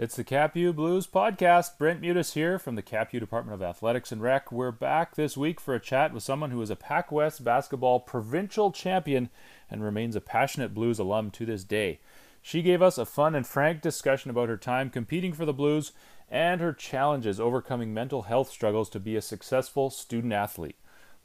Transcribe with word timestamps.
It's 0.00 0.16
the 0.16 0.24
CapU 0.24 0.74
Blues 0.74 1.06
podcast. 1.06 1.76
Brent 1.76 2.00
Mutis 2.00 2.32
here 2.32 2.58
from 2.58 2.74
the 2.74 2.82
CapU 2.82 3.20
Department 3.20 3.54
of 3.54 3.60
Athletics 3.60 4.10
and 4.10 4.22
Rec. 4.22 4.50
We're 4.50 4.70
back 4.70 5.14
this 5.14 5.36
week 5.36 5.60
for 5.60 5.74
a 5.74 5.78
chat 5.78 6.14
with 6.14 6.22
someone 6.22 6.52
who 6.52 6.62
is 6.62 6.70
a 6.70 6.74
Pac 6.74 7.12
West 7.12 7.44
basketball 7.44 8.00
provincial 8.00 8.72
champion 8.72 9.28
and 9.70 9.84
remains 9.84 10.16
a 10.16 10.22
passionate 10.22 10.72
Blues 10.72 10.98
alum 10.98 11.30
to 11.32 11.44
this 11.44 11.64
day. 11.64 12.00
She 12.40 12.62
gave 12.62 12.80
us 12.80 12.96
a 12.96 13.04
fun 13.04 13.34
and 13.34 13.46
frank 13.46 13.82
discussion 13.82 14.30
about 14.30 14.48
her 14.48 14.56
time 14.56 14.88
competing 14.88 15.34
for 15.34 15.44
the 15.44 15.52
Blues 15.52 15.92
and 16.30 16.62
her 16.62 16.72
challenges 16.72 17.38
overcoming 17.38 17.92
mental 17.92 18.22
health 18.22 18.48
struggles 18.48 18.88
to 18.88 19.00
be 19.00 19.16
a 19.16 19.20
successful 19.20 19.90
student 19.90 20.32
athlete. 20.32 20.76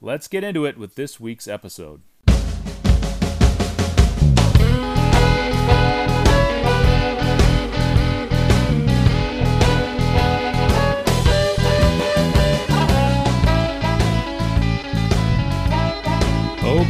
Let's 0.02 0.28
get 0.28 0.44
into 0.44 0.66
it 0.66 0.78
with 0.78 0.96
this 0.96 1.18
week's 1.18 1.48
episode. 1.48 2.02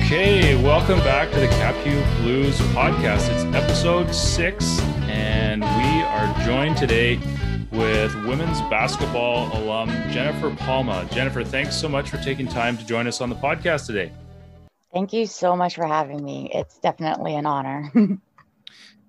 Okay, 0.06 0.54
welcome 0.64 1.00
back 1.00 1.32
to 1.32 1.40
the 1.40 1.48
CapU 1.48 2.22
Blues 2.22 2.56
podcast. 2.76 3.28
It's 3.34 3.44
episode 3.56 4.14
six, 4.14 4.80
and 5.10 5.64
we 5.64 6.04
are 6.04 6.46
joined 6.46 6.78
today 6.78 7.16
with 7.72 8.14
women's 8.24 8.62
basketball 8.70 9.50
alum 9.58 9.90
Jennifer 10.12 10.56
Palma. 10.58 11.10
Jennifer, 11.12 11.44
thanks 11.44 11.76
so 11.76 11.90
much 11.90 12.12
for 12.12 12.18
taking 12.18 12.48
time 12.48 12.78
to 12.78 12.86
join 12.86 13.08
us 13.08 13.20
on 13.20 13.32
the 13.32 13.36
podcast 13.36 13.88
today. 13.88 14.12
Thank 14.94 15.12
you 15.12 15.26
so 15.26 15.56
much 15.56 15.74
for 15.74 15.88
having 15.88 16.24
me. 16.24 16.52
It's 16.54 16.78
definitely 16.78 17.34
an 17.34 17.48
honor. 17.48 17.92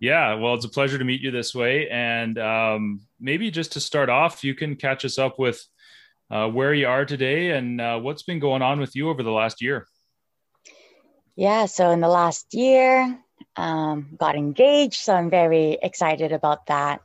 yeah, 0.00 0.32
well, 0.36 0.54
it's 0.54 0.64
a 0.64 0.70
pleasure 0.70 0.96
to 0.96 1.04
meet 1.04 1.20
you 1.20 1.30
this 1.30 1.54
way. 1.54 1.90
And 1.90 2.38
um, 2.38 3.02
maybe 3.20 3.50
just 3.50 3.72
to 3.72 3.80
start 3.80 4.08
off, 4.08 4.42
you 4.42 4.54
can 4.54 4.76
catch 4.76 5.04
us 5.04 5.18
up 5.18 5.38
with 5.38 5.62
uh, 6.30 6.48
where 6.48 6.72
you 6.72 6.88
are 6.88 7.04
today 7.04 7.50
and 7.50 7.82
uh, 7.82 7.98
what's 8.00 8.22
been 8.22 8.38
going 8.38 8.62
on 8.62 8.80
with 8.80 8.96
you 8.96 9.10
over 9.10 9.22
the 9.22 9.30
last 9.30 9.60
year. 9.60 9.86
Yeah, 11.36 11.66
so 11.66 11.90
in 11.90 12.00
the 12.00 12.08
last 12.08 12.54
year, 12.54 13.18
um, 13.56 14.08
got 14.18 14.36
engaged. 14.36 15.00
So 15.00 15.14
I'm 15.14 15.30
very 15.30 15.78
excited 15.80 16.32
about 16.32 16.66
that. 16.66 17.02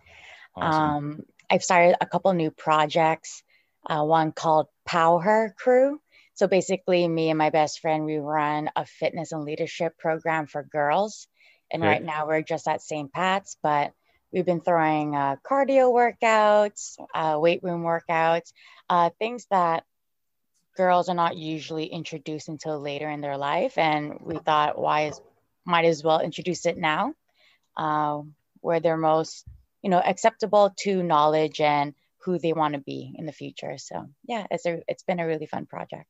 Awesome. 0.55 0.81
Um, 0.81 1.23
I've 1.49 1.63
started 1.63 1.97
a 1.99 2.05
couple 2.05 2.31
new 2.33 2.49
projects, 2.49 3.43
uh, 3.85 4.03
one 4.03 4.31
called 4.31 4.67
Powher 4.87 5.53
Crew. 5.55 5.99
So 6.33 6.47
basically, 6.47 7.07
me 7.07 7.29
and 7.29 7.37
my 7.37 7.49
best 7.49 7.81
friend, 7.81 8.05
we 8.05 8.17
run 8.17 8.69
a 8.75 8.85
fitness 8.85 9.33
and 9.33 9.43
leadership 9.43 9.97
program 9.97 10.47
for 10.47 10.63
girls. 10.63 11.27
And 11.71 11.83
right 11.83 12.03
now 12.03 12.27
we're 12.27 12.41
just 12.41 12.67
at 12.67 12.81
St. 12.81 13.11
Pat's, 13.13 13.57
but 13.61 13.93
we've 14.31 14.45
been 14.45 14.61
throwing 14.61 15.15
uh, 15.15 15.37
cardio 15.49 15.91
workouts, 15.93 16.97
uh, 17.13 17.37
weight 17.39 17.63
room 17.63 17.83
workouts, 17.83 18.51
uh, 18.89 19.09
things 19.19 19.45
that 19.51 19.83
girls 20.75 21.09
are 21.09 21.15
not 21.15 21.37
usually 21.37 21.85
introduced 21.85 22.47
until 22.49 22.79
later 22.79 23.09
in 23.09 23.21
their 23.21 23.37
life. 23.37 23.77
And 23.77 24.19
we 24.21 24.37
thought, 24.37 24.79
why 24.79 25.07
is 25.07 25.21
might 25.65 25.85
as 25.85 26.03
well 26.03 26.21
introduce 26.21 26.65
it 26.65 26.77
now, 26.77 27.13
uh, 27.77 28.21
where 28.61 28.79
they're 28.79 28.97
most, 28.97 29.45
you 29.81 29.89
know, 29.89 29.99
acceptable 29.99 30.73
to 30.79 31.03
knowledge 31.03 31.61
and 31.61 31.93
who 32.23 32.39
they 32.39 32.53
want 32.53 32.73
to 32.73 32.79
be 32.79 33.13
in 33.15 33.25
the 33.25 33.31
future. 33.31 33.77
So 33.77 34.07
yeah, 34.25 34.45
it's 34.51 34.65
a 34.65 34.81
it's 34.87 35.03
been 35.03 35.19
a 35.19 35.27
really 35.27 35.45
fun 35.45 35.65
project. 35.65 36.05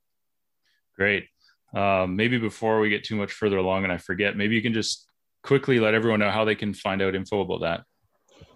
Great. 0.95 1.25
Um, 1.73 2.15
maybe 2.15 2.37
before 2.37 2.79
we 2.79 2.89
get 2.89 3.05
too 3.05 3.15
much 3.15 3.31
further 3.31 3.57
along 3.57 3.83
and 3.83 3.93
I 3.93 3.97
forget, 3.97 4.35
maybe 4.35 4.55
you 4.55 4.61
can 4.61 4.73
just 4.73 5.07
quickly 5.41 5.79
let 5.79 5.93
everyone 5.93 6.19
know 6.19 6.29
how 6.29 6.45
they 6.45 6.55
can 6.55 6.73
find 6.73 7.01
out 7.01 7.15
info 7.15 7.41
about 7.41 7.61
that. 7.61 7.83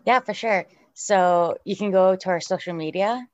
Yeah, 0.05 0.19
for 0.19 0.33
sure. 0.33 0.65
So 0.93 1.57
you 1.65 1.75
can 1.75 1.91
go 1.91 2.15
to 2.15 2.29
our 2.29 2.41
social 2.41 2.73
media 2.73 3.25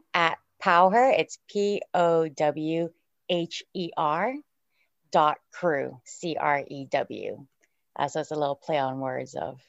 Powher. 0.61 1.17
It's 1.17 1.37
P 1.49 1.81
O 1.93 2.27
W 2.27 2.89
H 3.29 3.63
E 3.73 3.91
R 3.97 4.35
dot 5.11 5.37
crew, 5.51 5.99
C 6.05 6.37
R 6.39 6.63
E 6.67 6.85
W. 6.85 7.45
Uh, 7.97 8.07
so 8.07 8.21
it's 8.21 8.31
a 8.31 8.35
little 8.35 8.55
play 8.55 8.77
on 8.77 8.99
words 8.99 9.35
of 9.35 9.59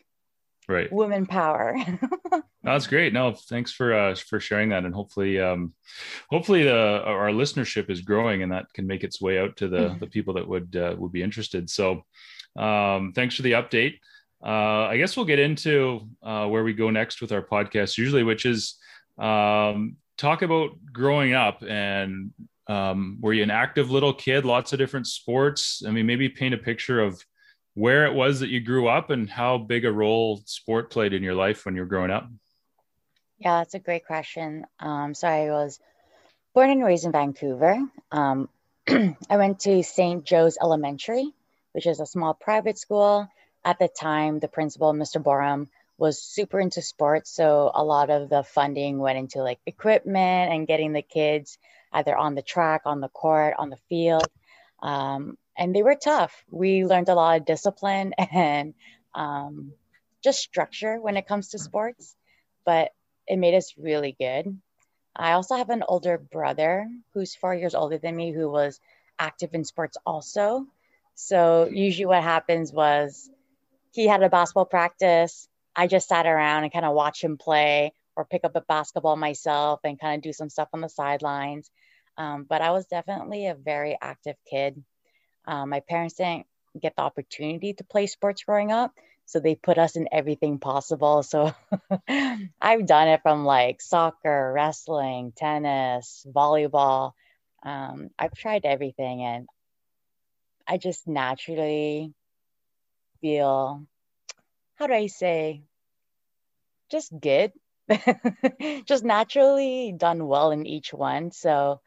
right 0.68 0.92
women 0.92 1.26
power. 1.26 1.76
no, 2.32 2.42
that's 2.62 2.86
great. 2.86 3.12
No, 3.12 3.32
thanks 3.32 3.72
for 3.72 3.92
uh, 3.92 4.14
for 4.14 4.40
sharing 4.40 4.70
that, 4.70 4.84
and 4.84 4.94
hopefully, 4.94 5.40
um, 5.40 5.74
hopefully 6.30 6.64
the 6.64 7.02
our 7.04 7.30
listenership 7.30 7.90
is 7.90 8.00
growing, 8.00 8.42
and 8.42 8.52
that 8.52 8.72
can 8.72 8.86
make 8.86 9.04
its 9.04 9.20
way 9.20 9.38
out 9.38 9.56
to 9.56 9.68
the 9.68 9.78
mm-hmm. 9.78 9.98
the 9.98 10.06
people 10.06 10.34
that 10.34 10.46
would 10.46 10.76
uh, 10.76 10.94
would 10.98 11.12
be 11.12 11.22
interested. 11.22 11.68
So, 11.68 12.04
um, 12.56 13.12
thanks 13.14 13.34
for 13.34 13.42
the 13.42 13.52
update. 13.52 13.94
Uh, 14.44 14.88
I 14.88 14.96
guess 14.96 15.16
we'll 15.16 15.26
get 15.26 15.38
into 15.38 16.08
uh, 16.22 16.46
where 16.46 16.64
we 16.64 16.72
go 16.72 16.90
next 16.90 17.20
with 17.20 17.32
our 17.32 17.42
podcast, 17.42 17.96
usually, 17.96 18.24
which 18.24 18.44
is 18.44 18.74
um, 19.18 19.96
talk 20.22 20.42
about 20.42 20.70
growing 20.92 21.34
up 21.34 21.64
and 21.68 22.30
um, 22.68 23.18
were 23.20 23.32
you 23.32 23.42
an 23.42 23.50
active 23.50 23.90
little 23.90 24.14
kid 24.14 24.44
lots 24.44 24.72
of 24.72 24.78
different 24.78 25.08
sports? 25.08 25.82
I 25.86 25.90
mean 25.90 26.06
maybe 26.06 26.28
paint 26.28 26.54
a 26.54 26.58
picture 26.58 27.00
of 27.00 27.20
where 27.74 28.06
it 28.06 28.14
was 28.14 28.38
that 28.40 28.48
you 28.48 28.60
grew 28.60 28.86
up 28.86 29.10
and 29.10 29.28
how 29.28 29.58
big 29.58 29.84
a 29.84 29.90
role 29.90 30.40
sport 30.46 30.92
played 30.92 31.12
in 31.12 31.24
your 31.24 31.34
life 31.34 31.64
when 31.66 31.74
you 31.74 31.80
were 31.80 31.88
growing 31.88 32.12
up. 32.12 32.30
Yeah 33.38 33.58
that's 33.58 33.74
a 33.74 33.80
great 33.80 34.06
question. 34.06 34.64
Um, 34.78 35.12
so 35.12 35.26
i 35.26 35.50
was 35.50 35.80
born 36.54 36.70
and 36.70 36.84
raised 36.84 37.04
in 37.04 37.12
vancouver. 37.12 37.80
Um, 38.12 38.48
i 38.88 39.36
went 39.36 39.58
to 39.60 39.82
st 39.82 40.24
joe's 40.24 40.56
elementary 40.62 41.32
which 41.72 41.86
is 41.86 41.98
a 41.98 42.06
small 42.06 42.32
private 42.34 42.78
school. 42.78 43.28
At 43.64 43.80
the 43.80 43.88
time 43.88 44.38
the 44.38 44.48
principal 44.48 44.92
mr 44.92 45.20
borum 45.20 45.68
was 46.02 46.20
super 46.20 46.58
into 46.58 46.82
sports. 46.82 47.30
So 47.30 47.70
a 47.72 47.84
lot 47.84 48.10
of 48.10 48.28
the 48.28 48.42
funding 48.42 48.98
went 48.98 49.18
into 49.18 49.40
like 49.40 49.60
equipment 49.66 50.52
and 50.52 50.66
getting 50.66 50.92
the 50.92 51.00
kids 51.00 51.58
either 51.92 52.16
on 52.16 52.34
the 52.34 52.42
track, 52.42 52.82
on 52.86 53.00
the 53.00 53.08
court, 53.08 53.54
on 53.56 53.70
the 53.70 53.78
field. 53.88 54.28
Um, 54.82 55.38
and 55.56 55.72
they 55.72 55.84
were 55.84 55.94
tough. 55.94 56.34
We 56.50 56.84
learned 56.84 57.08
a 57.08 57.14
lot 57.14 57.38
of 57.38 57.46
discipline 57.46 58.14
and 58.18 58.74
um, 59.14 59.74
just 60.24 60.40
structure 60.40 61.00
when 61.00 61.16
it 61.16 61.28
comes 61.28 61.50
to 61.50 61.60
sports, 61.60 62.16
but 62.66 62.90
it 63.28 63.38
made 63.38 63.54
us 63.54 63.72
really 63.78 64.16
good. 64.18 64.58
I 65.14 65.34
also 65.34 65.54
have 65.54 65.70
an 65.70 65.84
older 65.86 66.18
brother 66.18 66.88
who's 67.14 67.36
four 67.36 67.54
years 67.54 67.76
older 67.76 67.98
than 67.98 68.16
me 68.16 68.32
who 68.32 68.50
was 68.50 68.80
active 69.20 69.50
in 69.54 69.62
sports 69.62 69.96
also. 70.04 70.66
So 71.14 71.68
usually 71.70 72.06
what 72.06 72.24
happens 72.24 72.72
was 72.72 73.30
he 73.92 74.08
had 74.08 74.24
a 74.24 74.28
basketball 74.28 74.64
practice 74.64 75.46
I 75.74 75.86
just 75.86 76.08
sat 76.08 76.26
around 76.26 76.64
and 76.64 76.72
kind 76.72 76.84
of 76.84 76.94
watch 76.94 77.22
him 77.22 77.38
play 77.38 77.92
or 78.16 78.24
pick 78.24 78.44
up 78.44 78.56
a 78.56 78.60
basketball 78.60 79.16
myself 79.16 79.80
and 79.84 79.98
kind 79.98 80.16
of 80.16 80.22
do 80.22 80.32
some 80.32 80.50
stuff 80.50 80.68
on 80.72 80.80
the 80.80 80.88
sidelines. 80.88 81.70
Um, 82.16 82.44
but 82.48 82.60
I 82.60 82.70
was 82.72 82.86
definitely 82.86 83.46
a 83.46 83.54
very 83.54 83.96
active 84.00 84.36
kid. 84.48 84.82
Um, 85.46 85.70
my 85.70 85.80
parents 85.80 86.14
didn't 86.14 86.46
get 86.80 86.94
the 86.96 87.02
opportunity 87.02 87.74
to 87.74 87.84
play 87.84 88.06
sports 88.06 88.44
growing 88.44 88.70
up, 88.70 88.92
so 89.24 89.40
they 89.40 89.54
put 89.54 89.78
us 89.78 89.96
in 89.96 90.08
everything 90.12 90.58
possible. 90.58 91.22
So 91.22 91.54
I've 92.60 92.86
done 92.86 93.08
it 93.08 93.22
from 93.22 93.44
like 93.44 93.80
soccer, 93.80 94.52
wrestling, 94.52 95.32
tennis, 95.34 96.26
volleyball. 96.30 97.12
Um, 97.62 98.10
I've 98.18 98.34
tried 98.34 98.66
everything, 98.66 99.22
and 99.22 99.48
I 100.66 100.76
just 100.76 101.08
naturally 101.08 102.12
feel 103.20 103.86
how 104.82 104.88
do 104.88 104.94
I 104.94 105.06
say, 105.06 105.62
just 106.90 107.12
good, 107.20 107.52
just 108.84 109.04
naturally 109.04 109.94
done 109.96 110.26
well 110.26 110.50
in 110.50 110.66
each 110.66 110.92
one. 110.92 111.30
So 111.30 111.80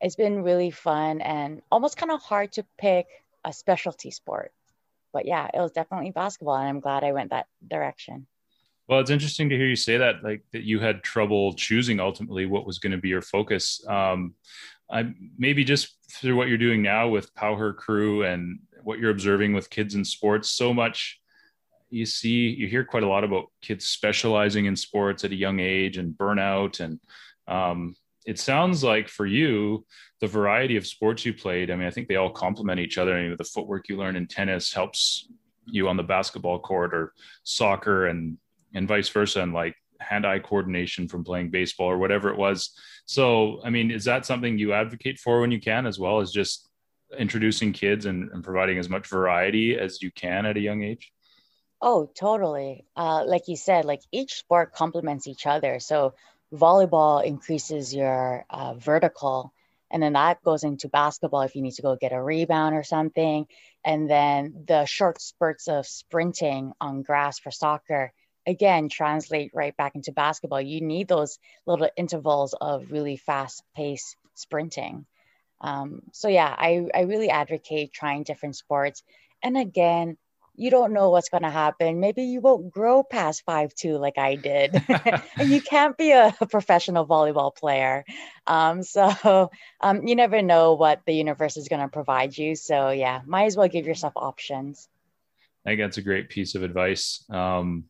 it's 0.00 0.16
been 0.16 0.42
really 0.42 0.72
fun 0.72 1.20
and 1.20 1.62
almost 1.70 1.96
kind 1.96 2.10
of 2.10 2.20
hard 2.20 2.50
to 2.54 2.66
pick 2.78 3.06
a 3.44 3.52
specialty 3.52 4.10
sport. 4.10 4.50
But 5.12 5.24
yeah, 5.24 5.50
it 5.54 5.60
was 5.60 5.70
definitely 5.70 6.10
basketball, 6.10 6.56
and 6.56 6.68
I'm 6.68 6.80
glad 6.80 7.04
I 7.04 7.12
went 7.12 7.30
that 7.30 7.46
direction. 7.64 8.26
Well, 8.88 8.98
it's 8.98 9.10
interesting 9.10 9.48
to 9.50 9.56
hear 9.56 9.68
you 9.68 9.76
say 9.76 9.98
that, 9.98 10.24
like 10.24 10.42
that 10.52 10.64
you 10.64 10.80
had 10.80 11.04
trouble 11.04 11.52
choosing 11.52 12.00
ultimately 12.00 12.44
what 12.46 12.66
was 12.66 12.80
going 12.80 12.90
to 12.90 12.98
be 12.98 13.10
your 13.10 13.22
focus. 13.22 13.86
Um, 13.86 14.34
I 14.90 15.14
maybe 15.38 15.62
just 15.62 15.94
through 16.10 16.34
what 16.34 16.48
you're 16.48 16.58
doing 16.58 16.82
now 16.82 17.06
with 17.06 17.32
Powher 17.36 17.76
Crew 17.76 18.24
and 18.24 18.58
what 18.82 18.98
you're 18.98 19.12
observing 19.12 19.52
with 19.52 19.70
kids 19.70 19.94
in 19.94 20.04
sports, 20.04 20.50
so 20.50 20.74
much 20.74 21.19
you 21.90 22.06
see 22.06 22.48
you 22.48 22.66
hear 22.66 22.84
quite 22.84 23.02
a 23.02 23.08
lot 23.08 23.24
about 23.24 23.46
kids 23.60 23.86
specializing 23.86 24.66
in 24.66 24.76
sports 24.76 25.24
at 25.24 25.32
a 25.32 25.36
young 25.36 25.60
age 25.60 25.98
and 25.98 26.14
burnout. 26.16 26.80
And 26.80 27.00
um, 27.48 27.94
it 28.26 28.38
sounds 28.38 28.84
like 28.84 29.08
for 29.08 29.26
you 29.26 29.84
the 30.20 30.26
variety 30.26 30.76
of 30.76 30.86
sports 30.86 31.24
you 31.24 31.32
played 31.32 31.70
i 31.70 31.74
mean 31.74 31.86
i 31.86 31.90
think 31.90 32.06
they 32.06 32.16
all 32.16 32.30
complement 32.30 32.78
each 32.78 32.98
other. 32.98 33.14
I 33.14 33.22
mean, 33.22 33.36
the 33.36 33.44
footwork 33.44 33.88
you 33.88 33.96
learn 33.96 34.16
in 34.16 34.26
tennis 34.26 34.72
helps 34.72 35.28
you 35.66 35.88
on 35.88 35.96
the 35.96 36.02
basketball 36.02 36.58
court 36.58 36.94
or 36.94 37.12
soccer 37.44 38.06
and 38.06 38.38
and 38.74 38.86
vice 38.86 39.08
versa 39.08 39.42
and 39.42 39.52
like 39.52 39.74
hand-eye 40.00 40.38
coordination 40.38 41.08
from 41.08 41.24
playing 41.24 41.50
baseball 41.50 41.86
or 41.88 41.98
whatever 41.98 42.30
it 42.30 42.38
was. 42.38 42.70
So 43.06 43.60
i 43.64 43.70
mean 43.70 43.90
is 43.90 44.04
that 44.04 44.26
something 44.26 44.58
you 44.58 44.72
advocate 44.72 45.18
for 45.18 45.40
when 45.40 45.50
you 45.50 45.60
can 45.60 45.86
as 45.86 45.98
well 45.98 46.20
as 46.20 46.30
just 46.30 46.68
introducing 47.18 47.72
kids 47.72 48.06
and, 48.06 48.30
and 48.30 48.44
providing 48.44 48.78
as 48.78 48.88
much 48.88 49.08
variety 49.08 49.76
as 49.76 50.00
you 50.00 50.12
can 50.12 50.46
at 50.46 50.56
a 50.56 50.60
young 50.60 50.84
age 50.84 51.12
Oh, 51.82 52.06
totally. 52.14 52.84
Uh, 52.96 53.24
like 53.26 53.48
you 53.48 53.56
said, 53.56 53.84
like 53.84 54.02
each 54.12 54.34
sport 54.34 54.72
complements 54.74 55.26
each 55.26 55.46
other. 55.46 55.78
So 55.80 56.14
volleyball 56.52 57.24
increases 57.24 57.94
your 57.94 58.44
uh, 58.50 58.74
vertical, 58.74 59.52
and 59.90 60.02
then 60.02 60.12
that 60.12 60.42
goes 60.42 60.62
into 60.64 60.88
basketball 60.88 61.42
if 61.42 61.54
you 61.56 61.62
need 61.62 61.74
to 61.74 61.82
go 61.82 61.96
get 61.96 62.12
a 62.12 62.22
rebound 62.22 62.74
or 62.74 62.82
something. 62.84 63.46
And 63.84 64.08
then 64.10 64.64
the 64.66 64.84
short 64.84 65.20
spurts 65.20 65.68
of 65.68 65.86
sprinting 65.86 66.72
on 66.80 67.02
grass 67.02 67.38
for 67.38 67.50
soccer 67.50 68.12
again 68.46 68.88
translate 68.88 69.52
right 69.54 69.76
back 69.76 69.94
into 69.94 70.12
basketball. 70.12 70.60
You 70.60 70.80
need 70.80 71.08
those 71.08 71.38
little 71.66 71.88
intervals 71.96 72.54
of 72.54 72.90
really 72.90 73.16
fast 73.16 73.62
pace 73.76 74.16
sprinting. 74.34 75.06
Um, 75.60 76.02
so 76.12 76.28
yeah, 76.28 76.54
I, 76.56 76.86
I 76.94 77.00
really 77.02 77.30
advocate 77.30 77.92
trying 77.92 78.22
different 78.22 78.56
sports. 78.56 79.02
And 79.42 79.56
again, 79.56 80.16
you 80.54 80.70
don't 80.70 80.92
know 80.92 81.10
what's 81.10 81.28
going 81.28 81.42
to 81.42 81.50
happen. 81.50 82.00
Maybe 82.00 82.24
you 82.24 82.40
won't 82.40 82.70
grow 82.70 83.02
past 83.02 83.42
five 83.44 83.74
two 83.74 83.96
like 83.96 84.18
I 84.18 84.34
did, 84.34 84.74
and 85.36 85.50
you 85.50 85.60
can't 85.60 85.96
be 85.96 86.12
a, 86.12 86.34
professional 86.50 87.06
volleyball 87.06 87.54
player. 87.54 88.04
Um, 88.46 88.82
so 88.82 89.50
um, 89.80 90.06
you 90.06 90.16
never 90.16 90.42
know 90.42 90.74
what 90.74 91.02
the 91.06 91.12
universe 91.12 91.56
is 91.56 91.68
going 91.68 91.82
to 91.82 91.88
provide 91.88 92.36
you. 92.36 92.54
So 92.56 92.90
yeah, 92.90 93.20
might 93.26 93.44
as 93.44 93.56
well 93.56 93.68
give 93.68 93.86
yourself 93.86 94.12
options. 94.16 94.88
I 95.64 95.70
think 95.70 95.80
that's 95.80 95.98
a 95.98 96.02
great 96.02 96.28
piece 96.28 96.54
of 96.54 96.62
advice. 96.62 97.24
Um, 97.30 97.84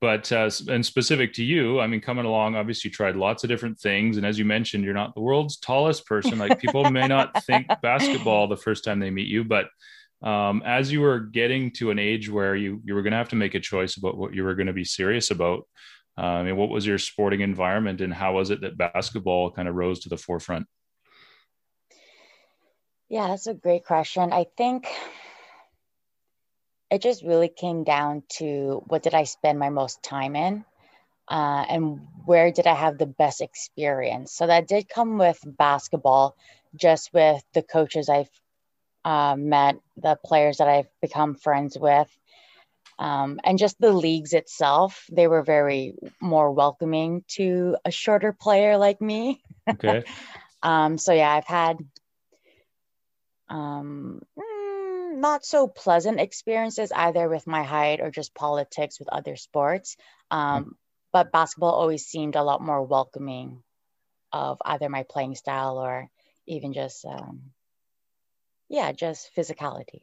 but 0.00 0.30
uh, 0.32 0.50
and 0.68 0.84
specific 0.84 1.32
to 1.34 1.44
you, 1.44 1.80
I 1.80 1.86
mean, 1.86 2.00
coming 2.00 2.26
along, 2.26 2.56
obviously, 2.56 2.88
you 2.88 2.92
tried 2.92 3.16
lots 3.16 3.44
of 3.44 3.48
different 3.48 3.78
things, 3.78 4.16
and 4.16 4.26
as 4.26 4.38
you 4.38 4.44
mentioned, 4.44 4.84
you're 4.84 4.92
not 4.92 5.14
the 5.14 5.20
world's 5.20 5.56
tallest 5.56 6.06
person. 6.06 6.38
Like 6.38 6.58
people 6.60 6.90
may 6.90 7.08
not 7.08 7.42
think 7.44 7.68
basketball 7.82 8.48
the 8.48 8.56
first 8.56 8.84
time 8.84 9.00
they 9.00 9.10
meet 9.10 9.28
you, 9.28 9.44
but 9.44 9.68
um, 10.24 10.62
as 10.64 10.90
you 10.90 11.02
were 11.02 11.20
getting 11.20 11.70
to 11.72 11.90
an 11.90 11.98
age 11.98 12.30
where 12.30 12.56
you 12.56 12.80
you 12.84 12.94
were 12.94 13.02
going 13.02 13.12
to 13.12 13.18
have 13.18 13.28
to 13.28 13.36
make 13.36 13.54
a 13.54 13.60
choice 13.60 13.96
about 13.96 14.16
what 14.16 14.34
you 14.34 14.42
were 14.42 14.54
going 14.54 14.66
to 14.66 14.72
be 14.72 14.84
serious 14.84 15.30
about, 15.30 15.68
uh, 16.18 16.22
I 16.22 16.42
mean, 16.42 16.56
what 16.56 16.70
was 16.70 16.86
your 16.86 16.98
sporting 16.98 17.42
environment, 17.42 18.00
and 18.00 18.12
how 18.12 18.34
was 18.34 18.50
it 18.50 18.62
that 18.62 18.78
basketball 18.78 19.50
kind 19.50 19.68
of 19.68 19.74
rose 19.74 20.00
to 20.00 20.08
the 20.08 20.16
forefront? 20.16 20.66
Yeah, 23.10 23.28
that's 23.28 23.46
a 23.46 23.54
great 23.54 23.84
question. 23.84 24.32
I 24.32 24.46
think 24.56 24.88
it 26.90 27.02
just 27.02 27.22
really 27.22 27.48
came 27.48 27.84
down 27.84 28.22
to 28.38 28.82
what 28.86 29.02
did 29.02 29.14
I 29.14 29.24
spend 29.24 29.58
my 29.58 29.68
most 29.68 30.02
time 30.02 30.34
in, 30.36 30.64
uh, 31.28 31.64
and 31.68 32.00
where 32.24 32.50
did 32.50 32.66
I 32.66 32.74
have 32.74 32.96
the 32.96 33.06
best 33.06 33.42
experience. 33.42 34.32
So 34.32 34.46
that 34.46 34.68
did 34.68 34.88
come 34.88 35.18
with 35.18 35.38
basketball, 35.44 36.34
just 36.74 37.12
with 37.12 37.42
the 37.52 37.62
coaches 37.62 38.08
I've 38.08 38.30
uh, 39.04 39.36
met, 39.36 39.76
the 39.96 40.18
players 40.24 40.58
that 40.58 40.68
I've 40.68 40.88
become 41.00 41.34
friends 41.34 41.76
with, 41.78 42.08
um, 42.98 43.40
and 43.44 43.58
just 43.58 43.80
the 43.80 43.92
leagues 43.92 44.32
itself. 44.32 45.04
They 45.10 45.26
were 45.26 45.42
very 45.42 45.94
more 46.20 46.50
welcoming 46.52 47.24
to 47.36 47.76
a 47.84 47.90
shorter 47.90 48.32
player 48.32 48.76
like 48.76 49.00
me. 49.00 49.42
Okay. 49.68 50.04
um, 50.62 50.98
so 50.98 51.12
yeah, 51.12 51.30
I've 51.30 51.46
had 51.46 51.78
um, 53.48 54.22
mm, 54.38 55.16
not 55.16 55.44
so 55.44 55.68
pleasant 55.68 56.20
experiences 56.20 56.92
either 56.94 57.28
with 57.28 57.46
my 57.46 57.62
height 57.62 58.00
or 58.00 58.10
just 58.10 58.34
politics 58.34 58.98
with 58.98 59.08
other 59.08 59.36
sports. 59.36 59.96
Um, 60.30 60.64
mm 60.64 60.70
But 61.14 61.30
basketball 61.30 61.78
always 61.78 62.10
seemed 62.10 62.34
a 62.34 62.42
lot 62.42 62.60
more 62.60 62.82
welcoming 62.82 63.62
of 64.32 64.58
either 64.64 64.88
my 64.90 65.04
playing 65.06 65.36
style 65.36 65.78
or 65.78 66.10
even 66.46 66.72
just 66.72 67.04
um, 67.06 67.53
yeah, 68.68 68.92
just 68.92 69.30
physicality. 69.36 70.02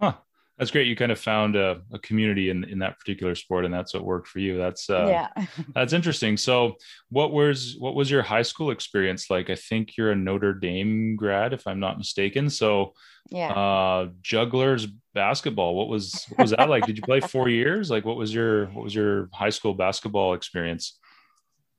Huh. 0.00 0.14
That's 0.58 0.70
great. 0.70 0.86
You 0.86 0.96
kind 0.96 1.12
of 1.12 1.18
found 1.18 1.54
a, 1.54 1.82
a, 1.92 1.98
community 1.98 2.48
in, 2.48 2.64
in 2.64 2.78
that 2.78 2.98
particular 2.98 3.34
sport, 3.34 3.66
and 3.66 3.74
that's 3.74 3.92
what 3.92 4.04
worked 4.04 4.26
for 4.26 4.38
you. 4.38 4.56
That's 4.56 4.88
uh, 4.88 5.06
yeah, 5.06 5.44
that's 5.74 5.92
interesting. 5.92 6.38
So, 6.38 6.76
what 7.10 7.30
was 7.30 7.76
what 7.78 7.94
was 7.94 8.10
your 8.10 8.22
high 8.22 8.42
school 8.42 8.70
experience 8.70 9.28
like? 9.28 9.50
I 9.50 9.54
think 9.54 9.98
you're 9.98 10.12
a 10.12 10.16
Notre 10.16 10.54
Dame 10.54 11.14
grad, 11.14 11.52
if 11.52 11.66
I'm 11.66 11.78
not 11.78 11.98
mistaken. 11.98 12.48
So, 12.48 12.94
yeah, 13.28 13.52
uh, 13.52 14.08
jugglers 14.22 14.86
basketball. 15.12 15.74
What 15.74 15.88
was 15.88 16.24
what 16.30 16.44
was 16.44 16.52
that 16.52 16.70
like? 16.70 16.86
Did 16.86 16.96
you 16.96 17.02
play 17.02 17.20
four 17.34 17.50
years? 17.50 17.90
Like, 17.90 18.06
what 18.06 18.16
was 18.16 18.32
your 18.32 18.66
what 18.68 18.82
was 18.82 18.94
your 18.94 19.28
high 19.34 19.50
school 19.50 19.74
basketball 19.74 20.32
experience? 20.32 20.98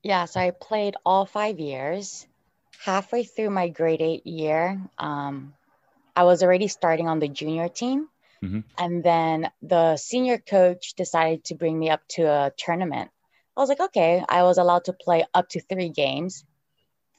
Yeah, 0.04 0.26
so 0.26 0.38
I 0.38 0.52
played 0.52 0.94
all 1.04 1.26
five 1.26 1.58
years. 1.58 2.26
Halfway 2.84 3.24
through 3.24 3.50
my 3.50 3.68
grade 3.68 4.00
eight 4.00 4.24
year, 4.24 4.80
um, 4.98 5.52
I 6.18 6.24
was 6.24 6.42
already 6.42 6.66
starting 6.66 7.06
on 7.06 7.20
the 7.20 7.28
junior 7.28 7.68
team. 7.68 8.08
Mm-hmm. 8.42 8.60
And 8.76 9.04
then 9.04 9.52
the 9.62 9.96
senior 9.96 10.38
coach 10.38 10.94
decided 10.94 11.44
to 11.44 11.54
bring 11.54 11.78
me 11.78 11.90
up 11.90 12.00
to 12.16 12.22
a 12.22 12.52
tournament. 12.56 13.12
I 13.56 13.60
was 13.60 13.68
like, 13.68 13.78
okay, 13.78 14.24
I 14.28 14.42
was 14.42 14.58
allowed 14.58 14.86
to 14.86 14.92
play 14.92 15.24
up 15.32 15.48
to 15.50 15.60
three 15.60 15.90
games. 15.90 16.44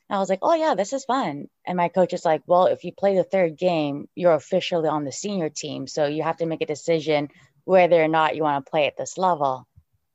I 0.09 0.17
was 0.17 0.27
like, 0.27 0.39
oh, 0.41 0.53
yeah, 0.53 0.75
this 0.75 0.91
is 0.91 1.05
fun. 1.05 1.47
And 1.65 1.77
my 1.77 1.87
coach 1.87 2.11
is 2.11 2.25
like, 2.25 2.41
well, 2.45 2.65
if 2.65 2.83
you 2.83 2.91
play 2.91 3.15
the 3.15 3.23
third 3.23 3.57
game, 3.57 4.09
you're 4.15 4.33
officially 4.33 4.89
on 4.89 5.05
the 5.05 5.13
senior 5.13 5.47
team. 5.47 5.87
So 5.87 6.05
you 6.05 6.23
have 6.23 6.37
to 6.37 6.45
make 6.45 6.61
a 6.61 6.65
decision 6.65 7.29
whether 7.63 8.03
or 8.03 8.09
not 8.09 8.35
you 8.35 8.43
want 8.43 8.65
to 8.65 8.69
play 8.69 8.85
at 8.87 8.97
this 8.97 9.17
level. 9.17 9.65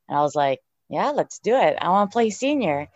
And 0.07 0.15
I 0.15 0.21
was 0.21 0.35
like, 0.35 0.61
yeah, 0.89 1.09
let's 1.09 1.39
do 1.39 1.55
it. 1.55 1.75
I 1.81 1.89
want 1.89 2.11
to 2.11 2.13
play 2.13 2.29
senior. 2.29 2.89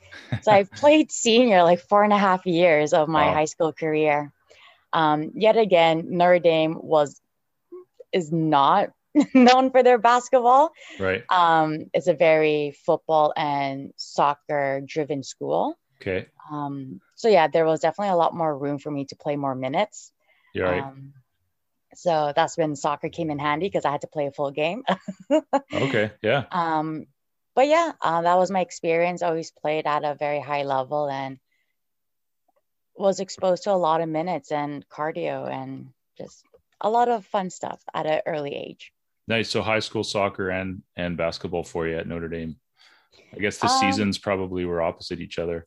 so 0.43 0.51
I've 0.51 0.71
played 0.83 1.11
senior 1.11 1.63
like 1.63 1.79
four 1.79 2.03
and 2.03 2.13
a 2.13 2.17
half 2.17 2.45
years 2.45 2.93
of 2.93 3.07
my 3.07 3.25
wow. 3.25 3.33
high 3.33 3.45
school 3.45 3.73
career. 3.73 4.31
Um, 4.93 5.31
yet 5.35 5.57
again, 5.57 6.05
Notre 6.09 6.39
Dame 6.39 6.77
was 6.79 7.21
is 8.11 8.31
not 8.31 8.89
known 9.33 9.71
for 9.71 9.83
their 9.83 9.97
basketball. 9.97 10.71
Right. 10.99 11.23
Um, 11.29 11.85
it's 11.93 12.07
a 12.07 12.13
very 12.13 12.75
football 12.85 13.33
and 13.35 13.93
soccer 13.95 14.81
driven 14.85 15.23
school. 15.23 15.77
Okay. 16.01 16.27
Um, 16.51 17.01
so 17.15 17.27
yeah, 17.27 17.47
there 17.47 17.65
was 17.65 17.81
definitely 17.81 18.13
a 18.13 18.17
lot 18.17 18.33
more 18.33 18.57
room 18.57 18.79
for 18.79 18.89
me 18.89 19.05
to 19.05 19.15
play 19.15 19.35
more 19.35 19.55
minutes. 19.55 20.11
Yeah. 20.53 20.63
Right. 20.63 20.83
Um, 20.83 21.13
so 21.95 22.33
that's 22.35 22.57
when 22.57 22.75
soccer 22.75 23.09
came 23.09 23.31
in 23.31 23.39
handy 23.39 23.67
because 23.67 23.85
I 23.85 23.91
had 23.91 24.01
to 24.01 24.07
play 24.07 24.27
a 24.27 24.31
full 24.31 24.51
game. 24.51 24.83
okay. 25.73 26.11
Yeah. 26.21 26.45
Um, 26.51 27.07
but 27.55 27.67
yeah, 27.67 27.91
uh, 28.01 28.21
that 28.21 28.37
was 28.37 28.51
my 28.51 28.61
experience. 28.61 29.21
Always 29.21 29.51
played 29.51 29.85
at 29.85 30.05
a 30.05 30.15
very 30.15 30.39
high 30.39 30.63
level 30.63 31.09
and 31.09 31.39
was 32.99 33.19
exposed 33.19 33.63
to 33.63 33.71
a 33.71 33.73
lot 33.73 34.01
of 34.01 34.09
minutes 34.09 34.51
and 34.51 34.87
cardio 34.89 35.49
and 35.49 35.89
just 36.17 36.43
a 36.81 36.89
lot 36.89 37.07
of 37.07 37.25
fun 37.25 37.49
stuff 37.49 37.81
at 37.93 38.05
an 38.05 38.21
early 38.25 38.53
age. 38.53 38.91
Nice. 39.27 39.49
So 39.49 39.61
high 39.61 39.79
school 39.79 40.03
soccer 40.03 40.49
and 40.49 40.83
and 40.95 41.15
basketball 41.15 41.63
for 41.63 41.87
you 41.87 41.97
at 41.97 42.07
Notre 42.07 42.27
Dame. 42.27 42.57
I 43.33 43.39
guess 43.39 43.57
the 43.57 43.67
um, 43.67 43.79
seasons 43.79 44.17
probably 44.17 44.65
were 44.65 44.81
opposite 44.81 45.19
each 45.19 45.39
other. 45.39 45.65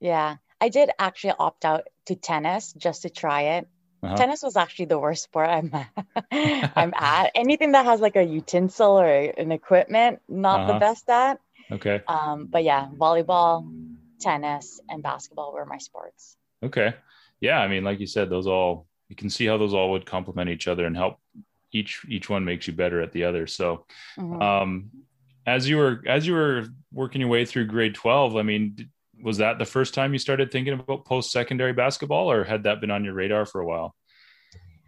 Yeah. 0.00 0.36
I 0.60 0.68
did 0.68 0.90
actually 0.98 1.34
opt 1.38 1.64
out 1.64 1.86
to 2.06 2.14
tennis 2.14 2.72
just 2.72 3.02
to 3.02 3.10
try 3.10 3.42
it. 3.56 3.68
Uh-huh. 4.02 4.16
Tennis 4.16 4.42
was 4.42 4.56
actually 4.56 4.86
the 4.86 4.98
worst 4.98 5.24
sport 5.24 5.48
I'm 5.48 5.70
at. 5.72 5.90
I'm 6.76 6.92
at. 6.96 7.30
Anything 7.34 7.72
that 7.72 7.84
has 7.84 8.00
like 8.00 8.16
a 8.16 8.22
utensil 8.22 8.98
or 8.98 9.06
an 9.06 9.52
equipment, 9.52 10.20
not 10.28 10.60
uh-huh. 10.60 10.72
the 10.72 10.78
best 10.78 11.08
at. 11.08 11.40
Okay. 11.70 12.02
Um, 12.08 12.46
but 12.46 12.64
yeah, 12.64 12.88
volleyball, 12.96 13.66
tennis, 14.20 14.80
and 14.88 15.02
basketball 15.02 15.52
were 15.52 15.66
my 15.66 15.78
sports. 15.78 16.36
Okay. 16.64 16.94
Yeah. 17.40 17.58
I 17.58 17.68
mean, 17.68 17.84
like 17.84 18.00
you 18.00 18.06
said, 18.06 18.30
those 18.30 18.46
all, 18.46 18.86
you 19.08 19.16
can 19.16 19.30
see 19.30 19.46
how 19.46 19.58
those 19.58 19.74
all 19.74 19.90
would 19.92 20.06
complement 20.06 20.50
each 20.50 20.66
other 20.66 20.86
and 20.86 20.96
help 20.96 21.18
each, 21.72 22.04
each 22.08 22.30
one 22.30 22.44
makes 22.44 22.66
you 22.66 22.72
better 22.72 23.00
at 23.00 23.12
the 23.12 23.24
other. 23.24 23.46
So, 23.46 23.86
mm-hmm. 24.18 24.40
um, 24.40 24.90
as 25.46 25.68
you 25.68 25.76
were, 25.76 26.02
as 26.06 26.26
you 26.26 26.32
were 26.32 26.66
working 26.92 27.20
your 27.20 27.28
way 27.30 27.44
through 27.44 27.66
grade 27.66 27.94
12, 27.94 28.36
I 28.36 28.42
mean, 28.42 28.90
was 29.22 29.38
that 29.38 29.58
the 29.58 29.64
first 29.64 29.94
time 29.94 30.12
you 30.12 30.18
started 30.18 30.50
thinking 30.50 30.74
about 30.74 31.04
post-secondary 31.04 31.72
basketball 31.72 32.30
or 32.30 32.44
had 32.44 32.62
that 32.64 32.80
been 32.80 32.90
on 32.90 33.04
your 33.04 33.14
radar 33.14 33.44
for 33.46 33.60
a 33.60 33.66
while? 33.66 33.94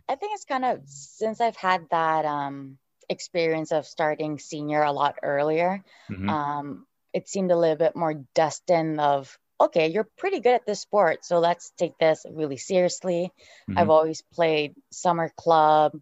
I 0.08 0.14
think 0.14 0.32
it's 0.34 0.44
kind 0.44 0.64
of 0.64 0.80
since 0.86 1.40
I've 1.40 1.56
had 1.56 1.86
that 1.90 2.24
um, 2.24 2.78
experience 3.08 3.72
of 3.72 3.86
starting 3.86 4.38
senior 4.38 4.82
a 4.82 4.92
lot 4.92 5.16
earlier, 5.22 5.82
mm-hmm. 6.10 6.28
um, 6.28 6.86
it 7.12 7.28
seemed 7.28 7.50
a 7.50 7.56
little 7.56 7.76
bit 7.76 7.96
more 7.96 8.14
destined 8.34 9.00
of 9.00 9.36
okay, 9.60 9.88
you're 9.88 10.08
pretty 10.18 10.40
good 10.40 10.54
at 10.54 10.66
this 10.66 10.80
sport, 10.80 11.24
so 11.24 11.38
let's 11.38 11.72
take 11.78 11.98
this 11.98 12.26
really 12.30 12.56
seriously. 12.56 13.30
Mm-hmm. 13.68 13.78
I've 13.78 13.90
always 13.90 14.22
played 14.34 14.74
summer 14.90 15.30
club, 15.36 15.92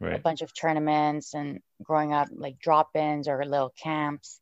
right. 0.00 0.16
a 0.16 0.18
bunch 0.18 0.42
of 0.42 0.54
tournaments, 0.54 1.34
and 1.34 1.60
growing 1.82 2.12
up, 2.12 2.28
like 2.32 2.58
drop 2.58 2.90
ins 2.94 3.28
or 3.28 3.44
little 3.44 3.72
camps. 3.82 4.40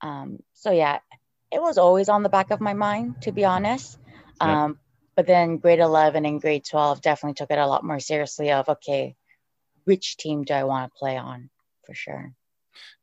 Um, 0.00 0.38
so, 0.54 0.70
yeah, 0.70 0.98
it 1.50 1.60
was 1.60 1.78
always 1.78 2.08
on 2.08 2.22
the 2.22 2.28
back 2.28 2.50
of 2.50 2.60
my 2.60 2.74
mind, 2.74 3.22
to 3.22 3.32
be 3.32 3.44
honest. 3.44 3.98
Yeah. 4.40 4.64
Um, 4.64 4.78
but 5.14 5.26
then 5.26 5.58
grade 5.58 5.78
11 5.78 6.24
and 6.24 6.40
grade 6.40 6.64
12 6.64 7.02
definitely 7.02 7.34
took 7.34 7.50
it 7.50 7.58
a 7.58 7.66
lot 7.66 7.84
more 7.84 8.00
seriously 8.00 8.50
of, 8.50 8.68
okay, 8.68 9.14
which 9.84 10.16
team 10.16 10.44
do 10.44 10.54
I 10.54 10.64
want 10.64 10.90
to 10.92 10.98
play 10.98 11.16
on 11.18 11.50
for 11.84 11.94
sure? 11.94 12.32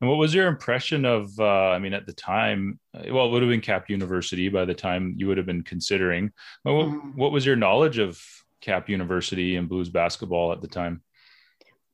And 0.02 0.10
what 0.10 0.18
was 0.18 0.34
your 0.34 0.48
impression 0.48 1.06
of? 1.06 1.38
Uh, 1.40 1.70
I 1.70 1.80
mean, 1.80 1.94
at 1.94 2.06
the 2.06 2.14
time, 2.14 2.80
uh, 2.94 3.04
well, 3.12 3.28
it 3.28 3.32
would 3.32 3.42
have 3.42 3.52
been 3.52 3.62
Cap 3.62 3.90
University 3.90 4.50
by 4.50 4.66
the 4.66 4.74
time 4.74 5.16
you 5.18 5.28
would 5.28 5.38
have 5.38 5.46
been 5.46 5.64
considering. 5.64 6.32
What, 6.64 6.74
mm. 6.74 7.16
what 7.16 7.32
was 7.32 7.46
your 7.46 7.56
knowledge 7.56 7.98
of 7.98 8.22
Cap 8.62 8.90
University 8.90 9.56
and 9.56 9.70
Blues 9.70 9.90
basketball 9.90 10.52
at 10.52 10.62
the 10.62 10.68
time? 10.68 11.02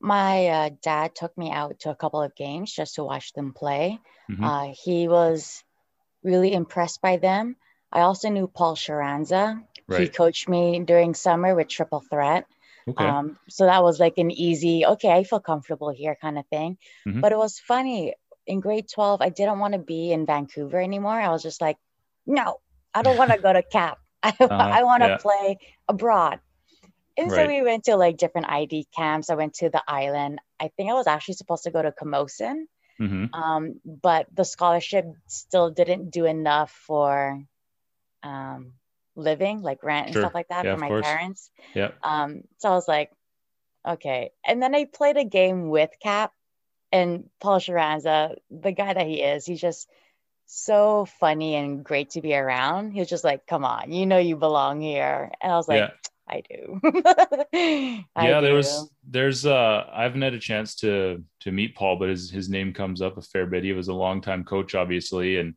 my 0.06 0.48
uh, 0.48 0.70
dad 0.84 1.16
took 1.16 1.36
me 1.38 1.52
out 1.52 1.80
to 1.80 1.90
a 1.90 1.96
couple 1.96 2.22
of 2.22 2.36
games 2.36 2.72
just 2.72 2.96
to 2.96 3.04
watch 3.04 3.34
them 3.34 3.54
play. 3.54 4.00
Mhm. 4.30 4.44
Uh, 4.44 4.74
he 4.84 5.08
was 5.08 5.64
really 6.24 6.54
impressed 6.54 7.02
by 7.02 7.18
them. 7.18 7.56
I 7.92 8.02
also 8.02 8.30
knew 8.30 8.48
Paul 8.48 8.76
Sharanza. 8.76 9.64
He 9.98 10.10
coached 10.10 10.50
me 10.50 10.80
during 10.80 11.14
summer 11.14 11.56
with 11.56 11.68
Triple 11.68 12.02
Threat. 12.02 12.46
Okay. 12.88 13.04
Um, 13.04 13.38
so 13.50 13.66
that 13.66 13.84
was 13.84 14.00
like 14.00 14.18
an 14.18 14.30
easy, 14.32 14.86
okay, 14.86 15.12
I 15.12 15.24
feel 15.24 15.40
comfortable 15.40 15.90
here 15.90 16.16
kind 16.22 16.38
of 16.38 16.46
thing. 16.48 16.78
Mhm. 17.08 17.22
But 17.22 17.32
it 17.32 17.38
was 17.38 17.60
funny. 17.60 18.14
In 18.46 18.60
grade 18.60 18.88
12, 18.94 19.22
I 19.22 19.30
didn't 19.30 19.60
want 19.60 19.74
to 19.74 19.80
be 19.80 20.12
in 20.12 20.26
Vancouver 20.26 20.80
anymore. 20.80 21.20
I 21.20 21.30
was 21.30 21.42
just 21.42 21.62
like, 21.62 21.78
no, 22.28 22.60
I 22.94 23.02
don't 23.02 23.18
want 23.18 23.32
to 23.32 23.40
go 23.40 23.52
to 23.52 23.64
CAP. 23.64 23.98
I, 24.24 24.34
I 24.40 24.84
want 24.84 25.02
to 25.02 25.10
yeah. 25.10 25.18
play 25.18 25.58
abroad. 25.88 26.40
And 27.18 27.32
so 27.32 27.48
we 27.48 27.62
went 27.62 27.86
to 27.86 27.96
like 27.96 28.18
different 28.18 28.50
ID 28.50 28.88
camps. 28.96 29.30
I 29.30 29.36
went 29.36 29.56
to 29.56 29.70
the 29.70 29.82
island. 29.88 30.40
I 30.60 30.68
think 30.76 30.92
I 30.92 30.94
was 30.94 31.08
actually 31.08 31.36
supposed 31.36 31.64
to 31.64 31.72
go 31.72 31.82
to 31.82 31.92
Camosun, 31.92 32.66
Mhm. 33.00 33.34
um, 33.34 33.80
but 33.84 34.28
the 34.34 34.46
scholarship 34.46 35.06
still 35.28 35.70
didn't 35.70 36.12
do 36.12 36.26
enough 36.26 36.72
for 36.72 37.42
um, 38.24 38.74
living, 39.16 39.62
like 39.62 39.84
rent 39.84 40.08
and 40.08 40.14
Sure. 40.14 40.24
stuff 40.24 40.34
like 40.36 40.48
that 40.50 40.66
Yeah, 40.66 40.76
for 40.76 40.82
my 40.82 40.88
course. 40.88 41.06
parents. 41.06 41.52
Yeah. 41.74 41.92
Um, 42.04 42.42
so 42.58 42.70
I 42.70 42.74
was 42.74 42.88
like, 42.88 43.12
okay. 43.88 44.32
And 44.46 44.62
then 44.62 44.76
I 44.76 44.86
played 44.86 45.18
a 45.18 45.26
game 45.26 45.70
with 45.70 45.90
Cap 46.02 46.32
and 46.92 47.30
Paul 47.42 47.60
Sharanza, 47.60 48.36
the 48.50 48.72
guy 48.72 48.94
that 48.94 49.08
he 49.08 49.22
is, 49.22 49.46
he's 49.46 49.62
just 49.62 49.90
so 50.46 51.06
funny 51.20 51.56
and 51.56 51.84
great 51.84 52.12
to 52.12 52.22
be 52.22 52.36
around. 52.36 52.92
He 52.92 53.00
was 53.00 53.10
just 53.10 53.24
like, 53.24 53.48
come 53.48 53.66
on, 53.66 53.92
you 53.92 54.06
know 54.06 54.18
you 54.20 54.36
belong 54.36 54.82
here. 54.82 55.32
And 55.42 55.52
I 55.52 55.56
was 55.58 55.68
like, 55.68 55.80
yeah. 55.80 55.92
I 56.28 56.42
do. 56.50 56.80
I 58.16 58.28
yeah 58.28 58.42
there 58.42 58.52
do. 58.52 58.56
was 58.56 58.90
there's 59.08 59.46
uh 59.46 59.86
i 59.94 60.02
haven't 60.02 60.24
had 60.24 60.34
a 60.34 60.40
chance 60.40 60.74
to 60.78 61.24
to 61.42 61.52
meet 61.52 61.76
paul 61.76 61.98
but 61.98 62.10
his 62.10 62.32
his 62.32 62.50
name 62.50 62.74
comes 62.74 63.00
up 63.02 63.18
a 63.18 63.22
fair 63.22 63.46
bit 63.46 63.64
he 63.64 63.74
was 63.74 63.90
a 63.90 63.94
longtime 63.94 64.44
coach 64.44 64.74
obviously 64.74 65.38
and 65.38 65.54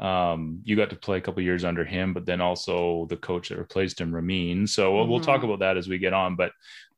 um 0.00 0.60
you 0.64 0.76
got 0.76 0.90
to 0.90 0.96
play 0.96 1.18
a 1.18 1.20
couple 1.20 1.42
years 1.42 1.64
under 1.64 1.84
him 1.84 2.14
but 2.14 2.24
then 2.24 2.40
also 2.40 3.06
the 3.10 3.16
coach 3.16 3.50
that 3.50 3.58
replaced 3.58 4.00
him 4.00 4.14
ramin 4.14 4.66
so 4.66 4.94
we'll, 4.94 5.06
we'll 5.06 5.20
talk 5.20 5.42
Mhm. 5.42 5.44
about 5.44 5.58
that 5.60 5.76
as 5.76 5.88
we 5.88 5.98
get 5.98 6.14
on 6.14 6.36
but 6.36 6.52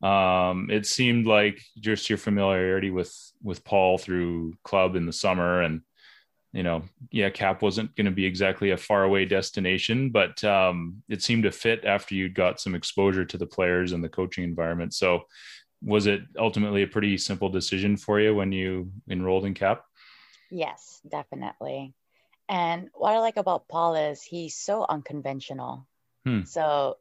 um 0.06 0.68
it 0.70 0.86
seemed 0.86 1.26
like 1.26 1.60
just 1.80 2.08
your 2.08 2.18
familiarity 2.18 2.90
with 2.90 3.12
with 3.42 3.64
paul 3.64 3.98
through 3.98 4.54
club 4.62 4.94
in 4.94 5.06
the 5.06 5.12
summer 5.12 5.62
and 5.62 5.82
you 6.54 6.62
know, 6.62 6.82
yeah, 7.10 7.30
Cap 7.30 7.62
wasn't 7.62 7.96
going 7.96 8.04
to 8.04 8.10
be 8.10 8.26
exactly 8.26 8.72
a 8.72 8.76
faraway 8.76 9.24
destination, 9.24 10.10
but 10.10 10.44
um, 10.44 11.02
it 11.08 11.22
seemed 11.22 11.44
to 11.44 11.50
fit 11.50 11.86
after 11.86 12.14
you'd 12.14 12.34
got 12.34 12.60
some 12.60 12.74
exposure 12.74 13.24
to 13.24 13.38
the 13.38 13.46
players 13.46 13.92
and 13.92 14.04
the 14.04 14.08
coaching 14.10 14.44
environment. 14.44 14.92
So, 14.92 15.22
was 15.82 16.06
it 16.06 16.20
ultimately 16.38 16.82
a 16.82 16.86
pretty 16.86 17.16
simple 17.16 17.48
decision 17.48 17.96
for 17.96 18.20
you 18.20 18.34
when 18.34 18.52
you 18.52 18.92
enrolled 19.08 19.46
in 19.46 19.54
Cap? 19.54 19.82
Yes, 20.50 21.00
definitely. 21.08 21.94
And 22.48 22.88
what 22.94 23.14
I 23.14 23.18
like 23.18 23.36
about 23.36 23.68
Paul 23.68 23.94
is 23.94 24.22
he's 24.22 24.56
so 24.56 24.84
unconventional. 24.88 25.86
Hmm. 26.26 26.44
So 26.44 26.96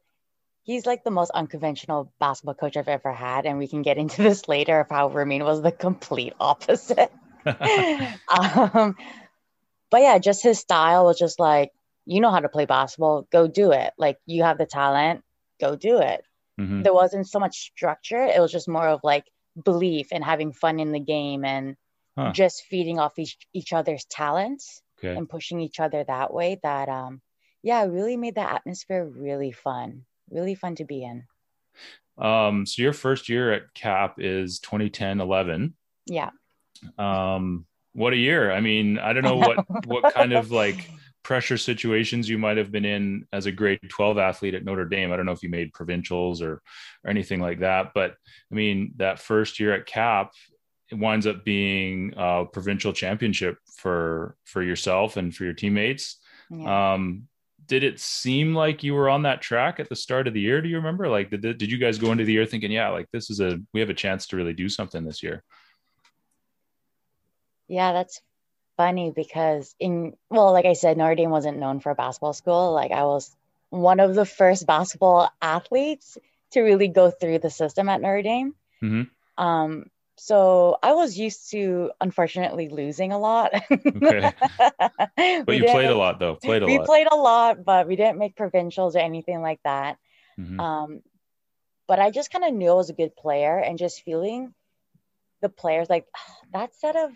he's 0.62 0.86
like 0.86 1.04
the 1.04 1.10
most 1.10 1.30
unconventional 1.32 2.12
basketball 2.18 2.54
coach 2.54 2.76
I've 2.76 2.88
ever 2.88 3.12
had. 3.12 3.46
And 3.46 3.58
we 3.58 3.68
can 3.68 3.82
get 3.82 3.98
into 3.98 4.22
this 4.22 4.48
later 4.48 4.80
of 4.80 4.88
how 4.88 5.08
Ramin 5.08 5.44
was 5.44 5.62
the 5.62 5.72
complete 5.72 6.32
opposite. 6.40 7.12
um, 7.46 8.96
but 9.90 10.00
yeah, 10.00 10.18
just 10.18 10.42
his 10.42 10.58
style 10.58 11.04
was 11.04 11.18
just 11.18 11.38
like, 11.38 11.70
you 12.06 12.20
know 12.20 12.30
how 12.30 12.40
to 12.40 12.48
play 12.48 12.64
basketball, 12.64 13.26
go 13.30 13.46
do 13.46 13.72
it. 13.72 13.92
Like 13.98 14.18
you 14.26 14.42
have 14.42 14.58
the 14.58 14.66
talent, 14.66 15.22
go 15.60 15.76
do 15.76 15.98
it. 15.98 16.24
Mhm. 16.60 16.82
There 16.82 16.94
wasn't 16.94 17.28
so 17.28 17.38
much 17.38 17.56
structure. 17.58 18.24
It 18.24 18.40
was 18.40 18.50
just 18.50 18.68
more 18.68 18.88
of 18.88 19.00
like 19.04 19.24
belief 19.62 20.08
and 20.12 20.24
having 20.24 20.52
fun 20.52 20.80
in 20.80 20.92
the 20.92 21.00
game 21.00 21.44
and 21.44 21.76
Huh. 22.16 22.32
just 22.32 22.64
feeding 22.64 22.98
off 22.98 23.18
each, 23.18 23.38
each 23.54 23.72
other's 23.72 24.04
talents 24.04 24.81
Okay. 25.02 25.16
and 25.16 25.28
pushing 25.28 25.60
each 25.60 25.80
other 25.80 26.04
that 26.04 26.32
way 26.32 26.60
that 26.62 26.88
um 26.88 27.20
yeah, 27.62 27.84
really 27.84 28.16
made 28.16 28.34
the 28.34 28.40
atmosphere 28.40 29.04
really 29.04 29.52
fun. 29.52 30.04
Really 30.30 30.54
fun 30.54 30.74
to 30.76 30.84
be 30.84 31.04
in. 31.04 31.24
Um, 32.18 32.66
so 32.66 32.82
your 32.82 32.92
first 32.92 33.28
year 33.28 33.52
at 33.52 33.72
Cap 33.74 34.16
is 34.18 34.58
2010 34.60 35.20
11. 35.20 35.74
Yeah. 36.06 36.30
Um, 36.98 37.66
what 37.92 38.12
a 38.12 38.16
year. 38.16 38.50
I 38.50 38.60
mean, 38.60 38.98
I 38.98 39.12
don't 39.12 39.22
know 39.22 39.36
what 39.36 39.86
what 39.86 40.14
kind 40.14 40.32
of 40.32 40.50
like 40.50 40.90
pressure 41.22 41.58
situations 41.58 42.28
you 42.28 42.38
might 42.38 42.56
have 42.56 42.72
been 42.72 42.84
in 42.84 43.26
as 43.32 43.46
a 43.46 43.52
grade 43.52 43.80
12 43.88 44.18
athlete 44.18 44.54
at 44.54 44.64
Notre 44.64 44.84
Dame. 44.84 45.12
I 45.12 45.16
don't 45.16 45.26
know 45.26 45.32
if 45.32 45.42
you 45.42 45.48
made 45.48 45.72
provincials 45.72 46.42
or 46.42 46.54
or 47.04 47.10
anything 47.10 47.40
like 47.40 47.60
that, 47.60 47.92
but 47.94 48.14
I 48.50 48.54
mean, 48.54 48.94
that 48.96 49.20
first 49.20 49.60
year 49.60 49.72
at 49.74 49.86
Cap 49.86 50.32
it 50.92 50.98
winds 50.98 51.26
up 51.26 51.42
being 51.44 52.12
a 52.16 52.44
provincial 52.44 52.92
championship 52.92 53.56
for 53.78 54.36
for 54.44 54.62
yourself 54.62 55.16
and 55.16 55.34
for 55.34 55.44
your 55.44 55.54
teammates. 55.54 56.18
Yeah. 56.50 56.92
Um, 56.92 57.28
did 57.66 57.82
it 57.82 57.98
seem 57.98 58.54
like 58.54 58.82
you 58.82 58.92
were 58.92 59.08
on 59.08 59.22
that 59.22 59.40
track 59.40 59.80
at 59.80 59.88
the 59.88 59.96
start 59.96 60.28
of 60.28 60.34
the 60.34 60.40
year? 60.40 60.60
Do 60.60 60.68
you 60.68 60.76
remember? 60.76 61.08
Like, 61.08 61.30
did, 61.30 61.40
did 61.40 61.70
you 61.70 61.78
guys 61.78 61.96
go 61.96 62.12
into 62.12 62.24
the 62.24 62.32
year 62.32 62.44
thinking, 62.44 62.70
yeah, 62.70 62.90
like 62.90 63.08
this 63.10 63.30
is 63.30 63.40
a 63.40 63.58
we 63.72 63.80
have 63.80 63.88
a 63.88 63.94
chance 63.94 64.26
to 64.28 64.36
really 64.36 64.52
do 64.52 64.68
something 64.68 65.04
this 65.04 65.22
year? 65.22 65.42
Yeah, 67.68 67.94
that's 67.94 68.20
funny 68.76 69.10
because 69.10 69.74
in 69.78 70.14
well, 70.28 70.52
like 70.52 70.66
I 70.66 70.74
said, 70.74 70.98
Notre 70.98 71.14
Dame 71.14 71.30
wasn't 71.30 71.58
known 71.58 71.80
for 71.80 71.90
a 71.90 71.94
basketball 71.94 72.34
school. 72.34 72.72
Like 72.72 72.92
I 72.92 73.04
was 73.04 73.34
one 73.70 74.00
of 74.00 74.14
the 74.14 74.26
first 74.26 74.66
basketball 74.66 75.30
athletes 75.40 76.18
to 76.50 76.60
really 76.60 76.88
go 76.88 77.10
through 77.10 77.38
the 77.38 77.48
system 77.48 77.88
at 77.88 78.02
Notre 78.02 78.20
Dame. 78.20 78.54
Mhm. 78.82 79.08
Um, 79.38 79.86
so 80.16 80.78
I 80.82 80.92
was 80.92 81.18
used 81.18 81.50
to 81.52 81.90
unfortunately 82.00 82.68
losing 82.68 83.12
a 83.12 83.18
lot. 83.18 83.52
Okay. 83.96 84.32
but 84.58 85.46
But 85.46 85.56
you 85.56 85.64
played 85.64 85.90
a 85.90 85.94
lot 85.94 86.18
though. 86.20 86.36
Played 86.36 86.62
a 86.62 86.66
we 86.66 86.72
lot. 86.72 86.80
We 86.80 86.86
played 86.86 87.06
a 87.10 87.16
lot, 87.16 87.64
but 87.64 87.86
we 87.88 87.96
didn't 87.96 88.18
make 88.18 88.36
provincials 88.36 88.96
or 88.96 89.00
anything 89.00 89.40
like 89.42 89.60
that. 89.64 89.98
Mhm. 90.38 90.60
Um, 90.60 91.02
but 91.86 91.98
I 91.98 92.10
just 92.10 92.30
kind 92.30 92.44
of 92.44 92.54
knew 92.54 92.70
I 92.70 92.74
was 92.74 92.90
a 92.90 92.94
good 92.94 93.16
player 93.16 93.58
and 93.58 93.78
just 93.78 94.02
feeling 94.02 94.54
the 95.40 95.48
players 95.48 95.90
like 95.90 96.06
that 96.52 96.74
set 96.76 96.96
of 96.96 97.12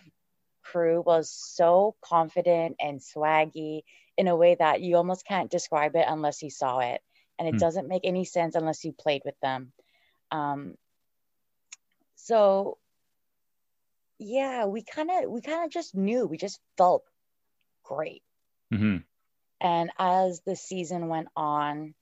crew 0.62 1.00
was 1.00 1.31
so 1.31 1.95
confident 2.00 2.76
and 2.81 3.00
swaggy 3.00 3.83
in 4.17 4.29
a 4.29 4.37
way 4.37 4.55
that 4.55 4.81
you 4.81 4.97
almost 4.97 5.26
can't 5.26 5.50
describe 5.50 5.95
it 5.97 6.05
unless 6.09 6.43
you 6.43 6.50
saw 6.50 6.81
it. 6.81 7.00
And 7.38 7.47
it 7.49 7.53
Hmm. 7.53 7.59
doesn't 7.59 7.88
make 7.88 8.03
any 8.05 8.25
sense 8.25 8.55
unless 8.55 8.85
you 8.85 8.93
played 8.93 9.23
with 9.25 9.38
them. 9.41 9.73
Um, 10.31 10.76
so 12.17 12.79
yeah, 14.18 14.66
we 14.66 14.82
kind 14.82 15.11
of 15.11 15.30
we 15.30 15.40
kind 15.40 15.64
of 15.64 15.70
just 15.70 15.94
knew. 15.94 16.26
We 16.26 16.37
just 16.37 16.61
felt 16.76 17.04
great. 17.85 18.23
Mhm. 18.70 19.04
And 19.61 19.92
as 19.99 20.40
the 20.40 20.56
season 20.56 21.08
went 21.08 21.28
on, 21.37 21.94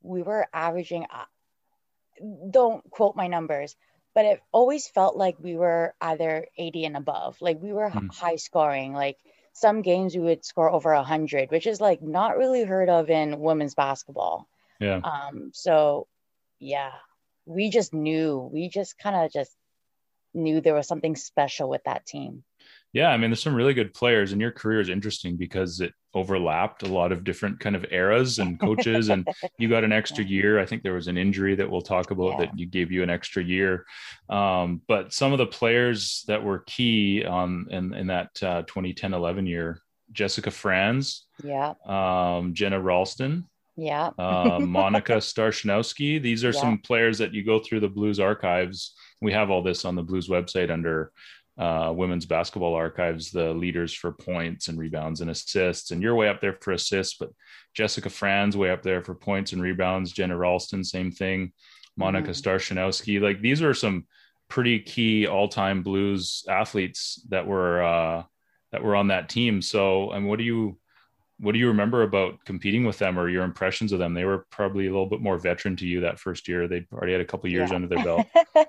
we 0.00 0.22
were 0.22 0.46
averaging, 0.54 1.06
uh, 1.10 1.26
don't 2.50 2.88
quote 2.90 3.16
my 3.16 3.26
numbers, 3.28 3.76
but 4.14 4.24
it 4.24 4.40
always 4.52 4.88
felt 4.88 5.16
like 5.16 5.36
we 5.38 5.56
were 5.56 5.94
either 6.00 6.46
80 6.56 6.84
and 6.84 6.96
above. 6.96 7.40
Like 7.40 7.60
we 7.60 7.72
were 7.72 7.88
h- 7.88 7.92
Hmm. 7.92 8.06
high 8.10 8.36
scoring. 8.36 8.92
Like 8.94 9.18
some 9.52 9.82
games 9.82 10.14
we 10.14 10.22
would 10.22 10.44
score 10.44 10.70
over 10.70 10.94
100, 10.94 11.50
which 11.50 11.66
is 11.66 11.80
like 11.80 12.02
not 12.02 12.36
really 12.36 12.64
heard 12.64 12.88
of 12.88 13.10
in 13.10 13.40
women's 13.40 13.74
basketball. 13.74 14.48
Yeah. 14.80 15.02
Um, 15.02 15.50
so 15.54 16.08
yeah, 16.58 16.92
we 17.46 17.70
just 17.70 17.94
knew, 17.94 18.38
we 18.52 18.68
just 18.68 18.98
kind 18.98 19.16
of 19.16 19.32
just 19.32 19.56
knew 20.36 20.60
there 20.60 20.74
was 20.74 20.86
something 20.86 21.16
special 21.16 21.68
with 21.68 21.82
that 21.84 22.06
team. 22.06 22.44
Yeah, 22.92 23.08
I 23.10 23.16
mean, 23.18 23.30
there's 23.30 23.42
some 23.42 23.54
really 23.54 23.74
good 23.74 23.92
players, 23.92 24.32
and 24.32 24.40
your 24.40 24.52
career 24.52 24.80
is 24.80 24.88
interesting 24.88 25.36
because 25.36 25.80
it 25.80 25.92
overlapped 26.14 26.82
a 26.82 26.86
lot 26.86 27.12
of 27.12 27.24
different 27.24 27.60
kind 27.60 27.76
of 27.76 27.84
eras 27.90 28.38
and 28.38 28.58
coaches, 28.58 29.10
and 29.10 29.28
you 29.58 29.68
got 29.68 29.84
an 29.84 29.92
extra 29.92 30.24
year. 30.24 30.58
I 30.58 30.64
think 30.64 30.82
there 30.82 30.94
was 30.94 31.08
an 31.08 31.18
injury 31.18 31.54
that 31.56 31.70
we'll 31.70 31.82
talk 31.82 32.10
about 32.10 32.32
Yeah. 32.32 32.36
that 32.46 32.58
you 32.58 32.64
gave 32.66 32.90
you 32.90 33.02
an 33.02 33.10
extra 33.10 33.42
year. 33.44 33.84
Um, 34.30 34.80
but 34.88 35.12
some 35.12 35.32
of 35.32 35.38
the 35.38 35.46
players 35.46 36.24
that 36.28 36.42
were 36.42 36.60
key 36.60 37.22
on 37.24 37.66
in, 37.70 37.92
in 37.92 38.06
that 38.06 38.30
uh, 38.42 38.62
2010-11 38.62 39.46
year, 39.46 39.82
Jessica 40.12 40.50
Franz, 40.50 41.26
Yeah, 41.44 41.74
um, 41.86 42.54
Jenna 42.54 42.80
Ralston, 42.80 43.44
yeah, 43.76 44.10
uh, 44.18 44.58
Monica 44.62 45.14
Starshinowski. 45.16 46.22
These 46.22 46.44
are 46.44 46.52
Yeah. 46.52 46.60
some 46.60 46.78
players 46.78 47.18
that 47.18 47.34
you 47.34 47.44
go 47.44 47.58
through 47.58 47.80
the 47.80 47.88
Blues 47.90 48.20
archives. 48.20 48.94
We 49.20 49.32
have 49.32 49.50
all 49.50 49.62
this 49.62 49.84
on 49.84 49.94
the 49.94 50.02
Blues 50.02 50.28
website 50.28 50.70
under 50.70 51.12
uh, 51.58 51.92
women's 51.96 52.26
basketball 52.26 52.74
archives, 52.74 53.30
the 53.30 53.54
leaders 53.54 53.94
for 53.94 54.12
points 54.12 54.68
and 54.68 54.78
rebounds 54.78 55.22
and 55.22 55.30
assists. 55.30 55.90
And 55.90 56.02
you're 56.02 56.14
way 56.14 56.28
up 56.28 56.40
there 56.40 56.58
for 56.60 56.72
assists, 56.72 57.16
but 57.18 57.30
Jessica 57.74 58.10
Franz 58.10 58.56
way 58.56 58.70
up 58.70 58.82
there 58.82 59.02
for 59.02 59.14
points 59.14 59.52
and 59.52 59.62
rebounds. 59.62 60.12
Jenna 60.12 60.36
Ralston, 60.36 60.84
same 60.84 61.10
thing. 61.10 61.52
Monica 61.96 62.30
Mhm. 62.30 62.42
Starshinowski. 62.42 63.20
Like 63.20 63.40
these 63.40 63.62
are 63.62 63.72
some 63.72 64.06
pretty 64.48 64.80
key 64.80 65.26
all-time 65.26 65.82
Blues 65.82 66.44
athletes 66.48 67.24
that 67.30 67.46
were 67.46 67.82
uh, 67.82 68.22
that 68.72 68.82
were 68.82 68.94
on 68.96 69.08
that 69.08 69.30
team. 69.30 69.62
So, 69.62 70.12
I 70.12 70.18
mean, 70.18 70.28
what 70.28 70.38
do 70.38 70.44
you 70.44 70.78
what 71.38 71.52
do 71.52 71.58
you 71.58 71.68
remember 71.68 72.02
about 72.02 72.42
competing 72.44 72.84
with 72.84 72.98
them 72.98 73.18
or 73.18 73.28
your 73.28 73.44
impressions 73.44 73.92
of 73.92 73.98
them? 73.98 74.14
They 74.14 74.24
were 74.24 74.46
probably 74.50 74.86
a 74.86 74.90
little 74.90 75.08
bit 75.08 75.20
more 75.20 75.36
veteran 75.36 75.76
to 75.76 75.86
you 75.86 76.00
that 76.00 76.18
first 76.18 76.48
year. 76.48 76.66
They 76.66 76.86
already 76.92 77.12
had 77.12 77.20
a 77.20 77.26
couple 77.26 77.50
years 77.50 77.70
yeah. 77.70 77.76
under 77.76 77.88
their 77.88 78.04
belt. 78.04 78.26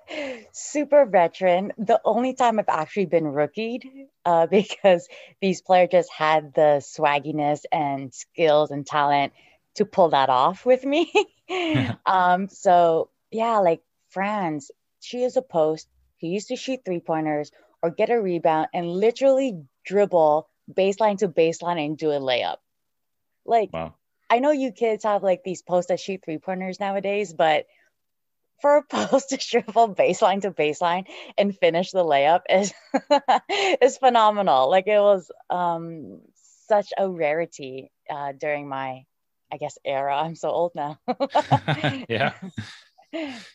Super 0.52 1.06
veteran. 1.06 1.72
The 1.78 2.02
only 2.04 2.34
time 2.34 2.60
I've 2.60 2.66
actually 2.68 3.06
been 3.06 3.26
rookied 3.26 3.84
uh, 4.26 4.48
because 4.52 5.08
these 5.42 5.62
players 5.62 5.90
just 5.92 6.12
had 6.12 6.54
the 6.54 6.82
swagginess 6.82 7.62
and 7.72 8.14
skills 8.14 8.72
and 8.72 8.86
talent 8.86 9.32
to 9.76 9.86
pull 9.86 10.10
that 10.10 10.30
off 10.30 10.66
with 10.66 10.84
me. 10.84 11.12
um, 12.06 12.50
so 12.50 13.10
yeah, 13.32 13.60
like 13.60 13.82
Franz, 14.10 14.72
she 15.00 15.24
is 15.24 15.38
a 15.38 15.42
post 15.42 15.88
who 16.20 16.28
used 16.28 16.50
to 16.50 16.58
shoot 16.58 16.82
three 16.84 17.00
pointers 17.00 17.52
or 17.82 17.92
get 17.92 18.10
a 18.10 18.20
rebound 18.20 18.68
and 18.74 18.88
literally 18.88 19.62
dribble 19.86 20.50
baseline 20.72 21.18
to 21.20 21.28
baseline 21.28 21.84
and 21.84 21.98
do 21.98 22.12
a 22.12 22.20
layup. 22.20 22.58
Like, 23.46 23.72
wow. 23.74 23.96
I 24.30 24.40
know 24.40 24.52
you 24.52 24.72
kids 24.72 25.04
have 25.04 25.24
like 25.24 25.44
these 25.44 25.62
post 25.62 25.88
that 25.88 26.00
shoot 26.00 26.22
three 26.24 26.38
pointers 26.38 26.80
nowadays, 26.80 27.34
but 27.34 27.66
for 28.62 28.78
a 28.78 28.84
post 28.90 29.30
to 29.30 29.38
dribble 29.38 29.96
baseline 29.96 30.42
to 30.42 30.52
baseline 30.52 31.06
and 31.38 31.58
finish 31.58 31.92
the 31.92 32.04
layup 32.04 32.42
is 32.50 32.74
is 33.82 33.98
phenomenal. 33.98 34.70
Like 34.70 34.88
it 34.88 35.00
was 35.00 35.32
um, 35.50 36.22
such 36.68 36.92
a 36.98 37.10
rarity 37.10 37.92
uh, 38.10 38.34
during 38.34 38.68
my, 38.68 39.06
I 39.52 39.58
guess, 39.58 39.78
era. 39.86 40.18
I'm 40.18 40.36
so 40.36 40.50
old 40.50 40.74
now. 40.76 41.00
yeah. 42.10 42.34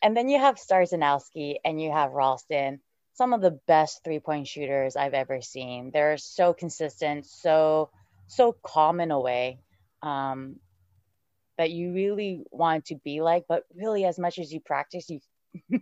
And 0.03 0.17
then 0.17 0.29
you 0.31 0.39
have 0.39 0.57
Starzanowski 0.57 1.57
and 1.65 1.81
you 1.81 1.93
have 1.93 2.13
Ralston 2.13 2.81
some 3.15 3.33
of 3.33 3.41
the 3.41 3.59
best 3.67 4.03
three 4.05 4.21
point 4.21 4.49
shooters 4.49 4.97
I've 4.97 5.15
ever 5.15 5.41
seen. 5.41 5.91
They're 5.93 6.17
so 6.17 6.53
consistent, 6.53 7.27
so 7.27 7.91
so 8.27 8.57
calm 8.63 9.01
in 9.01 9.11
a 9.11 9.21
way 9.21 9.59
um, 10.03 10.57
that 11.59 11.71
you 11.71 11.93
really 11.93 12.45
want 12.51 12.87
to 12.87 12.97
be 12.97 13.21
like. 13.21 13.45
But 13.49 13.65
really, 13.75 14.05
as 14.05 14.19
much 14.19 14.39
as 14.39 14.53
you 14.53 14.61
practice, 14.61 15.11
you 15.11 15.21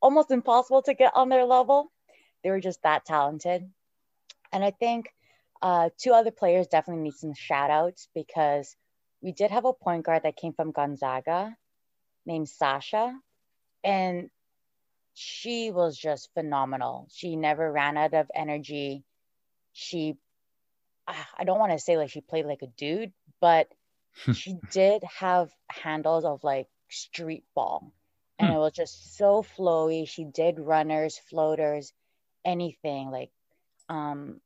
almost 0.00 0.30
impossible 0.30 0.82
to 0.82 0.94
get 0.94 1.12
on 1.14 1.28
their 1.28 1.44
level. 1.44 1.92
They 2.42 2.50
were 2.50 2.60
just 2.60 2.82
that 2.82 3.04
talented, 3.04 3.68
and 4.52 4.64
I 4.64 4.70
think 4.70 5.06
uh, 5.62 5.90
two 5.96 6.12
other 6.12 6.32
players 6.32 6.66
definitely 6.66 7.04
need 7.04 7.14
some 7.14 7.34
shout 7.34 7.70
outs 7.70 8.08
because 8.14 8.74
we 9.20 9.32
did 9.32 9.52
have 9.52 9.64
a 9.64 9.72
point 9.72 10.04
guard 10.04 10.24
that 10.24 10.36
came 10.36 10.52
from 10.52 10.72
Gonzaga 10.72 11.56
named 12.26 12.48
Sasha. 12.48 13.14
And 13.84 14.28
she 15.14 15.70
was 15.70 15.96
just 15.96 16.32
phenomenal. 16.34 17.08
She 17.12 17.36
never 17.36 17.70
ran 17.70 17.96
out 17.96 18.14
of 18.14 18.30
energy. 18.34 19.04
She, 19.72 20.16
ah, 21.06 21.28
I 21.38 21.44
don't 21.44 21.58
want 21.58 21.72
to 21.72 21.78
say 21.78 21.96
like 21.96 22.10
she 22.10 22.20
played 22.20 22.46
like 22.46 22.62
a 22.62 22.66
dude, 22.66 23.12
but 23.40 23.68
she 24.34 24.58
did 24.70 25.02
have 25.18 25.50
handles 25.68 26.24
of 26.24 26.44
like 26.44 26.68
street 26.88 27.44
ball. 27.54 27.92
And 28.38 28.50
hmm. 28.50 28.56
it 28.56 28.58
was 28.58 28.72
just 28.72 29.16
so 29.16 29.42
flowy. 29.42 30.08
She 30.08 30.24
did 30.24 30.58
runners, 30.58 31.18
floaters, 31.30 31.92
anything 32.44 33.10
like, 33.10 33.30
um, 33.88 34.40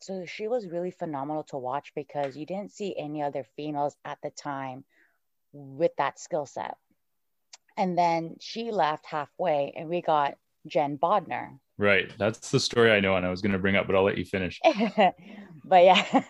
so 0.00 0.26
she 0.26 0.48
was 0.48 0.68
really 0.68 0.90
phenomenal 0.90 1.44
to 1.44 1.56
watch 1.56 1.92
because 1.94 2.36
you 2.36 2.44
didn't 2.44 2.72
see 2.72 2.94
any 2.96 3.22
other 3.22 3.46
females 3.56 3.96
at 4.04 4.18
the 4.22 4.30
time 4.30 4.84
with 5.52 5.92
that 5.96 6.18
skill 6.18 6.46
set. 6.46 6.76
And 7.76 7.98
then 7.98 8.36
she 8.40 8.70
left 8.70 9.06
halfway 9.06 9.72
and 9.76 9.88
we 9.88 10.00
got 10.00 10.36
Jen 10.66 10.98
Bodner. 10.98 11.58
Right. 11.76 12.12
That's 12.18 12.50
the 12.50 12.60
story 12.60 12.92
I 12.92 13.00
know 13.00 13.16
and 13.16 13.26
I 13.26 13.30
was 13.30 13.42
going 13.42 13.52
to 13.52 13.58
bring 13.58 13.76
up, 13.76 13.86
but 13.86 13.96
I'll 13.96 14.04
let 14.04 14.18
you 14.18 14.24
finish. 14.24 14.60
but 15.64 15.84
yeah, 15.84 16.22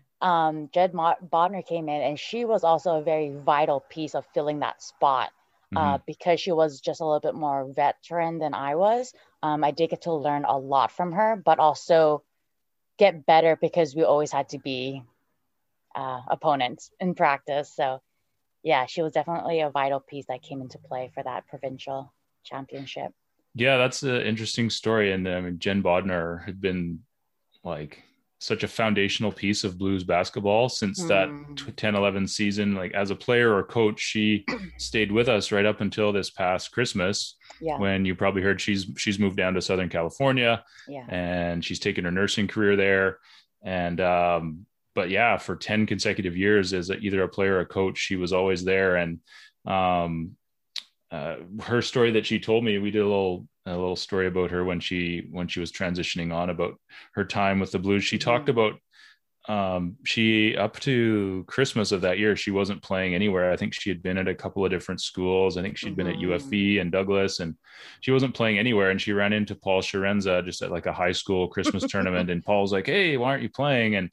um, 0.20 0.68
Jen 0.72 0.90
Bodner 0.90 1.64
came 1.64 1.88
in 1.88 2.02
and 2.02 2.18
she 2.18 2.44
was 2.44 2.64
also 2.64 2.96
a 2.96 3.02
very 3.02 3.30
vital 3.30 3.80
piece 3.88 4.14
of 4.14 4.26
filling 4.34 4.60
that 4.60 4.82
spot. 4.82 5.30
Uh, 5.74 5.94
mm-hmm. 5.94 6.02
Because 6.06 6.38
she 6.38 6.52
was 6.52 6.80
just 6.80 7.00
a 7.00 7.04
little 7.04 7.18
bit 7.18 7.34
more 7.34 7.66
veteran 7.74 8.38
than 8.38 8.54
I 8.54 8.76
was. 8.76 9.12
Um, 9.42 9.64
I 9.64 9.72
did 9.72 9.90
get 9.90 10.02
to 10.02 10.12
learn 10.12 10.44
a 10.44 10.56
lot 10.56 10.92
from 10.92 11.10
her, 11.10 11.34
but 11.44 11.58
also 11.58 12.22
get 12.98 13.26
better 13.26 13.56
because 13.60 13.94
we 13.94 14.04
always 14.04 14.30
had 14.30 14.50
to 14.50 14.58
be 14.58 15.02
uh, 15.96 16.20
opponents 16.28 16.90
in 17.00 17.14
practice. 17.14 17.72
So 17.74 18.00
yeah, 18.66 18.84
she 18.84 19.00
was 19.00 19.12
definitely 19.12 19.60
a 19.60 19.70
vital 19.70 20.00
piece 20.00 20.26
that 20.26 20.42
came 20.42 20.60
into 20.60 20.76
play 20.76 21.08
for 21.14 21.22
that 21.22 21.46
provincial 21.46 22.12
championship. 22.42 23.12
Yeah, 23.54 23.76
that's 23.76 24.02
an 24.02 24.22
interesting 24.22 24.70
story. 24.70 25.12
And 25.12 25.28
I 25.28 25.40
mean, 25.40 25.60
Jen 25.60 25.84
Bodner 25.84 26.44
had 26.44 26.60
been 26.60 26.98
like 27.62 28.02
such 28.40 28.64
a 28.64 28.68
foundational 28.68 29.30
piece 29.30 29.62
of 29.62 29.78
blues 29.78 30.02
basketball 30.02 30.68
since 30.68 31.00
mm. 31.00 31.08
that 31.08 31.76
10 31.76 31.94
11 31.94 32.26
season 32.26 32.74
like 32.74 32.92
as 32.92 33.10
a 33.10 33.16
player 33.16 33.54
or 33.56 33.62
coach 33.62 33.98
she 33.98 34.44
stayed 34.78 35.10
with 35.10 35.26
us 35.26 35.50
right 35.50 35.64
up 35.64 35.80
until 35.80 36.12
this 36.12 36.28
past 36.28 36.70
christmas 36.70 37.36
yeah. 37.62 37.78
when 37.78 38.04
you 38.04 38.14
probably 38.14 38.42
heard 38.42 38.60
she's 38.60 38.86
she's 38.98 39.18
moved 39.18 39.38
down 39.38 39.54
to 39.54 39.62
southern 39.62 39.88
california 39.88 40.62
yeah. 40.86 41.06
and 41.08 41.64
she's 41.64 41.78
taken 41.78 42.04
her 42.04 42.10
nursing 42.10 42.46
career 42.46 42.76
there 42.76 43.18
and 43.64 44.02
um, 44.02 44.66
but 44.96 45.10
yeah, 45.10 45.36
for 45.36 45.54
10 45.54 45.86
consecutive 45.86 46.36
years 46.36 46.72
as 46.72 46.90
a, 46.90 46.96
either 46.96 47.22
a 47.22 47.28
player 47.28 47.56
or 47.56 47.60
a 47.60 47.66
coach, 47.66 47.98
she 47.98 48.16
was 48.16 48.32
always 48.32 48.64
there. 48.64 48.96
And 48.96 49.20
um, 49.66 50.32
uh, 51.12 51.36
her 51.62 51.82
story 51.82 52.12
that 52.12 52.26
she 52.26 52.40
told 52.40 52.64
me, 52.64 52.78
we 52.78 52.90
did 52.90 53.02
a 53.02 53.06
little 53.06 53.46
a 53.66 53.70
little 53.70 53.96
story 53.96 54.28
about 54.28 54.52
her 54.52 54.64
when 54.64 54.80
she 54.80 55.26
when 55.30 55.48
she 55.48 55.60
was 55.60 55.72
transitioning 55.72 56.32
on 56.32 56.50
about 56.50 56.74
her 57.14 57.24
time 57.24 57.60
with 57.60 57.72
the 57.72 57.78
Blues. 57.78 58.04
She 58.04 58.16
mm-hmm. 58.16 58.30
talked 58.30 58.48
about 58.48 58.74
um, 59.48 59.96
she 60.04 60.56
up 60.56 60.78
to 60.80 61.44
Christmas 61.46 61.92
of 61.92 62.00
that 62.00 62.18
year, 62.18 62.34
she 62.34 62.50
wasn't 62.50 62.82
playing 62.82 63.14
anywhere. 63.14 63.52
I 63.52 63.56
think 63.56 63.74
she 63.74 63.90
had 63.90 64.02
been 64.02 64.18
at 64.18 64.26
a 64.26 64.34
couple 64.34 64.64
of 64.64 64.70
different 64.70 65.00
schools. 65.00 65.56
I 65.56 65.62
think 65.62 65.76
she 65.76 65.86
had 65.86 65.92
mm-hmm. 65.92 65.96
been 65.98 66.06
at 66.08 66.14
mm-hmm. 66.16 66.80
and 66.80 66.90
Douglas, 66.90 67.38
and 67.40 67.54
she 68.00 68.10
wasn't 68.10 68.34
playing 68.34 68.58
anywhere. 68.58 68.90
And 68.90 69.00
she 69.00 69.12
ran 69.12 69.32
into 69.32 69.54
Paul 69.54 69.82
Sharanza 69.82 70.44
just 70.44 70.62
at 70.62 70.72
like 70.72 70.86
a 70.86 70.92
high 70.92 71.12
school 71.12 71.48
Christmas 71.48 71.84
tournament, 71.88 72.30
and 72.30 72.44
Paul's 72.44 72.72
like, 72.72 72.86
"Hey, 72.86 73.16
why 73.16 73.30
aren't 73.30 73.42
you 73.42 73.50
playing?" 73.50 73.94
And 73.94 74.10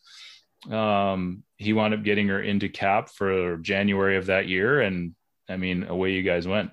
um, 0.69 1.43
he 1.58 1.73
wound 1.73 1.93
up 1.93 2.04
getting 2.04 2.28
her 2.28 2.41
into 2.41 2.69
cap 2.69 3.10
for 3.10 3.58
January 3.58 4.17
of 4.17 4.28
that 4.28 4.47
year. 4.47 4.82
And 4.82 5.15
I 5.49 5.58
mean, 5.58 5.84
away 5.84 6.12
you 6.12 6.23
guys 6.23 6.47
went. 6.47 6.71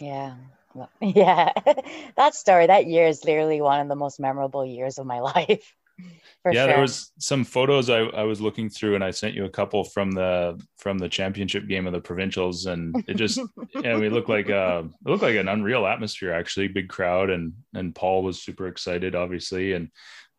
Yeah. 0.00 0.34
Yeah. 1.00 1.52
that 2.16 2.34
story, 2.34 2.66
that 2.66 2.86
year 2.86 3.06
is 3.06 3.24
literally 3.24 3.60
one 3.60 3.80
of 3.80 3.86
the 3.86 3.94
most 3.94 4.18
memorable 4.18 4.66
years 4.66 4.98
of 4.98 5.06
my 5.06 5.20
life. 5.36 5.72
yeah, 6.00 6.52
sure. 6.52 6.66
there 6.66 6.80
was 6.80 7.12
some 7.20 7.44
photos 7.44 7.88
I, 7.88 8.00
I 8.00 8.24
was 8.24 8.40
looking 8.40 8.68
through, 8.68 8.96
and 8.96 9.04
I 9.04 9.12
sent 9.12 9.34
you 9.34 9.44
a 9.44 9.48
couple 9.48 9.84
from 9.84 10.10
the 10.10 10.60
from 10.76 10.98
the 10.98 11.08
championship 11.08 11.68
game 11.68 11.86
of 11.86 11.92
the 11.92 12.00
provincials, 12.00 12.66
and 12.66 13.04
it 13.06 13.14
just 13.14 13.40
yeah, 13.80 13.96
we 13.96 14.08
looked 14.08 14.28
like 14.28 14.50
uh 14.50 14.82
it 15.06 15.08
looked 15.08 15.22
like 15.22 15.36
an 15.36 15.46
unreal 15.46 15.86
atmosphere 15.86 16.32
actually, 16.32 16.66
big 16.66 16.88
crowd, 16.88 17.30
and 17.30 17.52
and 17.72 17.94
Paul 17.94 18.24
was 18.24 18.42
super 18.42 18.66
excited, 18.66 19.14
obviously, 19.14 19.74
and 19.74 19.90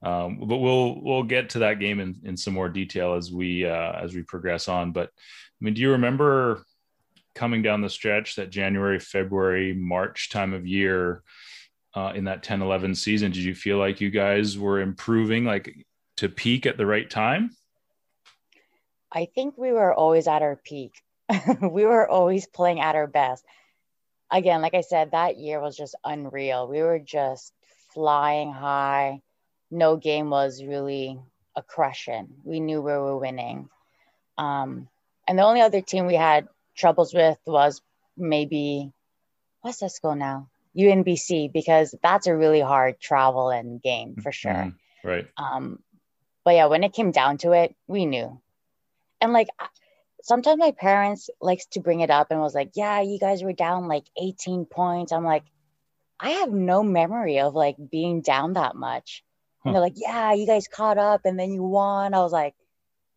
um, 0.04 0.40
but 0.40 0.58
we'll 0.58 1.02
we'll 1.02 1.24
get 1.24 1.50
to 1.52 1.60
that 1.60 1.80
game 1.80 2.00
in, 2.00 2.20
in 2.24 2.38
some 2.38 2.54
more 2.54 2.70
detail 2.70 3.16
as 3.16 3.32
we 3.32 3.66
uh, 3.66 3.94
as 3.94 4.14
we 4.14 4.24
progress 4.24 4.68
on. 4.68 4.92
But 4.92 5.10
I 5.10 5.66
mean, 5.66 5.74
do 5.74 5.82
you 5.82 5.92
remember 5.92 6.64
coming 7.34 7.62
down 7.62 7.82
the 7.82 7.90
stretch 7.90 8.36
that 8.36 8.50
January, 8.50 9.00
February, 9.00 9.74
March 9.74 10.30
time 10.30 10.54
of 10.54 10.66
year 10.66 11.22
uh, 11.94 12.14
in 12.16 12.26
that 12.26 12.44
10 12.44 12.62
11 12.62 12.96
season? 12.96 13.32
Did 13.32 13.44
you 13.44 13.56
feel 13.56 13.78
like 13.78 14.02
you 14.02 14.10
guys 14.10 14.58
were 14.58 14.80
improving 14.80 15.46
like 15.46 15.86
to 16.18 16.30
peak 16.30 16.66
at 16.66 16.78
the 16.78 16.86
right 16.86 17.10
time? 17.10 17.52
I 19.12 19.26
think 19.34 19.58
we 19.58 19.72
were 19.72 19.94
always 19.94 20.28
at 20.28 20.42
our 20.42 20.58
peak. 20.58 21.02
we 21.62 21.86
were 21.86 22.08
always 22.08 22.48
playing 22.48 22.80
at 22.80 22.96
our 22.96 23.08
best. 23.08 23.46
Again, 24.32 24.62
like 24.62 24.74
I 24.74 24.82
said, 24.82 25.12
that 25.12 25.38
year 25.38 25.62
was 25.62 25.78
just 25.78 25.96
unreal. 26.04 26.68
We 26.68 26.82
were 26.82 27.00
just 27.00 27.54
flying 27.94 28.52
high 28.52 29.22
no 29.72 29.98
game 29.98 30.30
was 30.30 30.64
really 30.64 31.20
a 31.56 31.64
crushing. 31.64 32.28
We 32.44 32.60
knew 32.60 32.82
we 32.82 32.92
were 32.92 33.18
winning. 33.18 33.70
Um, 34.38 34.88
and 35.28 35.40
the 35.40 35.44
only 35.44 35.62
other 35.62 35.82
team 35.82 36.06
we 36.06 36.16
had 36.16 36.48
troubles 36.76 37.14
with 37.14 37.38
was 37.46 37.82
maybe 38.18 38.92
what's 39.62 39.80
that 39.80 39.92
school 39.92 40.16
now? 40.16 40.50
UNBC 40.78 41.52
because 41.52 41.96
that's 42.04 42.28
a 42.28 42.36
really 42.36 42.62
hard 42.62 43.00
travel 43.00 43.50
and 43.50 43.82
game 43.82 44.16
for 44.22 44.32
sure. 44.32 44.52
Mm, 44.52 44.76
right. 45.04 45.28
Um, 45.38 45.80
but 46.44 46.56
yeah, 46.56 46.68
when 46.68 46.84
it 46.84 46.94
came 46.94 47.12
down 47.12 47.38
to 47.40 47.54
it, 47.54 47.76
we 47.88 48.06
knew. 48.06 48.40
And 49.22 49.34
like 49.34 49.48
sometimes 50.22 50.60
my 50.60 50.72
parents 50.72 51.30
likes 51.42 51.66
to 51.68 51.80
bring 51.80 52.02
it 52.02 52.10
up 52.10 52.30
and 52.30 52.40
was 52.40 52.54
like, 52.54 52.72
"Yeah, 52.76 53.02
you 53.02 53.20
guys 53.20 53.44
were 53.44 53.54
down 53.54 53.88
like 53.88 54.06
18 54.22 54.66
points." 54.66 55.12
I'm 55.12 55.24
like, 55.24 55.46
I 56.20 56.32
have 56.32 56.52
no 56.52 56.84
memory 56.84 57.40
of 57.40 57.56
like 57.56 57.76
being 57.92 58.22
down 58.22 58.54
that 58.54 58.76
much. 58.76 59.24
And 59.66 59.74
they're 59.74 59.82
like, 59.82 59.96
yeah, 59.96 60.34
you 60.34 60.46
guys 60.46 60.68
caught 60.68 60.98
up 61.00 61.22
and 61.26 61.40
then 61.40 61.52
you 61.52 61.64
won. 61.64 62.14
I 62.14 62.20
was 62.20 62.32
like, 62.32 62.54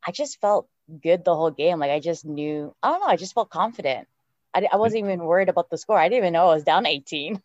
I 0.06 0.12
just 0.12 0.40
felt 0.40 0.66
good 1.02 1.24
the 1.24 1.34
whole 1.34 1.50
game. 1.50 1.78
Like 1.78 1.90
I 1.90 2.00
just 2.00 2.24
knew, 2.24 2.74
I 2.82 2.90
don't 2.90 3.00
know, 3.00 3.06
I 3.06 3.16
just 3.16 3.34
felt 3.34 3.50
confident. 3.50 4.08
I, 4.54 4.66
I 4.72 4.76
wasn't 4.76 5.04
even 5.04 5.20
worried 5.20 5.50
about 5.50 5.68
the 5.70 5.76
score. 5.76 5.98
I 5.98 6.08
didn't 6.08 6.24
even 6.24 6.32
know 6.32 6.48
I 6.48 6.54
was 6.54 6.64
down 6.64 6.86
18. 6.86 7.40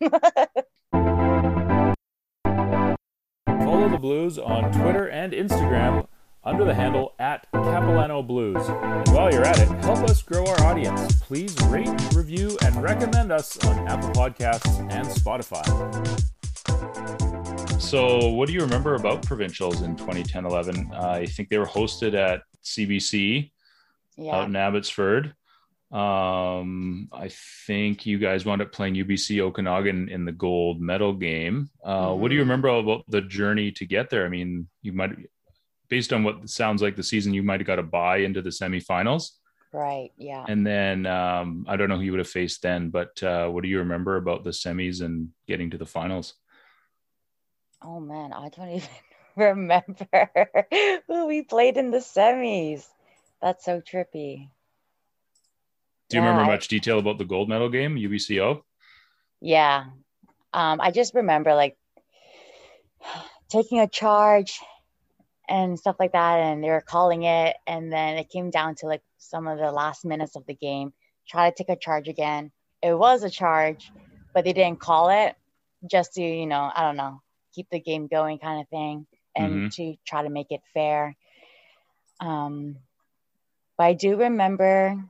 Follow 3.46 3.88
the 3.88 3.98
Blues 4.00 4.38
on 4.38 4.72
Twitter 4.72 5.08
and 5.08 5.32
Instagram 5.34 6.06
under 6.42 6.64
the 6.64 6.74
handle 6.74 7.14
at 7.18 7.46
Capilano 7.52 8.22
Blues. 8.22 8.68
And 8.68 9.08
while 9.08 9.30
you're 9.30 9.44
at 9.44 9.58
it, 9.58 9.68
help 9.84 9.98
us 10.00 10.22
grow 10.22 10.46
our 10.46 10.60
audience. 10.64 11.20
Please 11.20 11.54
rate, 11.64 11.90
review, 12.14 12.56
and 12.64 12.82
recommend 12.82 13.32
us 13.32 13.62
on 13.64 13.86
Apple 13.88 14.10
Podcasts 14.10 14.80
and 14.90 15.06
Spotify. 15.08 15.64
So, 17.94 18.30
what 18.30 18.48
do 18.48 18.54
you 18.54 18.60
remember 18.60 18.96
about 18.96 19.22
provincials 19.22 19.82
in 19.82 19.94
2010 19.94 20.46
11? 20.46 20.90
Uh, 20.92 21.10
I 21.10 21.26
think 21.26 21.48
they 21.48 21.58
were 21.58 21.64
hosted 21.64 22.14
at 22.14 22.42
CBC 22.64 23.52
yeah. 24.16 24.34
out 24.34 24.48
in 24.48 24.56
Abbotsford. 24.56 25.32
Um, 25.92 27.08
I 27.12 27.30
think 27.68 28.04
you 28.04 28.18
guys 28.18 28.44
wound 28.44 28.62
up 28.62 28.72
playing 28.72 28.94
UBC 28.94 29.38
Okanagan 29.38 30.08
in 30.08 30.24
the 30.24 30.32
gold 30.32 30.80
medal 30.80 31.12
game. 31.12 31.70
Uh, 31.84 32.08
mm-hmm. 32.08 32.20
What 32.20 32.30
do 32.30 32.34
you 32.34 32.40
mm-hmm. 32.40 32.50
remember 32.50 32.68
about 32.70 33.04
the 33.06 33.20
journey 33.20 33.70
to 33.70 33.86
get 33.86 34.10
there? 34.10 34.26
I 34.26 34.28
mean, 34.28 34.66
you 34.82 34.92
might, 34.92 35.12
based 35.88 36.12
on 36.12 36.24
what 36.24 36.50
sounds 36.50 36.82
like 36.82 36.96
the 36.96 37.02
season, 37.04 37.32
you 37.32 37.44
might 37.44 37.60
have 37.60 37.66
got 37.68 37.78
a 37.78 37.84
buy 37.84 38.16
into 38.16 38.42
the 38.42 38.50
semifinals. 38.50 39.30
Right. 39.72 40.10
Yeah. 40.18 40.44
And 40.48 40.66
then 40.66 41.06
um, 41.06 41.64
I 41.68 41.76
don't 41.76 41.88
know 41.88 41.98
who 41.98 42.02
you 42.02 42.10
would 42.10 42.18
have 42.18 42.28
faced 42.28 42.60
then, 42.60 42.90
but 42.90 43.22
uh, 43.22 43.46
what 43.50 43.62
do 43.62 43.68
you 43.68 43.78
remember 43.78 44.16
about 44.16 44.42
the 44.42 44.50
semis 44.50 45.00
and 45.00 45.28
getting 45.46 45.70
to 45.70 45.78
the 45.78 45.86
finals? 45.86 46.34
Oh 47.84 48.00
man, 48.00 48.32
I 48.32 48.48
don't 48.48 48.70
even 48.76 48.88
remember 49.36 50.30
who 51.06 51.26
we 51.26 51.42
played 51.42 51.76
in 51.76 51.90
the 51.90 51.98
semis. 51.98 52.86
That's 53.42 53.64
so 53.64 53.80
trippy. 53.80 54.48
Do 56.08 56.16
you 56.16 56.22
yeah, 56.22 56.28
remember 56.28 56.44
much 56.50 56.68
detail 56.68 56.98
about 56.98 57.18
the 57.18 57.24
gold 57.24 57.48
medal 57.48 57.68
game, 57.68 57.96
UBCO? 57.96 58.62
Yeah. 59.40 59.86
Um, 60.52 60.80
I 60.80 60.90
just 60.92 61.14
remember 61.14 61.54
like 61.54 61.76
taking 63.50 63.80
a 63.80 63.88
charge 63.88 64.60
and 65.48 65.78
stuff 65.78 65.96
like 65.98 66.12
that, 66.12 66.38
and 66.40 66.64
they 66.64 66.70
were 66.70 66.80
calling 66.80 67.24
it, 67.24 67.56
and 67.66 67.92
then 67.92 68.16
it 68.16 68.30
came 68.30 68.50
down 68.50 68.76
to 68.76 68.86
like 68.86 69.02
some 69.18 69.46
of 69.46 69.58
the 69.58 69.72
last 69.72 70.04
minutes 70.04 70.36
of 70.36 70.46
the 70.46 70.54
game. 70.54 70.92
Try 71.28 71.50
to 71.50 71.56
take 71.56 71.68
a 71.68 71.78
charge 71.78 72.08
again. 72.08 72.50
It 72.82 72.94
was 72.94 73.22
a 73.22 73.30
charge, 73.30 73.92
but 74.32 74.44
they 74.44 74.52
didn't 74.54 74.80
call 74.80 75.10
it 75.10 75.36
just 75.90 76.14
to, 76.14 76.22
you 76.22 76.46
know, 76.46 76.70
I 76.74 76.82
don't 76.82 76.96
know, 76.96 77.20
keep 77.54 77.68
the 77.70 77.80
game 77.80 78.06
going 78.06 78.38
kind 78.38 78.60
of 78.60 78.68
thing 78.68 79.06
and 79.36 79.52
mm-hmm. 79.52 79.68
to 79.68 79.96
try 80.06 80.22
to 80.22 80.30
make 80.30 80.50
it 80.50 80.60
fair. 80.72 81.16
Um, 82.20 82.76
but 83.76 83.84
I 83.84 83.92
do 83.94 84.16
remember 84.16 85.02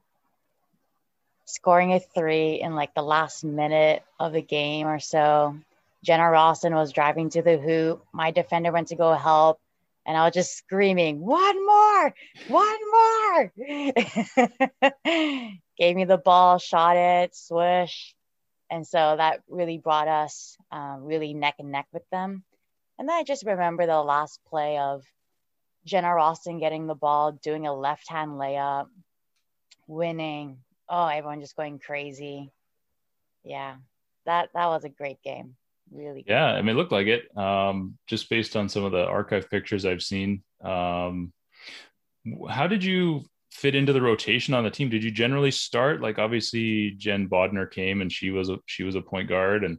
scoring 1.45 1.93
a 1.93 2.01
three 2.01 2.61
in 2.61 2.75
like 2.75 2.95
the 2.95 3.03
last 3.03 3.45
minute 3.45 4.03
of 4.19 4.33
the 4.33 4.43
game 4.43 4.87
or 4.87 4.99
so. 4.99 5.57
Jenna 6.03 6.31
Ralston 6.31 6.75
was 6.75 6.93
driving 6.93 7.31
to 7.31 7.43
the 7.43 7.59
hoop. 7.59 8.05
My 8.13 8.31
defender 8.31 8.73
went 8.73 8.89
to 8.89 8.97
go 8.97 9.15
help, 9.15 9.59
and 10.07 10.17
I 10.17 10.25
was 10.25 10.35
just 10.35 10.57
screaming, 10.57 11.21
"One 11.21 11.67
more! 11.67 12.15
One 12.49 12.79
more!" 12.93 13.53
Gave 15.79 15.97
me 15.97 16.05
the 16.05 16.21
ball, 16.23 16.59
shot 16.59 16.97
it, 16.97 17.35
swish, 17.35 18.15
and 18.71 18.87
so 18.87 19.15
that 19.17 19.41
really 19.49 19.79
brought 19.79 20.09
us 20.09 20.57
um, 20.73 21.05
really 21.05 21.35
neck 21.35 21.57
and 21.59 21.71
neck 21.71 21.87
with 21.93 22.09
them. 22.11 22.45
And 22.99 23.09
then 23.09 23.17
I 23.17 23.23
just 23.25 23.45
remember 23.45 23.87
the 23.87 24.03
last 24.03 24.41
play 24.49 24.79
of 24.79 25.05
Jenna 25.85 26.15
Ralston 26.15 26.59
getting 26.59 26.87
the 26.87 26.95
ball, 26.95 27.33
doing 27.33 27.67
a 27.67 27.75
left 27.75 28.09
hand 28.09 28.33
layup, 28.33 28.87
winning, 29.87 30.59
oh, 30.89 31.07
everyone 31.07 31.41
just 31.41 31.57
going 31.57 31.79
crazy. 31.79 32.51
Yeah, 33.43 33.77
that 34.27 34.51
that 34.55 34.67
was 34.67 34.85
a 34.85 34.89
great 34.89 35.23
game. 35.23 35.57
Really. 35.91 36.25
Yeah, 36.27 36.47
I 36.47 36.63
mean, 36.63 36.71
it 36.71 36.79
looked 36.79 36.93
like 36.93 37.07
it. 37.07 37.37
Um, 37.37 37.99
just 38.07 38.31
based 38.31 38.57
on 38.57 38.69
some 38.69 38.85
of 38.85 38.93
the 38.93 39.05
archive 39.05 39.51
pictures 39.51 39.85
I've 39.85 40.03
seen. 40.03 40.43
Um, 40.63 41.33
how 42.49 42.67
did 42.67 42.83
you 42.83 43.25
fit 43.55 43.77
into 43.77 43.93
the 43.93 44.03
rotation 44.03 44.53
on 44.53 44.65
the 44.65 44.71
team? 44.71 44.91
Did 44.91 45.05
you 45.05 45.11
generally 45.11 45.53
start? 45.53 46.03
Like, 46.03 46.19
obviously, 46.19 46.91
Jen 46.93 47.29
Bodner 47.29 47.71
came 47.71 48.03
and 48.03 48.13
she 48.13 48.31
was 48.31 48.51
a 48.51 48.59
she 48.67 48.83
was 48.83 48.97
a 48.97 49.01
point 49.01 49.29
guard, 49.29 49.65
and 49.65 49.79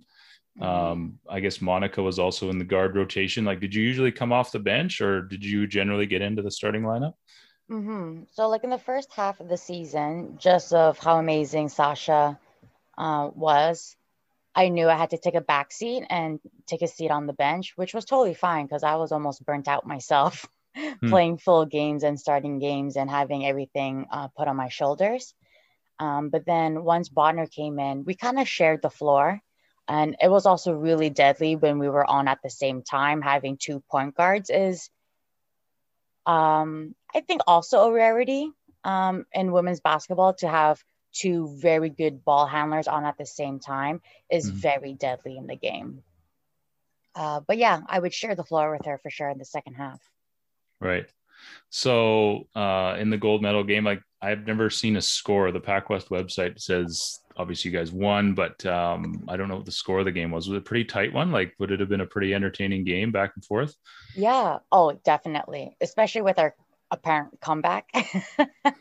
mm-hmm. 0.60 0.64
um, 0.64 1.20
I 1.30 1.42
guess 1.42 1.62
Monica 1.62 2.02
was 2.02 2.18
also 2.18 2.50
in 2.50 2.58
the 2.58 2.66
guard 2.66 2.96
rotation. 2.96 3.46
Like, 3.46 3.60
did 3.60 3.76
you 3.76 3.84
usually 3.84 4.12
come 4.12 4.32
off 4.32 4.52
the 4.52 4.60
bench, 4.60 5.02
or 5.02 5.22
did 5.22 5.44
you 5.44 5.68
generally 5.68 6.06
get 6.06 6.22
into 6.22 6.42
the 6.42 6.52
starting 6.52 6.84
lineup? 6.84 7.14
Mm-hmm. 7.70 8.24
So, 8.32 8.48
like 8.48 8.64
in 8.64 8.70
the 8.70 8.78
first 8.78 9.12
half 9.12 9.40
of 9.40 9.50
the 9.50 9.58
season, 9.58 10.38
just 10.40 10.74
of 10.74 10.98
how 10.98 11.20
amazing 11.20 11.70
Sasha 11.70 12.40
uh, 12.98 13.30
was, 13.36 13.98
I 14.56 14.70
knew 14.70 14.88
I 14.88 14.96
had 14.96 15.10
to 15.10 15.18
take 15.18 15.36
a 15.36 15.42
back 15.42 15.74
seat 15.74 16.06
and 16.10 16.40
take 16.66 16.82
a 16.82 16.88
seat 16.88 17.12
on 17.12 17.28
the 17.28 17.34
bench, 17.34 17.74
which 17.76 17.94
was 17.94 18.06
totally 18.06 18.36
fine 18.36 18.66
because 18.66 18.84
I 18.84 18.96
was 18.96 19.12
almost 19.12 19.46
burnt 19.46 19.68
out 19.68 19.86
myself 19.86 20.48
hmm. 20.76 21.10
playing 21.10 21.38
full 21.38 21.66
games 21.66 22.04
and 22.04 22.20
starting 22.20 22.60
games 22.60 22.96
and 22.96 23.10
having 23.10 23.46
everything 23.46 24.08
uh, 24.12 24.28
put 24.30 24.48
on 24.48 24.56
my 24.56 24.70
shoulders. 24.70 25.34
Um, 26.00 26.30
but 26.30 26.46
then 26.46 26.84
once 26.84 27.10
Bodner 27.10 27.50
came 27.50 27.80
in, 27.80 28.04
we 28.04 28.16
kind 28.16 28.40
of 28.40 28.48
shared 28.48 28.82
the 28.82 28.90
floor. 28.90 29.42
And 29.88 30.16
it 30.22 30.30
was 30.30 30.46
also 30.46 30.74
really 30.74 31.10
deadly 31.10 31.56
when 31.56 31.78
we 31.78 31.90
were 31.90 32.06
on 32.06 32.28
at 32.28 32.40
the 32.44 32.50
same 32.50 32.82
time. 32.82 33.22
Having 33.22 33.58
two 33.58 33.84
point 33.90 34.16
guards 34.16 34.50
is 34.50 34.90
um, 36.26 36.96
I 37.14 37.22
think 37.22 37.42
also 37.46 37.84
a 37.84 37.92
rarity 37.92 38.50
um, 38.84 39.26
in 39.32 39.52
women's 39.52 39.80
basketball 39.80 40.34
to 40.36 40.48
have 40.48 40.84
two 41.14 41.56
very 41.60 41.90
good 41.90 42.26
ball 42.26 42.46
handlers 42.46 42.88
on 42.88 43.06
at 43.06 43.18
the 43.18 43.26
same 43.26 43.60
time 43.60 44.02
is 44.30 44.50
mm-hmm. 44.50 44.58
very 44.58 44.94
deadly 44.94 45.38
in 45.38 45.48
the 45.48 45.56
game. 45.56 46.04
Uh, 47.16 47.40
but 47.40 47.58
yeah, 47.58 47.80
I 47.88 47.98
would 47.98 48.14
share 48.14 48.36
the 48.36 48.44
floor 48.44 48.72
with 48.72 48.86
her 48.86 49.00
for 49.02 49.10
sure 49.10 49.30
in 49.30 49.38
the 49.38 49.46
second 49.46 49.76
half. 49.76 50.02
Right. 50.80 51.06
So 51.70 52.48
uh, 52.56 52.96
in 53.00 53.10
the 53.10 53.18
gold 53.18 53.42
medal 53.42 53.64
game, 53.64 53.84
like 53.84 54.02
I've 54.22 54.48
never 54.48 54.70
seen 54.70 54.98
a 54.98 55.02
score. 55.02 55.52
The 55.52 55.60
PacWest 55.60 56.08
website 56.10 56.60
says 56.60 57.20
obviously 57.38 57.72
you 57.72 57.78
guys 57.78 57.92
won, 57.92 58.34
but 58.34 58.66
um, 58.66 59.26
I 59.28 59.38
don't 59.38 59.50
know 59.50 59.58
what 59.58 59.66
the 59.66 59.72
score 59.72 60.00
of 60.00 60.06
the 60.06 60.12
game 60.12 60.32
was. 60.32 60.48
Was 60.48 60.56
it 60.56 60.60
a 60.60 60.62
pretty 60.62 60.86
tight 60.86 61.14
one? 61.14 61.32
Like, 61.32 61.54
would 61.60 61.72
it 61.72 61.80
have 61.80 61.90
been 61.90 62.02
a 62.02 62.06
pretty 62.06 62.34
entertaining 62.34 62.86
game 62.86 63.12
back 63.12 63.34
and 63.36 63.44
forth? 63.46 63.76
Yeah. 64.16 64.60
Oh, 64.72 64.94
definitely. 65.04 65.76
Especially 65.82 66.22
with 66.22 66.40
our 66.40 66.56
apparent 66.92 67.40
comeback. 67.42 67.90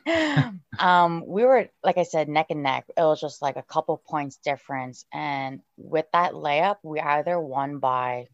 um, 0.79 1.25
we 1.27 1.45
were, 1.45 1.69
like 1.83 1.99
I 1.99 2.05
said, 2.05 2.29
neck 2.29 2.47
and 2.51 2.63
neck. 2.63 2.85
It 2.97 3.03
was 3.03 3.21
just 3.21 3.43
like 3.43 3.57
a 3.57 3.63
couple 3.63 4.03
points 4.07 4.37
difference. 4.37 5.05
And 5.13 5.61
with 5.77 6.07
that 6.13 6.33
layup, 6.33 6.77
we 6.83 7.01
either 7.01 7.41
won 7.41 7.79
by 7.79 8.27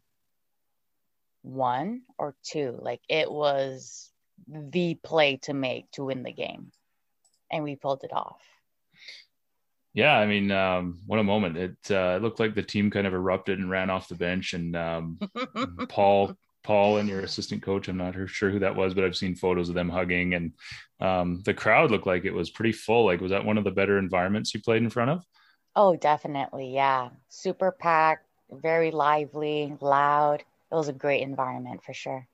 one 1.43 2.03
or 2.19 2.35
two. 2.43 2.79
Like 2.81 3.01
it 3.09 3.31
was 3.31 4.11
the 4.49 4.95
play 4.95 5.37
to 5.43 5.55
make 5.55 5.91
to 5.93 6.05
win 6.05 6.23
the 6.23 6.33
game. 6.33 6.73
And 7.51 7.65
we 7.65 7.77
pulled 7.77 8.05
it 8.05 8.13
off. 8.13 8.41
Yeah, 9.93 10.17
I 10.17 10.27
mean, 10.27 10.53
um, 10.53 11.01
what 11.07 11.19
a 11.19 11.25
moment! 11.25 11.57
It, 11.57 11.77
uh, 11.91 12.15
it 12.17 12.23
looked 12.23 12.39
like 12.39 12.55
the 12.55 12.63
team 12.63 12.91
kind 12.91 13.09
of 13.09 13.15
erupted 13.15 13.59
and 13.59 13.69
ran 13.69 13.91
off 13.91 14.09
the 14.09 14.15
bench, 14.15 14.53
and 14.55 14.77
um, 14.77 15.19
Paul, 15.89 16.33
Paul, 16.63 16.99
and 16.99 17.09
your 17.09 17.21
assistant 17.21 17.63
coach. 17.63 17.89
I'm 17.89 17.97
not 17.97 18.15
sure 18.29 18.51
who 18.51 18.61
that 18.61 18.77
was, 18.77 18.95
but 18.95 19.03
I've 19.03 19.17
seen 19.17 19.35
photos 19.35 19.69
of 19.69 19.75
them 19.75 19.89
hugging, 19.89 20.35
and 20.35 20.53
um, 21.01 21.43
the 21.45 21.55
crowd 21.55 21.91
looked 21.91 22.07
like 22.07 22.25
it 22.25 22.33
was 22.33 22.51
pretty 22.51 22.71
full. 22.71 23.05
Like, 23.07 23.21
was 23.21 23.33
that 23.33 23.45
one 23.45 23.59
of 23.59 23.65
the 23.65 23.73
better 23.73 23.99
environments 23.99 24.55
you 24.55 24.61
played 24.63 24.83
in 24.83 24.91
front 24.91 25.11
of? 25.11 25.25
Oh, 25.75 25.97
definitely. 25.97 26.73
Yeah, 26.73 27.09
super 27.29 27.73
packed, 27.73 28.27
very 28.49 28.93
lively, 28.93 29.77
loud. 29.81 30.45
It 30.71 30.75
was 30.75 30.89
a 30.89 30.93
great 30.93 31.23
environment 31.23 31.83
for 31.83 31.93
sure. 31.93 32.27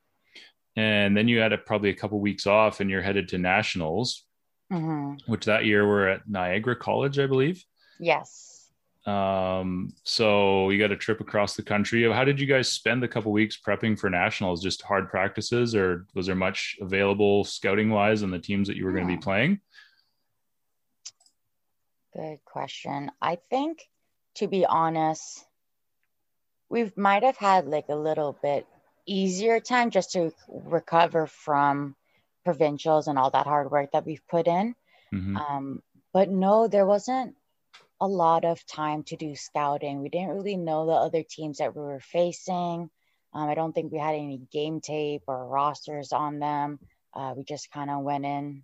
And 0.76 1.16
then 1.16 1.26
you 1.26 1.38
had 1.38 1.52
a, 1.52 1.58
probably 1.58 1.90
a 1.90 1.94
couple 1.94 2.20
weeks 2.20 2.46
off, 2.46 2.80
and 2.80 2.90
you're 2.90 3.02
headed 3.02 3.28
to 3.28 3.38
nationals 3.38 4.26
mm-hmm. 4.72 5.30
which 5.30 5.44
that 5.46 5.64
year 5.64 5.86
were 5.86 6.08
at 6.08 6.28
Niagara 6.28 6.76
College, 6.76 7.18
I 7.18 7.26
believe. 7.26 7.64
Yes. 7.98 8.70
Um, 9.06 9.92
so 10.02 10.70
you 10.70 10.78
got 10.78 10.90
a 10.90 10.96
trip 10.96 11.20
across 11.20 11.54
the 11.54 11.62
country. 11.62 12.10
How 12.10 12.24
did 12.24 12.40
you 12.40 12.46
guys 12.46 12.68
spend 12.68 13.02
the 13.02 13.08
couple 13.08 13.30
weeks 13.30 13.58
prepping 13.64 13.98
for 13.98 14.10
nationals? 14.10 14.62
Just 14.62 14.82
hard 14.82 15.08
practices, 15.08 15.74
or 15.74 16.06
was 16.14 16.26
there 16.26 16.34
much 16.34 16.76
available 16.80 17.44
scouting 17.44 17.90
wise 17.90 18.22
on 18.22 18.30
the 18.30 18.38
teams 18.38 18.66
that 18.68 18.76
you 18.76 18.84
were 18.84 18.92
going 18.92 19.06
to 19.06 19.14
be 19.14 19.20
playing? 19.20 19.60
Good 22.14 22.38
question. 22.44 23.12
I 23.22 23.38
think, 23.50 23.88
to 24.36 24.48
be 24.48 24.66
honest, 24.66 25.44
we 26.68 26.90
might 26.96 27.22
have 27.22 27.36
had 27.36 27.66
like 27.66 27.86
a 27.88 27.96
little 27.96 28.36
bit 28.42 28.66
easier 29.06 29.60
time 29.60 29.90
just 29.90 30.12
to 30.12 30.32
recover 30.48 31.26
from 31.26 31.94
provincials 32.44 33.08
and 33.08 33.18
all 33.18 33.30
that 33.30 33.46
hard 33.46 33.70
work 33.70 33.90
that 33.92 34.04
we've 34.04 34.26
put 34.28 34.46
in. 34.46 34.74
Mm-hmm. 35.12 35.36
Um, 35.36 35.82
but 36.12 36.30
no, 36.30 36.68
there 36.68 36.86
wasn't 36.86 37.36
a 38.00 38.06
lot 38.06 38.44
of 38.44 38.64
time 38.66 39.04
to 39.04 39.16
do 39.16 39.34
scouting. 39.36 40.02
We 40.02 40.08
didn't 40.08 40.36
really 40.36 40.56
know 40.56 40.86
the 40.86 40.92
other 40.92 41.22
teams 41.22 41.58
that 41.58 41.74
we 41.74 41.82
were 41.82 42.00
facing. 42.00 42.90
Um, 43.32 43.48
I 43.48 43.54
don't 43.54 43.72
think 43.72 43.92
we 43.92 43.98
had 43.98 44.14
any 44.14 44.40
game 44.52 44.80
tape 44.80 45.22
or 45.26 45.46
rosters 45.46 46.12
on 46.12 46.38
them. 46.38 46.78
Uh, 47.14 47.34
we 47.36 47.44
just 47.44 47.70
kind 47.70 47.90
of 47.90 48.02
went 48.02 48.24
in 48.24 48.62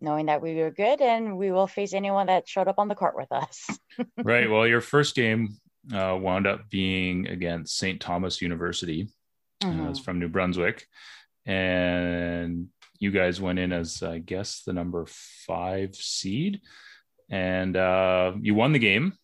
knowing 0.00 0.26
that 0.26 0.40
we 0.40 0.56
were 0.56 0.70
good 0.70 1.00
and 1.00 1.36
we 1.36 1.52
will 1.52 1.66
face 1.66 1.92
anyone 1.92 2.26
that 2.26 2.48
showed 2.48 2.68
up 2.68 2.78
on 2.78 2.88
the 2.88 2.94
court 2.94 3.16
with 3.16 3.30
us. 3.32 3.68
right. 4.16 4.50
Well, 4.50 4.66
your 4.66 4.80
first 4.80 5.14
game 5.14 5.58
uh, 5.92 6.16
wound 6.20 6.46
up 6.46 6.68
being 6.70 7.26
against 7.28 7.78
St. 7.78 8.00
Thomas 8.00 8.42
University. 8.42 9.08
Mm-hmm. 9.62 9.86
Uh, 9.86 9.90
it's 9.90 10.00
from 10.00 10.18
New 10.18 10.28
Brunswick. 10.28 10.86
and 11.46 12.68
you 12.98 13.10
guys 13.10 13.40
went 13.40 13.58
in 13.58 13.72
as 13.72 14.02
I 14.02 14.18
guess 14.18 14.62
the 14.62 14.74
number 14.74 15.06
five 15.46 15.96
seed, 15.96 16.60
and 17.30 17.76
uh, 17.76 18.32
you 18.40 18.54
won 18.54 18.72
the 18.72 18.78
game. 18.78 19.14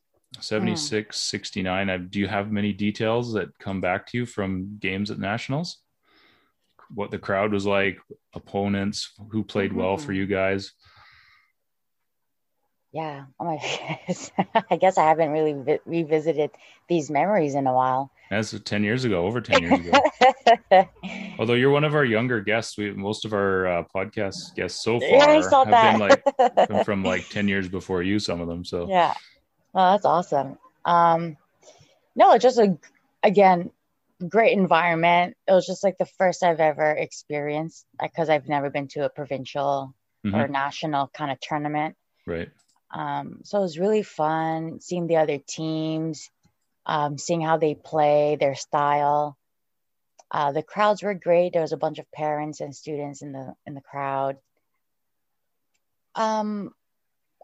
76 0.40 1.16
69 1.16 2.09
do 2.11 2.19
you 2.19 2.27
have 2.27 2.51
many 2.51 2.73
details 2.73 3.33
that 3.33 3.57
come 3.59 3.81
back 3.81 4.07
to 4.07 4.19
you 4.19 4.27
from 4.27 4.77
games 4.81 5.11
at 5.11 5.19
nationals 5.19 5.79
what 6.90 7.11
the 7.11 7.19
crowd 7.19 7.53
was 7.53 7.64
like 7.64 7.99
opponents 8.35 9.12
who 9.31 9.42
played 9.42 9.71
mm-hmm. 9.71 9.81
well 9.81 9.97
for 9.97 10.12
mm-hmm. 10.12 10.21
you 10.21 10.27
guys 10.27 10.73
yeah. 12.96 13.26
Oh 13.38 13.44
my 13.44 13.59
goodness. 14.06 14.30
I 14.70 14.76
guess 14.76 14.96
i 14.96 15.04
haven't 15.04 15.30
really 15.30 15.52
vi- 15.52 15.80
revisited 15.85 16.50
these 16.88 17.11
memories 17.11 17.54
in 17.54 17.66
a 17.66 17.74
while. 17.74 18.11
That's 18.30 18.59
10 18.59 18.85
years 18.85 19.04
ago 19.04 19.26
over 19.26 19.42
10 19.42 19.62
years 19.62 19.87
ago. 19.87 20.88
Although 21.38 21.54
you're 21.54 21.70
one 21.70 21.85
of 21.85 21.94
our 21.94 22.06
younger 22.06 22.40
guests 22.40 22.78
we 22.78 22.92
most 22.92 23.26
of 23.26 23.35
our 23.35 23.66
uh, 23.66 23.85
podcast 23.94 24.54
guests 24.54 24.82
so 24.82 24.98
far 24.98 25.09
yeah, 25.09 25.26
I 25.26 25.40
saw 25.42 25.64
have 25.64 25.72
that. 25.72 25.98
been 26.56 26.64
like 26.70 26.85
from 26.87 27.04
like 27.04 27.28
10 27.28 27.48
years 27.48 27.68
before 27.68 28.02
you 28.02 28.18
some 28.18 28.40
of 28.40 28.48
them 28.48 28.64
so. 28.64 28.88
Yeah. 28.88 29.12
Well 29.74 29.92
that's 29.92 30.06
awesome. 30.06 30.56
Um 30.87 31.37
no 32.14 32.32
it's 32.32 32.42
just 32.42 32.59
a 32.59 32.78
again 33.22 33.72
great 34.26 34.56
environment. 34.56 35.37
It 35.46 35.52
was 35.52 35.66
just 35.66 35.85
like 35.85 35.98
the 35.98 36.06
first 36.06 36.42
i've 36.42 36.61
ever 36.61 36.92
experienced 36.92 37.85
because 38.00 38.30
i've 38.30 38.48
never 38.48 38.70
been 38.70 38.88
to 38.88 39.04
a 39.04 39.11
provincial 39.11 39.94
mm-hmm. 40.24 40.35
or 40.35 40.48
national 40.48 41.09
kind 41.09 41.30
of 41.30 41.38
tournament. 41.40 41.94
Right 42.26 42.48
um, 42.90 43.40
so 43.44 43.59
it 43.59 43.62
was 43.62 43.79
really 43.79 44.03
fun 44.03 44.81
seeing 44.81 45.07
the 45.07 45.16
other 45.16 45.38
teams, 45.38 46.31
um, 46.85 47.18
seeing 47.18 47.40
how 47.40 47.57
they 47.57 47.75
play, 47.75 48.37
their 48.38 48.55
style. 48.55 49.37
Uh, 50.31 50.53
the 50.53 50.62
crowds 50.62 51.03
were 51.03 51.14
great. 51.14 51.53
There 51.53 51.62
was 51.62 51.72
a 51.72 51.77
bunch 51.77 51.99
of 51.99 52.11
parents 52.12 52.61
and 52.61 52.75
students 52.75 53.22
in 53.22 53.33
the 53.33 53.55
in 53.66 53.75
the 53.75 53.81
crowd. 53.81 54.38
Um, 56.14 56.72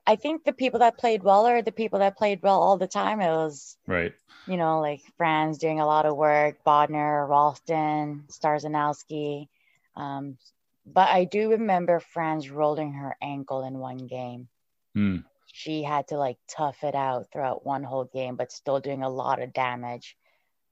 I 0.06 0.16
think 0.16 0.44
the 0.44 0.52
people 0.52 0.80
that 0.80 0.98
played 0.98 1.22
well 1.22 1.46
are 1.46 1.62
the 1.62 1.72
people 1.72 2.00
that 2.00 2.16
played 2.16 2.42
well 2.42 2.60
all 2.60 2.76
the 2.76 2.88
time. 2.88 3.20
It 3.20 3.28
was 3.28 3.76
right, 3.86 4.12
you 4.46 4.56
know, 4.56 4.80
like 4.80 5.02
Franz 5.16 5.58
doing 5.58 5.80
a 5.80 5.86
lot 5.86 6.06
of 6.06 6.16
work, 6.16 6.64
Bodner, 6.64 7.28
Ralston, 7.28 8.24
Starzanowski. 8.28 9.48
Um, 9.96 10.38
but 10.84 11.08
I 11.08 11.24
do 11.24 11.50
remember 11.50 12.00
Franz 12.00 12.50
rolling 12.50 12.94
her 12.94 13.16
ankle 13.22 13.62
in 13.64 13.78
one 13.78 14.06
game. 14.06 14.48
Mm 14.96 15.24
she 15.52 15.82
had 15.82 16.08
to 16.08 16.16
like 16.16 16.38
tough 16.48 16.82
it 16.82 16.94
out 16.94 17.30
throughout 17.30 17.64
one 17.64 17.84
whole 17.84 18.06
game, 18.06 18.36
but 18.36 18.50
still 18.50 18.80
doing 18.80 19.02
a 19.02 19.08
lot 19.08 19.40
of 19.40 19.52
damage. 19.52 20.16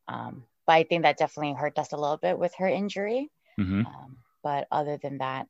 Um, 0.09 0.45
but 0.67 0.73
I 0.73 0.83
think 0.85 1.03
that 1.03 1.19
definitely 1.19 1.55
hurt 1.55 1.79
us 1.79 1.93
a 1.93 1.97
little 1.97 2.17
bit 2.17 2.39
with 2.39 2.55
her 2.57 2.67
injury. 2.67 3.31
Mm-hmm. 3.59 3.87
Um, 3.87 4.17
but 4.43 4.67
other 4.73 4.97
than 4.97 5.19
that, 5.19 5.47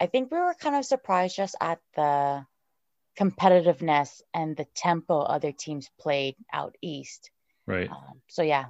I 0.00 0.06
think 0.06 0.32
we 0.32 0.38
were 0.38 0.54
kind 0.54 0.74
of 0.74 0.84
surprised 0.86 1.36
just 1.36 1.54
at 1.60 1.78
the 1.94 2.46
competitiveness 3.18 4.22
and 4.32 4.56
the 4.56 4.66
tempo 4.74 5.20
other 5.20 5.52
teams 5.52 5.90
played 6.00 6.36
out 6.52 6.74
east. 6.80 7.30
Right. 7.66 7.90
Um, 7.90 8.22
so 8.28 8.42
yeah. 8.42 8.66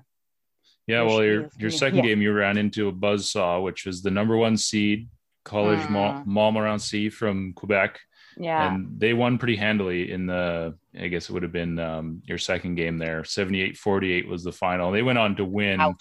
Yeah. 0.89 1.03
Well, 1.03 1.23
your 1.23 1.51
your 1.57 1.71
second 1.71 1.99
yeah. 2.05 2.07
game 2.07 2.21
you 2.21 2.33
ran 2.33 2.59
into 2.59 2.89
a 2.89 2.93
buzz 2.93 3.31
saw, 3.31 3.61
which 3.61 3.87
was 3.87 4.03
the 4.03 4.11
number 4.11 4.37
one 4.37 4.57
seed 4.57 5.09
college 5.45 5.79
mm. 5.81 6.27
Montmorency 6.27 7.11
from 7.11 7.53
Quebec. 7.55 8.01
Yeah. 8.41 8.73
And 8.73 8.99
they 8.99 9.13
won 9.13 9.37
pretty 9.37 9.57
handily 9.57 10.11
in 10.11 10.25
the, 10.25 10.75
I 10.99 11.09
guess 11.09 11.29
it 11.29 11.33
would 11.35 11.43
have 11.43 11.53
been 11.53 11.79
um, 11.79 12.23
your 12.25 12.39
second 12.39 12.77
game 12.77 12.97
there. 12.97 13.23
78 13.23 13.77
48 13.77 14.29
was 14.29 14.43
the 14.43 14.51
final. 14.51 14.91
They 14.91 15.03
went 15.03 15.19
on 15.19 15.37
to 15.37 15.45
win. 15.45 15.79
um, 15.81 15.95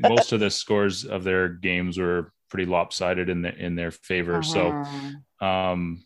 most 0.00 0.32
of 0.32 0.40
the 0.40 0.50
scores 0.50 1.04
of 1.04 1.22
their 1.22 1.48
games 1.48 1.98
were 1.98 2.32
pretty 2.48 2.64
lopsided 2.64 3.28
in, 3.28 3.42
the, 3.42 3.54
in 3.54 3.74
their 3.74 3.90
favor. 3.90 4.38
Uh-huh. 4.38 4.84
So, 5.40 5.46
um, 5.46 6.02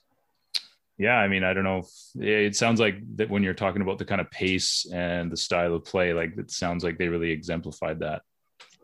yeah, 0.98 1.14
I 1.14 1.28
mean, 1.28 1.44
I 1.44 1.54
don't 1.54 1.62
know. 1.62 1.84
If, 2.16 2.20
it 2.20 2.56
sounds 2.56 2.80
like 2.80 2.96
that 3.18 3.30
when 3.30 3.44
you're 3.44 3.54
talking 3.54 3.82
about 3.82 3.98
the 3.98 4.04
kind 4.04 4.20
of 4.20 4.32
pace 4.32 4.84
and 4.92 5.30
the 5.30 5.36
style 5.36 5.74
of 5.74 5.84
play, 5.84 6.12
like 6.12 6.36
it 6.36 6.50
sounds 6.50 6.82
like 6.82 6.98
they 6.98 7.06
really 7.06 7.30
exemplified 7.30 8.00
that. 8.00 8.22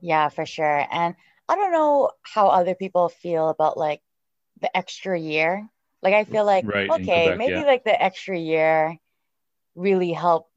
Yeah, 0.00 0.28
for 0.28 0.46
sure. 0.46 0.86
And 0.92 1.16
I 1.48 1.56
don't 1.56 1.72
know 1.72 2.10
how 2.22 2.50
other 2.50 2.76
people 2.76 3.08
feel 3.08 3.48
about 3.48 3.76
like 3.76 4.00
the 4.60 4.74
extra 4.76 5.18
year 5.18 5.68
like 6.04 6.14
I 6.14 6.24
feel 6.24 6.44
like 6.44 6.66
right, 6.66 6.90
okay, 6.90 7.02
Quebec, 7.02 7.38
maybe 7.38 7.52
yeah. 7.52 7.64
like 7.64 7.82
the 7.82 8.00
extra 8.00 8.38
year 8.38 8.98
really 9.74 10.12
helped 10.12 10.50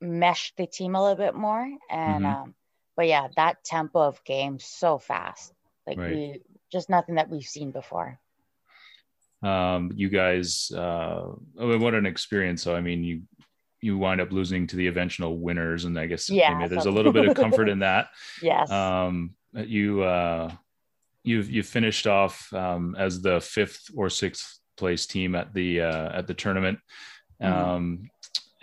mesh 0.00 0.54
the 0.56 0.66
team 0.66 0.94
a 0.94 1.02
little 1.02 1.16
bit 1.16 1.34
more. 1.34 1.62
And 1.90 2.24
mm-hmm. 2.24 2.42
um, 2.42 2.54
but 2.96 3.06
yeah, 3.06 3.28
that 3.36 3.62
tempo 3.62 4.00
of 4.00 4.24
game 4.24 4.58
so 4.58 4.98
fast. 4.98 5.52
Like 5.86 5.98
right. 5.98 6.10
we 6.10 6.40
just 6.72 6.88
nothing 6.88 7.16
that 7.16 7.28
we've 7.28 7.44
seen 7.44 7.70
before. 7.70 8.18
Um, 9.42 9.92
you 9.94 10.08
guys, 10.08 10.72
uh, 10.74 11.26
I 11.60 11.76
what 11.76 11.94
an 11.94 12.06
experience! 12.06 12.62
So 12.62 12.74
I 12.74 12.80
mean, 12.80 13.04
you 13.04 13.22
you 13.82 13.98
wind 13.98 14.22
up 14.22 14.32
losing 14.32 14.66
to 14.68 14.76
the 14.76 14.86
eventual 14.86 15.38
winners, 15.38 15.84
and 15.84 15.98
I 15.98 16.06
guess 16.06 16.30
yeah, 16.30 16.66
there's 16.66 16.86
a 16.86 16.90
little 16.90 17.12
bit 17.12 17.28
of 17.28 17.36
comfort 17.36 17.68
in 17.68 17.80
that. 17.80 18.08
Yes. 18.42 18.70
Um, 18.70 19.34
you 19.54 20.02
uh, 20.02 20.50
you've 21.22 21.50
you 21.50 21.62
finished 21.62 22.06
off 22.06 22.50
um, 22.54 22.96
as 22.98 23.20
the 23.20 23.40
fifth 23.42 23.90
or 23.94 24.08
sixth 24.08 24.58
place 24.76 25.06
team 25.06 25.34
at 25.34 25.52
the 25.54 25.82
uh, 25.82 26.18
at 26.18 26.26
the 26.26 26.34
tournament. 26.34 26.78
Mm-hmm. 27.42 27.52
Um, 27.52 28.10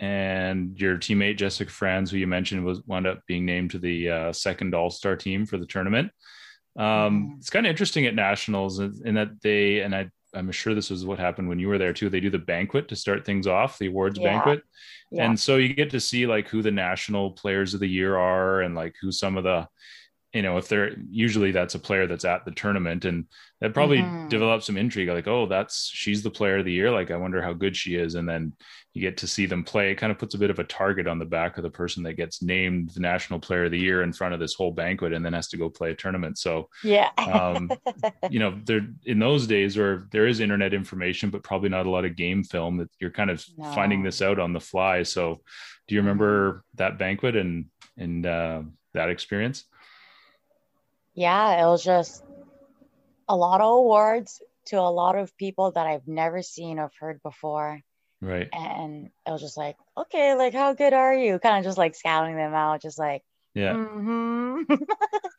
and 0.00 0.78
your 0.78 0.96
teammate 0.96 1.36
Jessica 1.36 1.70
Franz, 1.70 2.10
who 2.10 2.16
you 2.18 2.26
mentioned, 2.26 2.64
was 2.64 2.82
wound 2.86 3.06
up 3.06 3.20
being 3.26 3.46
named 3.46 3.70
to 3.70 3.78
the 3.78 4.10
uh, 4.10 4.32
second 4.32 4.74
All 4.74 4.90
Star 4.90 5.16
team 5.16 5.46
for 5.46 5.56
the 5.56 5.66
tournament. 5.66 6.10
Um, 6.76 6.84
mm-hmm. 6.84 7.32
It's 7.38 7.50
kind 7.50 7.66
of 7.66 7.70
interesting 7.70 8.06
at 8.06 8.14
nationals 8.14 8.80
in 8.80 9.14
that 9.14 9.40
they 9.42 9.80
and 9.80 9.94
I 9.94 10.10
I'm 10.34 10.50
sure 10.50 10.74
this 10.74 10.90
was 10.90 11.06
what 11.06 11.18
happened 11.18 11.48
when 11.48 11.58
you 11.58 11.68
were 11.68 11.78
there 11.78 11.92
too. 11.92 12.08
They 12.08 12.20
do 12.20 12.30
the 12.30 12.38
banquet 12.38 12.88
to 12.88 12.96
start 12.96 13.24
things 13.24 13.46
off, 13.46 13.78
the 13.78 13.86
awards 13.86 14.18
yeah. 14.18 14.32
banquet. 14.32 14.62
Yeah. 15.10 15.26
And 15.26 15.38
so 15.38 15.56
you 15.56 15.72
get 15.74 15.90
to 15.90 16.00
see 16.00 16.26
like 16.26 16.48
who 16.48 16.62
the 16.62 16.70
national 16.70 17.32
players 17.32 17.74
of 17.74 17.80
the 17.80 17.88
year 17.88 18.16
are 18.16 18.62
and 18.62 18.74
like 18.74 18.96
who 19.00 19.12
some 19.12 19.36
of 19.36 19.44
the 19.44 19.68
you 20.34 20.42
know, 20.42 20.56
if 20.56 20.68
they're 20.68 20.96
usually 21.08 21.52
that's 21.52 21.76
a 21.76 21.78
player 21.78 22.08
that's 22.08 22.24
at 22.24 22.44
the 22.44 22.50
tournament 22.50 23.04
and 23.04 23.26
that 23.60 23.72
probably 23.72 23.98
mm-hmm. 23.98 24.28
develops 24.28 24.66
some 24.66 24.76
intrigue 24.76 25.08
like, 25.08 25.28
oh, 25.28 25.46
that's 25.46 25.86
she's 25.86 26.24
the 26.24 26.30
player 26.30 26.58
of 26.58 26.64
the 26.64 26.72
year. 26.72 26.90
Like, 26.90 27.12
I 27.12 27.16
wonder 27.16 27.40
how 27.40 27.52
good 27.52 27.76
she 27.76 27.94
is. 27.94 28.16
And 28.16 28.28
then 28.28 28.52
you 28.94 29.00
get 29.00 29.16
to 29.18 29.28
see 29.28 29.46
them 29.46 29.62
play. 29.62 29.92
It 29.92 29.94
kind 29.94 30.10
of 30.10 30.18
puts 30.18 30.34
a 30.34 30.38
bit 30.38 30.50
of 30.50 30.58
a 30.58 30.64
target 30.64 31.06
on 31.06 31.20
the 31.20 31.24
back 31.24 31.56
of 31.56 31.62
the 31.62 31.70
person 31.70 32.02
that 32.02 32.14
gets 32.14 32.42
named 32.42 32.90
the 32.90 33.00
national 33.00 33.38
player 33.38 33.66
of 33.66 33.70
the 33.70 33.78
year 33.78 34.02
in 34.02 34.12
front 34.12 34.34
of 34.34 34.40
this 34.40 34.54
whole 34.54 34.72
banquet 34.72 35.12
and 35.12 35.24
then 35.24 35.34
has 35.34 35.46
to 35.48 35.56
go 35.56 35.70
play 35.70 35.92
a 35.92 35.94
tournament. 35.94 36.36
So, 36.36 36.68
yeah, 36.82 37.10
um, 37.16 37.70
you 38.28 38.40
know, 38.40 38.58
there 38.64 38.88
in 39.06 39.20
those 39.20 39.46
days 39.46 39.78
where 39.78 40.08
there 40.10 40.26
is 40.26 40.40
internet 40.40 40.74
information, 40.74 41.30
but 41.30 41.44
probably 41.44 41.68
not 41.68 41.86
a 41.86 41.90
lot 41.90 42.04
of 42.04 42.16
game 42.16 42.42
film 42.42 42.78
that 42.78 42.90
you're 42.98 43.10
kind 43.12 43.30
of 43.30 43.44
no. 43.56 43.70
finding 43.72 44.02
this 44.02 44.20
out 44.20 44.40
on 44.40 44.52
the 44.52 44.60
fly. 44.60 45.04
So, 45.04 45.42
do 45.86 45.94
you 45.94 46.00
remember 46.00 46.50
mm-hmm. 46.50 46.58
that 46.76 46.98
banquet 46.98 47.36
and, 47.36 47.66
and, 47.96 48.26
uh, 48.26 48.62
that 48.94 49.10
experience? 49.10 49.64
Yeah, 51.14 51.62
it 51.62 51.66
was 51.66 51.84
just 51.84 52.22
a 53.28 53.36
lot 53.36 53.60
of 53.60 53.68
awards 53.68 54.42
to 54.66 54.80
a 54.80 54.90
lot 54.90 55.16
of 55.16 55.36
people 55.36 55.72
that 55.72 55.86
I've 55.86 56.08
never 56.08 56.42
seen 56.42 56.78
or 56.78 56.90
heard 56.98 57.22
before. 57.22 57.80
Right. 58.20 58.48
And 58.52 59.10
it 59.26 59.30
was 59.30 59.42
just 59.42 59.56
like, 59.56 59.76
okay, 59.96 60.34
like 60.34 60.54
how 60.54 60.72
good 60.72 60.92
are 60.92 61.14
you? 61.14 61.38
Kind 61.38 61.58
of 61.58 61.64
just 61.64 61.78
like 61.78 61.94
scouting 61.94 62.36
them 62.36 62.54
out, 62.54 62.82
just 62.82 62.98
like, 62.98 63.22
yeah. 63.54 63.74
Mm-hmm. 63.74 64.74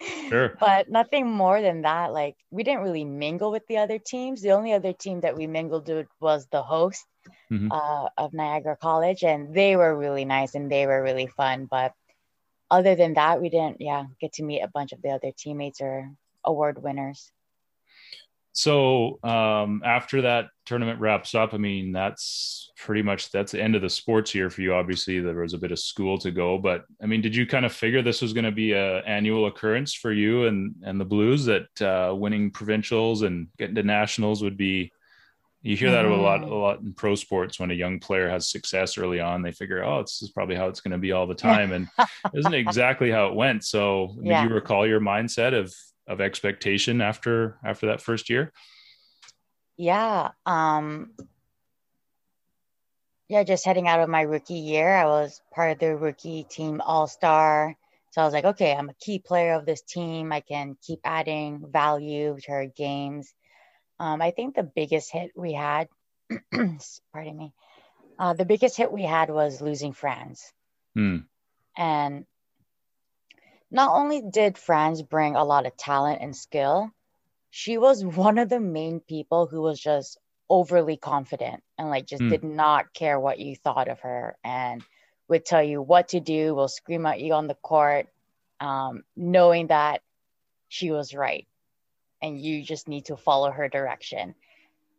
sure. 0.30 0.56
But 0.60 0.90
nothing 0.90 1.30
more 1.30 1.62
than 1.62 1.82
that. 1.82 2.14
Like 2.14 2.36
we 2.50 2.64
didn't 2.64 2.84
really 2.84 3.04
mingle 3.04 3.52
with 3.52 3.68
the 3.68 3.78
other 3.78 4.00
teams. 4.00 4.42
The 4.42 4.52
only 4.52 4.74
other 4.74 4.94
team 4.94 5.22
that 5.22 5.36
we 5.36 5.48
mingled 5.48 5.88
with 5.90 6.08
was 6.22 6.48
the 6.52 6.64
host 6.64 7.06
mm-hmm. 7.52 7.72
uh, 7.72 8.08
of 8.18 8.34
Niagara 8.34 8.78
College, 8.78 9.24
and 9.24 9.54
they 9.54 9.76
were 9.76 9.96
really 9.96 10.24
nice 10.24 10.56
and 10.56 10.72
they 10.72 10.86
were 10.86 11.04
really 11.04 11.28
fun. 11.28 11.68
But 11.70 11.94
other 12.70 12.96
than 12.96 13.14
that, 13.14 13.42
we 13.42 13.50
didn't, 13.50 13.82
yeah, 13.82 14.06
get 14.20 14.34
to 14.34 14.44
meet 14.44 14.62
a 14.62 14.68
bunch 14.68 14.92
of 14.92 15.02
the 15.02 15.10
other 15.10 15.32
teammates 15.36 15.82
or 15.82 16.12
award 16.44 16.82
winners. 16.82 17.32
So 18.56 19.20
um, 19.22 19.82
after 19.84 20.22
that 20.22 20.46
tournament 20.66 21.02
wraps 21.02 21.36
up, 21.36 21.54
I 21.54 21.58
mean, 21.58 21.92
that's 21.92 22.72
pretty 22.78 23.02
much 23.02 23.30
that's 23.30 23.52
the 23.52 23.62
end 23.62 23.76
of 23.76 23.82
the 23.82 23.90
sports 23.90 24.34
year 24.34 24.50
for 24.50 24.62
you. 24.62 24.74
Obviously, 24.74 25.20
there 25.20 25.36
was 25.36 25.54
a 25.54 25.58
bit 25.58 25.74
of 25.74 25.80
school 25.80 26.18
to 26.20 26.32
go, 26.32 26.58
but 26.58 26.86
I 27.04 27.06
mean, 27.06 27.22
did 27.22 27.36
you 27.36 27.46
kind 27.46 27.66
of 27.66 27.74
figure 27.74 28.02
this 28.02 28.22
was 28.22 28.32
going 28.32 28.46
to 28.46 28.54
be 28.54 28.72
a 28.72 29.00
annual 29.00 29.48
occurrence 29.48 29.94
for 29.94 30.14
you 30.14 30.46
and 30.46 30.74
and 30.84 31.00
the 31.02 31.06
Blues 31.06 31.44
that 31.46 31.82
uh, 31.82 32.16
winning 32.16 32.50
provincials 32.50 33.24
and 33.24 33.50
getting 33.58 33.76
to 33.76 33.84
nationals 33.84 34.42
would 34.42 34.56
be 34.56 34.90
you 35.66 35.76
hear 35.76 35.90
that 35.90 36.06
mm-hmm. 36.06 36.20
a 36.20 36.22
lot, 36.22 36.44
a 36.44 36.56
lot 36.56 36.80
in 36.82 36.94
pro 36.94 37.16
sports 37.16 37.60
when 37.60 37.72
a 37.72 37.74
young 37.74 38.00
player 38.00 38.30
has 38.30 38.48
success 38.48 39.00
early 39.00 39.20
on. 39.20 39.42
They 39.42 39.52
figure, 39.52 39.84
oh, 39.84 40.02
this 40.02 40.22
is 40.22 40.30
probably 40.30 40.56
how 40.56 40.68
it's 40.68 40.80
going 40.80 40.92
to 40.92 41.00
be 41.00 41.12
all 41.12 41.26
the 41.26 41.34
time, 41.34 41.72
and 41.72 41.88
isn't 42.36 42.54
exactly 42.54 43.10
how 43.10 43.30
it 43.30 43.34
went. 43.34 43.64
So, 43.64 44.16
yeah. 44.22 44.44
did 44.44 44.50
you 44.50 44.56
recall 44.56 44.86
your 44.86 45.00
mindset 45.00 45.60
of 45.60 45.74
of 46.08 46.22
expectation 46.22 47.02
after 47.02 47.58
after 47.66 47.88
that 47.88 48.00
first 48.00 48.30
year? 48.30 48.54
Yeah, 49.76 50.32
um, 50.46 51.14
yeah. 53.28 53.44
Just 53.44 53.66
heading 53.66 53.88
out 53.88 54.02
of 54.02 54.08
my 54.08 54.22
rookie 54.22 54.54
year, 54.54 54.96
I 54.96 55.06
was 55.06 55.42
part 55.52 55.72
of 55.72 55.80
the 55.80 55.96
rookie 55.96 56.44
team 56.44 56.80
All 56.80 57.08
Star 57.08 57.76
So 58.12 58.22
I 58.22 58.26
was 58.26 58.36
like, 58.36 58.46
okay, 58.46 58.76
I'm 58.76 58.90
a 58.90 58.94
key 58.94 59.18
player 59.18 59.54
of 59.54 59.66
this 59.66 59.82
team. 59.82 60.32
I 60.32 60.42
can 60.42 60.78
keep 60.86 61.00
adding 61.04 61.66
value 61.72 62.38
to 62.44 62.52
our 62.52 62.68
games. 62.68 63.34
Um, 64.00 64.22
I 64.22 64.32
think 64.32 64.56
the 64.56 64.64
biggest 64.64 65.12
hit 65.12 65.32
we 65.36 65.54
had, 65.54 65.88
pardon 66.52 67.38
me, 67.38 67.54
uh, 68.20 68.34
the 68.34 68.46
biggest 68.46 68.78
hit 68.78 68.92
we 68.92 69.04
had 69.04 69.30
was 69.30 69.62
losing 69.62 69.94
Franz. 69.94 70.52
Hmm. 70.96 71.18
And 71.78 72.26
not 73.72 73.96
only 73.96 74.22
did 74.22 74.58
Franz 74.58 75.02
bring 75.02 75.36
a 75.36 75.44
lot 75.44 75.66
of 75.66 75.76
talent 75.78 76.22
and 76.22 76.36
skill, 76.36 76.92
she 77.50 77.78
was 77.78 78.04
one 78.04 78.38
of 78.38 78.50
the 78.50 78.60
main 78.60 79.00
people 79.00 79.48
who 79.48 79.62
was 79.62 79.80
just 79.80 80.18
overly 80.50 80.98
confident 80.98 81.64
and 81.78 81.90
like 81.90 82.06
just 82.06 82.22
Hmm. 82.22 82.30
did 82.30 82.44
not 82.44 82.94
care 82.94 83.20
what 83.20 83.40
you 83.40 83.56
thought 83.56 83.88
of 83.88 84.00
her 84.02 84.38
and 84.44 84.84
would 85.28 85.46
tell 85.46 85.64
you 85.64 85.82
what 85.82 86.10
to 86.10 86.20
do, 86.20 86.54
will 86.54 86.68
scream 86.68 87.06
at 87.06 87.20
you 87.20 87.34
on 87.34 87.48
the 87.48 87.56
court, 87.56 88.08
um, 88.60 89.04
knowing 89.16 89.68
that 89.68 90.02
she 90.68 90.92
was 90.92 91.16
right 91.16 91.48
and 92.22 92.40
you 92.40 92.64
just 92.64 92.88
need 92.88 93.06
to 93.06 93.18
follow 93.18 93.52
her 93.52 93.68
direction. 93.70 94.36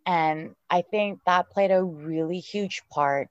And 0.06 0.54
I 0.70 0.82
think 0.82 1.20
that 1.26 1.50
played 1.50 1.70
a 1.72 1.82
really 1.82 2.40
huge 2.40 2.82
part 2.90 3.28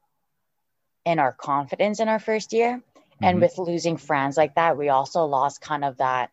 in 1.06 1.20
our 1.20 1.32
confidence 1.34 2.00
in 2.00 2.10
our 2.10 2.20
first 2.20 2.54
year. 2.54 2.82
And 3.22 3.38
Mhm. 3.38 3.42
with 3.42 3.58
losing 3.58 3.98
friends 3.98 4.38
like 4.38 4.56
that, 4.56 4.78
we 4.78 4.90
also 4.90 5.26
lost 5.26 5.62
kind 5.62 5.86
of 5.86 5.98
that 5.98 6.32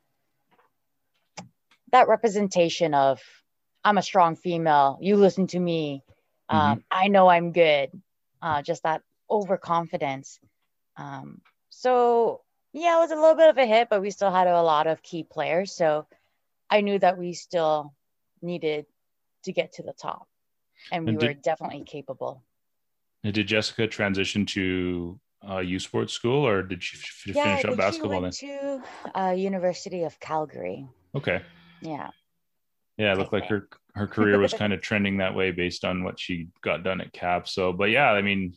that 1.92 2.08
representation 2.08 2.94
of 2.94 3.20
I'm 3.84 3.98
a 3.98 4.02
strong 4.02 4.36
female. 4.36 4.98
You 5.00 5.16
listen 5.16 5.46
to 5.48 5.58
me. 5.60 6.02
Um, 6.48 6.84
I 6.90 7.08
know 7.08 7.28
I'm 7.28 7.52
good. 7.52 7.90
Uh, 8.40 8.62
just 8.62 8.82
that 8.84 9.02
overconfidence. 9.30 10.40
Um, 10.96 11.40
so 11.70 12.42
yeah, 12.72 12.96
it 12.96 13.00
was 13.00 13.10
a 13.10 13.16
little 13.16 13.34
bit 13.36 13.50
of 13.50 13.58
a 13.58 13.66
hit, 13.66 13.88
but 13.90 14.00
we 14.00 14.10
still 14.10 14.30
had 14.30 14.46
a 14.46 14.62
lot 14.62 14.86
of 14.86 15.02
key 15.02 15.24
players. 15.24 15.74
So 15.74 16.06
I 16.72 16.80
knew 16.80 16.98
that 16.98 17.18
we 17.18 17.34
still 17.34 17.94
needed 18.40 18.86
to 19.44 19.52
get 19.52 19.74
to 19.74 19.82
the 19.82 19.92
top, 19.92 20.26
and 20.90 21.04
we 21.04 21.10
And 21.12 21.20
were 21.22 21.34
definitely 21.34 21.84
capable. 21.84 22.42
Did 23.22 23.46
Jessica 23.46 23.86
transition 23.86 24.46
to 24.46 25.20
uh, 25.48 25.58
U 25.58 25.78
Sports 25.78 26.14
School, 26.14 26.46
or 26.46 26.62
did 26.62 26.82
she 26.82 26.96
f- 26.96 27.36
Yeah, 27.36 27.56
finish 27.56 27.64
up 27.66 27.76
basketball 27.76 28.22
she 28.32 28.40
then? 28.40 28.48
went 28.48 28.82
to 29.12 29.20
uh, 29.20 29.30
University 29.32 30.04
of 30.04 30.18
Calgary. 30.18 30.88
Okay. 31.14 31.42
Yeah, 31.82 32.08
Yeah, 32.96 33.12
it 33.12 33.18
looked 33.18 33.34
like 33.34 33.48
her 33.48 33.68
her 33.94 34.06
career 34.06 34.38
was 34.38 34.54
kind 34.62 34.72
of 34.72 34.80
trending 34.80 35.18
that 35.18 35.34
way 35.34 35.50
based 35.50 35.84
on 35.84 36.04
what 36.04 36.18
she 36.18 36.48
got 36.62 36.84
done 36.84 37.02
at 37.02 37.12
Cap. 37.12 37.48
So, 37.48 37.72
but 37.74 37.90
yeah, 37.90 38.10
I 38.10 38.22
mean, 38.22 38.54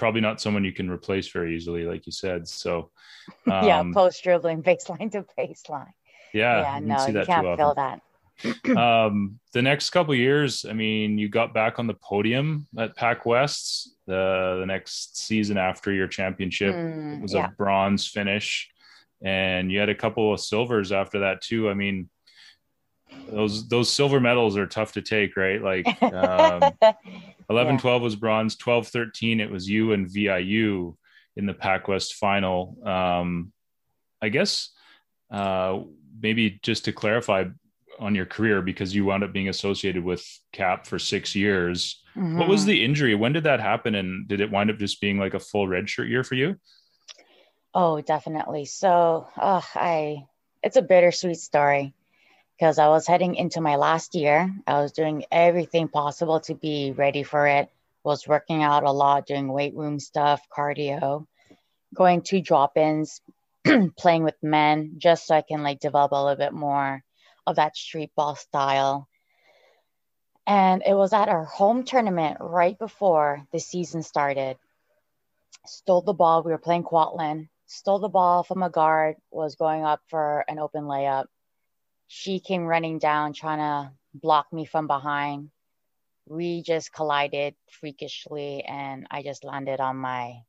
probably 0.00 0.20
not 0.22 0.40
someone 0.40 0.64
you 0.64 0.72
can 0.72 0.90
replace 0.90 1.28
very 1.28 1.54
easily, 1.56 1.84
like 1.84 2.06
you 2.06 2.12
said. 2.12 2.48
So, 2.48 2.90
yeah, 3.60 3.80
um, 3.80 3.92
post 3.92 4.22
dribbling, 4.24 4.62
baseline 4.68 5.12
to 5.12 5.24
baseline. 5.38 5.92
yeah, 6.32 6.60
Yeah, 6.62 6.78
you 6.78 6.86
no, 6.88 6.96
see 6.98 7.12
you 7.12 7.20
can't 7.22 7.46
feel 7.56 7.74
that. 7.74 8.02
um, 8.76 9.38
the 9.52 9.62
next 9.62 9.90
couple 9.90 10.14
years, 10.14 10.64
I 10.64 10.72
mean, 10.72 11.18
you 11.18 11.28
got 11.28 11.52
back 11.54 11.78
on 11.78 11.86
the 11.86 11.94
podium 11.94 12.66
at 12.78 12.96
Pac 12.96 13.26
West 13.26 13.94
the 14.06 14.56
the 14.60 14.66
next 14.66 15.18
season 15.18 15.58
after 15.58 15.92
your 15.92 16.08
championship. 16.08 16.74
Mm, 16.74 17.18
It 17.18 17.22
was 17.22 17.34
yeah, 17.34 17.46
a 17.46 17.52
bronze 17.58 18.08
finish, 18.08 18.70
and 19.22 19.70
you 19.70 19.78
had 19.78 19.90
a 19.90 19.94
couple 19.94 20.32
of 20.32 20.40
silvers 20.40 20.92
after 20.92 21.20
that 21.20 21.42
too. 21.42 21.68
I 21.68 21.74
mean, 21.74 22.08
those 23.28 23.68
those 23.68 23.92
silver 23.92 24.20
medals 24.20 24.56
are 24.56 24.66
tough 24.66 24.92
to 24.92 25.02
take, 25.02 25.36
right? 25.36 25.62
Like 25.62 25.86
um, 26.12 26.72
11 27.50 27.74
Yeah. 27.74 27.80
12 27.80 28.02
was 28.02 28.16
bronze, 28.16 28.56
12 28.56 28.88
13 28.88 29.40
it 29.40 29.50
was 29.50 29.68
you 29.68 29.92
and 29.92 30.10
VIU 30.10 30.96
in 31.36 31.46
the 31.46 31.54
Pac 31.54 31.88
West 31.88 32.14
final. 32.14 32.76
Um, 32.84 33.52
I 34.22 34.28
guess 34.28 34.70
uh, 35.30 35.80
maybe 36.20 36.58
just 36.62 36.84
to 36.86 36.92
clarify 36.92 37.44
on 37.98 38.14
your 38.14 38.26
career 38.26 38.62
because 38.62 38.94
you 38.94 39.04
wound 39.04 39.22
up 39.22 39.32
being 39.32 39.48
associated 39.48 40.02
with 40.02 40.26
Cap 40.52 40.86
for 40.86 40.98
six 40.98 41.34
years. 41.36 42.02
What 42.14 42.48
was 42.48 42.64
Mhm. 42.64 42.66
the 42.66 42.84
injury? 42.84 43.14
When 43.14 43.32
did 43.32 43.44
that 43.44 43.60
happen? 43.60 43.94
And 43.94 44.26
did 44.26 44.40
it 44.40 44.50
wind 44.50 44.70
up 44.70 44.78
just 44.78 45.00
being 45.00 45.18
like 45.18 45.34
a 45.34 45.38
full 45.40 45.66
redshirt 45.68 46.08
year 46.08 46.24
for 46.24 46.34
you? 46.34 46.56
Oh, 47.74 48.00
definitely. 48.00 48.64
So, 48.64 49.28
uh, 49.36 49.60
I 49.74 50.24
it's 50.62 50.76
a 50.76 50.82
bittersweet 50.82 51.36
story 51.38 51.94
because 52.60 52.78
I 52.78 52.88
was 52.88 53.06
heading 53.06 53.36
into 53.36 53.62
my 53.62 53.76
last 53.76 54.14
year. 54.14 54.54
I 54.66 54.82
was 54.82 54.92
doing 54.92 55.24
everything 55.32 55.88
possible 55.88 56.40
to 56.40 56.54
be 56.54 56.92
ready 56.92 57.22
for 57.22 57.46
it. 57.46 57.70
Was 58.04 58.28
working 58.28 58.62
out 58.62 58.84
a 58.84 58.92
lot, 58.92 59.26
doing 59.26 59.50
weight 59.50 59.74
room 59.74 59.98
stuff, 59.98 60.46
cardio, 60.54 61.26
going 61.94 62.20
to 62.22 62.42
drop-ins, 62.42 63.22
playing 63.96 64.24
with 64.24 64.34
men 64.42 64.96
just 64.98 65.26
so 65.26 65.36
I 65.36 65.40
can 65.40 65.62
like 65.62 65.80
develop 65.80 66.12
a 66.12 66.22
little 66.22 66.36
bit 66.36 66.52
more 66.52 67.02
of 67.46 67.56
that 67.56 67.78
street 67.78 68.10
ball 68.14 68.36
style. 68.36 69.08
And 70.46 70.82
it 70.84 70.94
was 70.94 71.14
at 71.14 71.30
our 71.30 71.44
home 71.44 71.84
tournament 71.84 72.38
right 72.40 72.78
before 72.78 73.46
the 73.52 73.58
season 73.58 74.02
started. 74.02 74.58
Stole 75.64 76.02
the 76.02 76.12
ball. 76.12 76.42
We 76.42 76.52
were 76.52 76.58
playing 76.58 76.84
Kwantlen. 76.84 77.48
Stole 77.66 78.00
the 78.00 78.08
ball 78.08 78.42
from 78.42 78.62
a 78.62 78.68
guard, 78.68 79.16
was 79.30 79.54
going 79.54 79.82
up 79.82 80.02
for 80.08 80.44
an 80.46 80.58
open 80.58 80.84
layup. 80.84 81.24
She 82.12 82.40
came 82.40 82.66
running 82.66 82.98
down, 82.98 83.32
trying 83.34 83.60
to 83.60 83.92
block 84.14 84.52
me 84.52 84.64
from 84.66 84.88
behind. 84.88 85.52
We 86.26 86.62
just 86.62 86.92
collided 86.92 87.54
freakishly, 87.70 88.64
and 88.64 89.06
I 89.10 89.22
just 89.22 89.44
landed 89.44 89.80
on 89.80 89.96
my 89.96 90.42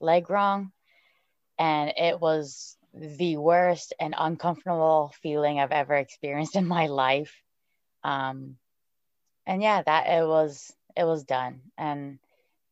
leg 0.00 0.28
wrong. 0.30 0.72
And 1.58 1.92
it 1.96 2.20
was 2.20 2.76
the 2.92 3.38
worst 3.38 3.94
and 3.98 4.14
uncomfortable 4.16 5.12
feeling 5.22 5.58
I've 5.58 5.72
ever 5.72 5.94
experienced 5.94 6.54
in 6.56 6.66
my 6.68 6.86
life. 6.88 7.34
Um, 8.04 8.58
and 9.46 9.62
yeah, 9.62 9.82
that 9.82 10.06
it 10.08 10.26
was 10.26 10.74
it 10.96 11.04
was 11.04 11.24
done, 11.24 11.62
and 11.78 12.18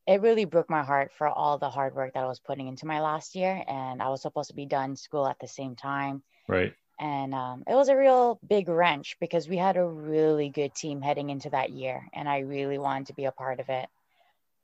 it 0.06 0.20
really 0.20 0.44
broke 0.44 0.68
my 0.70 0.82
heart 0.84 1.12
for 1.12 1.28
all 1.28 1.58
the 1.58 1.70
hard 1.70 1.94
work 1.94 2.14
that 2.14 2.24
I 2.24 2.28
was 2.28 2.40
putting 2.40 2.68
into 2.68 2.86
my 2.86 3.00
last 3.00 3.36
year. 3.36 3.64
And 3.66 4.02
I 4.02 4.10
was 4.10 4.22
supposed 4.22 4.50
to 4.50 4.56
be 4.56 4.66
done 4.66 4.96
school 4.96 5.26
at 5.26 5.38
the 5.40 5.48
same 5.48 5.76
time, 5.76 6.22
Right. 6.48 6.74
And 6.98 7.34
um, 7.34 7.64
it 7.66 7.74
was 7.74 7.88
a 7.88 7.96
real 7.96 8.38
big 8.46 8.68
wrench 8.68 9.16
because 9.20 9.48
we 9.48 9.56
had 9.56 9.76
a 9.76 9.84
really 9.84 10.48
good 10.48 10.74
team 10.74 11.02
heading 11.02 11.30
into 11.30 11.50
that 11.50 11.70
year, 11.70 12.06
and 12.12 12.28
I 12.28 12.40
really 12.40 12.78
wanted 12.78 13.08
to 13.08 13.14
be 13.14 13.24
a 13.24 13.32
part 13.32 13.60
of 13.60 13.68
it, 13.68 13.88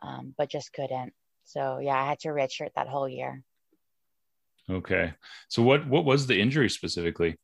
um, 0.03 0.35
but 0.37 0.49
just 0.51 0.73
couldn't. 0.73 1.12
So 1.45 1.79
yeah, 1.79 2.01
I 2.01 2.07
had 2.07 2.21
to 2.21 2.29
redshirt 2.29 2.75
that 2.77 2.88
whole 2.88 3.09
year. 3.09 3.43
Okay. 4.69 5.14
So 5.49 5.62
what 5.62 5.87
what 5.88 6.05
was 6.05 6.27
the 6.27 6.40
injury 6.40 6.71
specifically? 6.71 7.37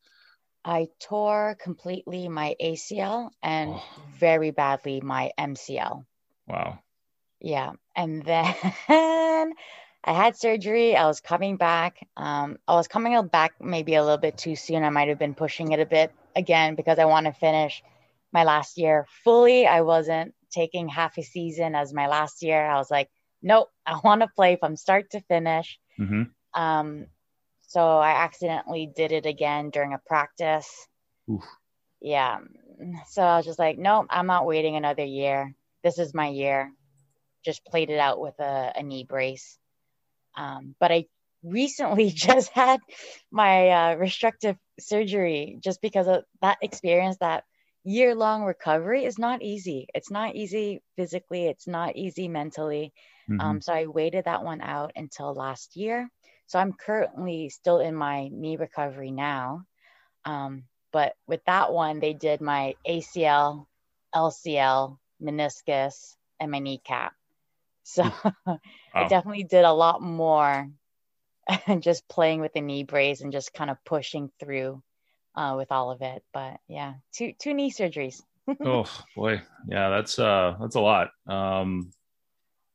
I 0.65 0.89
tore 1.01 1.57
completely 1.61 2.29
my 2.29 2.57
ACL 2.61 3.31
and 3.43 3.71
Oh. 3.75 3.85
very 4.19 4.51
badly 4.51 5.01
my 5.01 5.31
MCL. 5.39 6.05
Wow. 6.47 6.81
Yeah. 7.41 7.73
And 7.95 8.25
then 8.89 9.53
I 10.07 10.13
had 10.13 10.37
surgery. 10.37 10.97
I 10.97 11.07
was 11.07 11.21
coming 11.21 11.57
back. 11.57 12.07
Um, 12.17 12.59
I 12.69 12.75
was 12.75 12.89
coming 12.89 13.27
back 13.27 13.55
maybe 13.61 13.97
a 13.97 14.03
little 14.03 14.19
bit 14.19 14.39
too 14.39 14.55
soon. 14.57 14.85
I 14.85 14.91
might 14.91 15.09
have 15.09 15.19
been 15.19 15.35
pushing 15.35 15.73
it 15.73 15.81
a 15.81 15.87
bit 15.87 16.13
again 16.37 16.77
because 16.77 16.99
I 16.99 17.07
want 17.07 17.27
to 17.27 17.33
finish 17.33 17.83
my 18.33 18.45
last 18.45 18.79
year 18.79 19.07
fully. 19.25 19.67
I 19.67 19.81
wasn't 19.81 20.35
taking 20.53 20.89
half 20.89 21.19
a 21.19 21.23
season 21.23 21.75
as 21.75 21.93
my 21.93 22.07
last 22.07 22.43
year. 22.43 22.65
I 22.65 22.77
was 22.77 22.91
like, 22.91 23.11
nope, 23.43 23.69
I 23.87 23.99
want 24.05 24.23
to 24.23 24.29
play 24.29 24.57
from 24.57 24.77
start 24.77 25.11
to 25.11 25.21
finish. 25.23 25.79
hmm 25.99 26.23
Um, 26.55 27.07
so 27.63 27.81
I 27.99 28.25
accidentally 28.25 28.87
did 28.95 29.11
it 29.13 29.27
again 29.27 29.71
during 29.71 29.93
a 29.93 30.01
practice. 30.07 30.89
Oof. 31.31 31.45
Yeah. 32.01 32.39
So 33.09 33.23
I 33.23 33.37
was 33.39 33.47
just 33.47 33.59
like, 33.59 33.77
nope, 33.79 34.07
I'm 34.11 34.27
not 34.27 34.47
waiting 34.47 34.77
another 34.77 35.05
year. 35.05 35.53
This 35.83 35.99
is 35.99 36.15
my 36.15 36.29
year. 36.29 36.71
Just 37.45 37.65
played 37.67 37.91
it 37.91 37.99
out 37.99 38.21
with 38.21 38.39
a, 38.39 38.73
a 38.77 38.83
knee 38.83 39.05
brace. 39.05 39.59
Um, 40.37 40.75
but 40.81 40.93
I 40.93 41.07
recently 41.43 42.11
just 42.27 42.51
had 42.51 42.81
my 43.31 43.69
uh, 43.71 43.95
restrictive 43.97 44.57
surgery 44.79 45.59
just 45.63 45.81
because 45.81 46.07
of 46.09 46.25
that 46.41 46.59
experience, 46.63 47.19
that 47.19 47.45
year 47.85 48.15
long 48.15 48.45
recovery 48.45 49.05
is 49.05 49.19
not 49.19 49.43
easy. 49.43 49.87
It's 49.95 50.11
not 50.11 50.35
easy 50.35 50.83
physically, 50.97 51.47
it's 51.47 51.67
not 51.67 51.97
easy 51.97 52.29
mentally. 52.29 52.93
Mhm. 53.29 53.41
Um, 53.41 53.61
so 53.61 53.73
I 53.73 53.87
waited 53.87 54.25
that 54.25 54.45
one 54.45 54.61
out 54.61 54.93
until 54.97 55.35
last 55.35 55.77
year. 55.77 56.09
So 56.47 56.59
I'm 56.59 56.73
currently 56.73 57.49
still 57.51 57.79
in 57.81 57.95
my 57.95 58.29
knee 58.29 58.57
recovery 58.57 59.11
now. 59.11 59.63
Um, 60.25 60.65
but 60.93 61.15
with 61.27 61.45
that 61.47 61.73
one, 61.73 62.01
they 62.01 62.15
did 62.15 62.41
my 62.41 62.75
ACL, 62.85 63.67
LCL, 64.15 64.99
meniscus, 65.23 66.17
and 66.41 66.51
my 66.51 66.59
kneecap. 66.59 67.15
So 67.87 68.03
I 68.95 69.09
definitely 69.09 69.45
did 69.45 69.65
a 69.65 69.73
lot 69.73 70.03
more 70.03 70.69
and 71.67 71.83
just 71.83 72.09
playing 72.09 72.41
with 72.41 72.53
the 72.53 72.61
knee 72.61 72.83
brace 72.83 73.21
and 73.21 73.31
just 73.33 73.55
kind 73.55 73.71
of 73.71 73.77
pushing 73.85 74.31
through 74.41 74.83
uh, 75.37 75.55
with 75.57 75.71
all 75.71 75.93
of 75.93 76.03
it. 76.03 76.25
But 76.33 76.59
yeah, 76.67 76.95
two 77.15 77.33
two 77.39 77.55
knee 77.55 77.71
surgeries. 77.71 78.21
oh 78.65 78.85
boy 79.17 79.43
yeah 79.69 79.89
that's 79.91 80.19
uh 80.21 80.55
that's 80.61 80.77
a 80.77 80.81
lot 80.81 81.11
um 81.27 81.91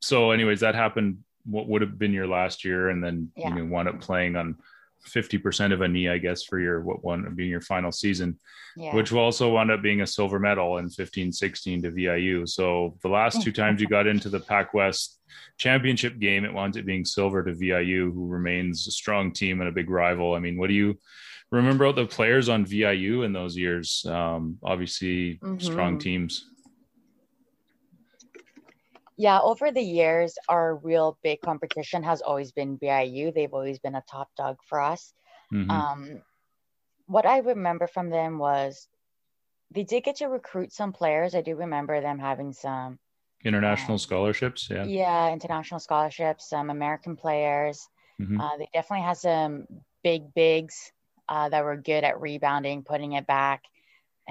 so 0.01 0.32
anyways 0.32 0.59
that 0.59 0.76
happened 0.76 1.20
what 1.45 1.66
would 1.66 1.82
have 1.82 1.97
been 1.97 2.12
your 2.12 2.28
last 2.28 2.66
year 2.66 2.89
and 2.89 3.01
then 3.01 3.32
Yeah. 3.38 3.49
you 3.49 3.55
know 3.55 3.66
wound 3.66 3.88
up 3.88 4.01
playing 4.01 4.36
on 4.36 4.57
50% 5.06 5.74
of 5.74 5.82
a 5.82 5.88
knee, 5.88 6.10
I 6.10 6.18
guess, 6.18 6.43
for 6.43 6.60
your 6.60 6.82
what 6.82 7.04
one 7.04 7.34
being 7.36 7.49
your 7.49 7.62
final 7.62 7.91
season, 7.91 8.39
Yeah. 8.78 8.95
which 8.95 9.12
will 9.12 9.22
also 9.22 9.49
wound 9.52 9.72
up 9.72 9.82
being 9.82 10.02
a 10.02 10.08
silver 10.08 10.39
medal 10.39 10.78
in 10.78 10.89
15 10.89 11.32
16 11.32 11.82
to 11.84 11.91
VIU. 11.91 12.45
So 12.45 12.97
the 13.02 13.10
last 13.10 13.41
two 13.41 13.52
times 13.52 13.82
you 13.82 13.88
got 13.88 14.08
into 14.08 14.30
the 14.30 14.39
Pac 14.39 14.74
West 14.74 15.20
championship 15.58 16.20
game, 16.20 16.45
it 16.45 16.54
wound 16.54 16.78
up 16.78 16.86
being 16.86 17.06
silver 17.06 17.43
to 17.43 17.54
VIU, 17.54 18.12
who 18.12 18.28
remains 18.28 18.88
a 18.88 18.91
strong 18.91 19.32
team 19.32 19.60
and 19.62 19.70
a 19.70 19.74
big 19.74 19.89
rival. 19.89 20.34
I 20.34 20.39
mean, 20.39 20.58
what 20.58 20.68
do 20.68 20.74
you 20.74 20.97
remember 21.52 21.86
about 21.86 21.95
the 21.95 22.06
players 22.06 22.47
on 22.49 22.66
VIU 22.66 23.24
in 23.24 23.34
those 23.34 23.58
years? 23.58 24.06
Um, 24.08 24.58
obviously, 24.64 25.39
strong 25.58 25.97
Mhm. 25.97 26.02
teams. 26.02 26.47
Yeah, 29.22 29.40
over 29.40 29.72
the 29.72 29.82
years, 29.84 30.38
our 30.50 30.76
real 30.78 31.20
big 31.22 31.42
competition 31.42 32.02
has 32.04 32.22
always 32.24 32.52
been 32.52 32.80
VIU. 32.80 33.32
They've 33.32 33.54
always 33.54 33.78
been 33.78 33.94
a 33.94 34.04
top 34.10 34.30
dog 34.36 34.58
for 34.68 34.82
us. 34.82 35.14
Mhm. 35.54 35.70
Um, 35.70 36.24
what 37.06 37.26
I 37.26 37.40
remember 37.40 37.88
from 37.88 38.10
them 38.10 38.40
was 38.40 38.90
they 39.72 39.84
did 39.84 40.04
get 40.04 40.18
to 40.18 40.28
recruit 40.28 40.74
some 40.74 40.94
players. 40.94 41.36
I 41.36 41.42
do 41.42 41.56
remember 41.56 42.02
them 42.02 42.20
having 42.20 42.54
some, 42.54 43.00
International 43.44 43.98
scholarships. 43.98 44.70
Yeah. 44.70 44.86
yeah, 44.86 45.32
international 45.32 45.80
scholarships, 45.80 46.50
some 46.50 46.70
American 46.70 47.16
players. 47.16 47.90
Mhm. 48.20 48.40
Uh, 48.42 48.58
they 48.58 48.70
definitely 48.74 49.06
had 49.06 49.18
some 49.18 49.68
big 50.04 50.34
bigs 50.34 50.92
uh, 51.30 51.50
that 51.50 51.64
were 51.64 51.78
good 51.78 52.04
at 52.04 52.20
rebounding, 52.22 52.84
putting 52.84 53.14
it 53.14 53.28
back, 53.28 53.64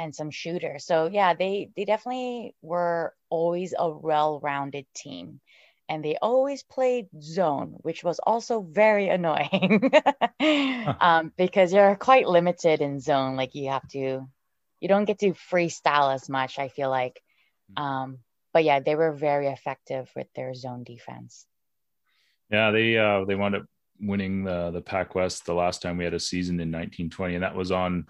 and 0.00 0.14
some 0.14 0.30
shooters. 0.30 0.86
So 0.86 1.10
yeah, 1.12 1.34
they 1.34 1.70
they 1.76 1.84
definitely 1.84 2.54
were 2.62 3.14
always 3.28 3.74
a 3.76 3.88
well-rounded 3.88 4.86
team, 4.94 5.40
and 5.88 6.02
they 6.02 6.16
always 6.16 6.62
played 6.62 7.08
zone, 7.20 7.76
which 7.82 8.02
was 8.02 8.18
also 8.18 8.62
very 8.62 9.08
annoying 9.16 9.92
um, 11.00 11.32
because 11.36 11.72
you're 11.72 11.96
quite 11.96 12.26
limited 12.26 12.80
in 12.80 12.98
zone. 12.98 13.36
Like 13.36 13.54
you 13.54 13.68
have 13.70 13.86
to, 13.88 14.26
you 14.80 14.88
don't 14.88 15.04
get 15.04 15.18
to 15.18 15.32
freestyle 15.32 16.14
as 16.14 16.28
much. 16.28 16.58
I 16.58 16.68
feel 16.68 16.88
like, 16.88 17.20
um, 17.76 18.18
but 18.54 18.64
yeah, 18.64 18.80
they 18.80 18.94
were 18.94 19.12
very 19.12 19.48
effective 19.48 20.10
with 20.16 20.28
their 20.34 20.54
zone 20.54 20.82
defense. 20.82 21.46
Yeah, 22.50 22.70
they 22.70 22.96
uh, 22.96 23.24
they 23.26 23.34
wound 23.34 23.54
up 23.54 23.66
winning 24.00 24.44
the 24.44 24.70
the 24.70 24.80
Pac 24.80 25.14
West 25.14 25.44
the 25.44 25.54
last 25.54 25.82
time 25.82 25.98
we 25.98 26.04
had 26.04 26.14
a 26.14 26.20
season 26.20 26.54
in 26.54 26.68
1920, 26.68 27.34
and 27.34 27.44
that 27.44 27.54
was 27.54 27.70
on 27.70 28.06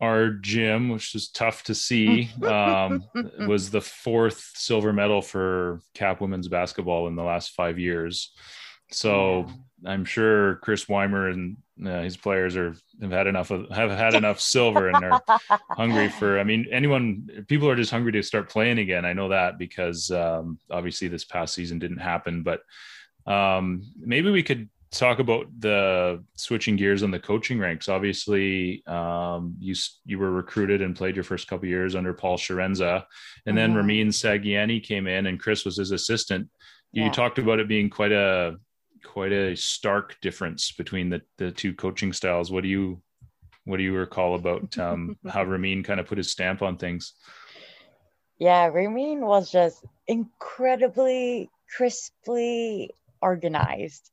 our 0.00 0.30
gym, 0.30 0.90
which 0.90 1.14
was 1.14 1.28
tough 1.28 1.64
to 1.64 1.74
see. 1.74 2.30
Um, 2.46 3.04
was 3.46 3.70
the 3.70 3.80
fourth 3.80 4.52
silver 4.54 4.92
medal 4.92 5.20
for 5.22 5.80
Cap 5.94 6.20
women's 6.20 6.48
basketball 6.48 7.08
in 7.08 7.16
the 7.16 7.24
last 7.24 7.52
five 7.52 7.78
years. 7.78 8.32
So 8.92 9.46
I'm 9.84 10.04
sure 10.04 10.56
Chris 10.56 10.88
Weimer 10.88 11.28
and 11.28 11.56
uh, 11.84 12.02
his 12.02 12.16
players 12.16 12.56
are 12.56 12.74
have 13.00 13.10
had 13.10 13.26
enough 13.26 13.50
of 13.50 13.68
have 13.70 13.90
had 13.90 14.14
enough 14.14 14.40
silver 14.40 14.88
and 14.88 15.04
are 15.04 15.20
hungry 15.70 16.08
for. 16.08 16.38
I 16.38 16.44
mean, 16.44 16.66
anyone 16.70 17.44
people 17.48 17.68
are 17.68 17.76
just 17.76 17.90
hungry 17.90 18.12
to 18.12 18.22
start 18.22 18.48
playing 18.48 18.78
again. 18.78 19.04
I 19.04 19.12
know 19.12 19.28
that 19.30 19.58
because 19.58 20.10
um, 20.10 20.58
obviously 20.70 21.08
this 21.08 21.24
past 21.24 21.54
season 21.54 21.78
didn't 21.78 21.98
happen, 21.98 22.42
but 22.42 22.60
um, 23.30 23.82
maybe 23.98 24.30
we 24.30 24.42
could 24.42 24.68
talk 24.98 25.18
about 25.18 25.46
the 25.58 26.24
switching 26.36 26.76
gears 26.76 27.02
on 27.02 27.10
the 27.10 27.18
coaching 27.18 27.58
ranks. 27.58 27.88
Obviously, 27.88 28.84
um, 28.86 29.54
you 29.58 29.74
you 30.04 30.18
were 30.18 30.30
recruited 30.30 30.82
and 30.82 30.96
played 30.96 31.14
your 31.14 31.24
first 31.24 31.48
couple 31.48 31.68
years 31.68 31.94
under 31.94 32.12
Paul 32.12 32.36
Sharanza, 32.38 33.04
and 33.46 33.56
then 33.56 33.72
Mhm. 33.72 33.76
Ramin 33.76 34.08
Sagiani 34.08 34.82
came 34.82 35.06
in, 35.06 35.26
and 35.26 35.40
Chris 35.40 35.64
was 35.64 35.76
his 35.76 35.90
assistant. 35.90 36.50
You 36.92 37.04
Yeah. 37.04 37.12
talked 37.12 37.38
about 37.38 37.60
it 37.60 37.68
being 37.68 37.90
quite 37.90 38.12
a 38.12 38.56
quite 39.04 39.32
a 39.32 39.54
stark 39.56 40.20
difference 40.20 40.72
between 40.72 41.10
the 41.10 41.22
the 41.38 41.50
two 41.52 41.74
coaching 41.74 42.12
styles. 42.12 42.50
What 42.50 42.62
do 42.62 42.68
you 42.68 43.02
what 43.64 43.78
do 43.78 43.82
you 43.82 43.94
recall 43.96 44.34
about 44.36 44.78
um, 44.78 45.16
how 45.28 45.42
Ramin 45.44 45.82
kind 45.82 45.98
of 46.00 46.06
put 46.06 46.18
his 46.18 46.30
stamp 46.30 46.62
on 46.62 46.76
things? 46.76 47.14
Yeah, 48.38 48.66
Ramin 48.66 49.20
was 49.26 49.50
just 49.50 49.84
incredibly 50.06 51.50
crisply 51.76 52.90
organized. 53.20 54.10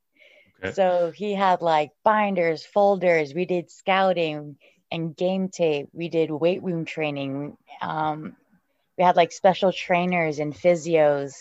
So 0.71 1.11
he 1.11 1.33
had 1.33 1.61
like 1.61 1.91
binders, 2.03 2.65
folders. 2.65 3.33
We 3.33 3.45
did 3.45 3.69
scouting 3.69 4.57
and 4.91 5.15
game 5.15 5.49
tape. 5.49 5.89
We 5.91 6.09
did 6.09 6.31
weight 6.31 6.63
room 6.63 6.85
training. 6.85 7.57
Um, 7.81 8.35
we 8.97 9.03
had 9.03 9.15
like 9.15 9.31
special 9.31 9.71
trainers 9.71 10.39
and 10.39 10.53
physios. 10.53 11.33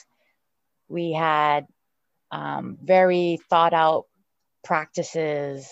We 0.88 1.12
had 1.12 1.66
um, 2.30 2.78
very 2.82 3.38
thought 3.50 3.74
out 3.74 4.06
practices 4.64 5.68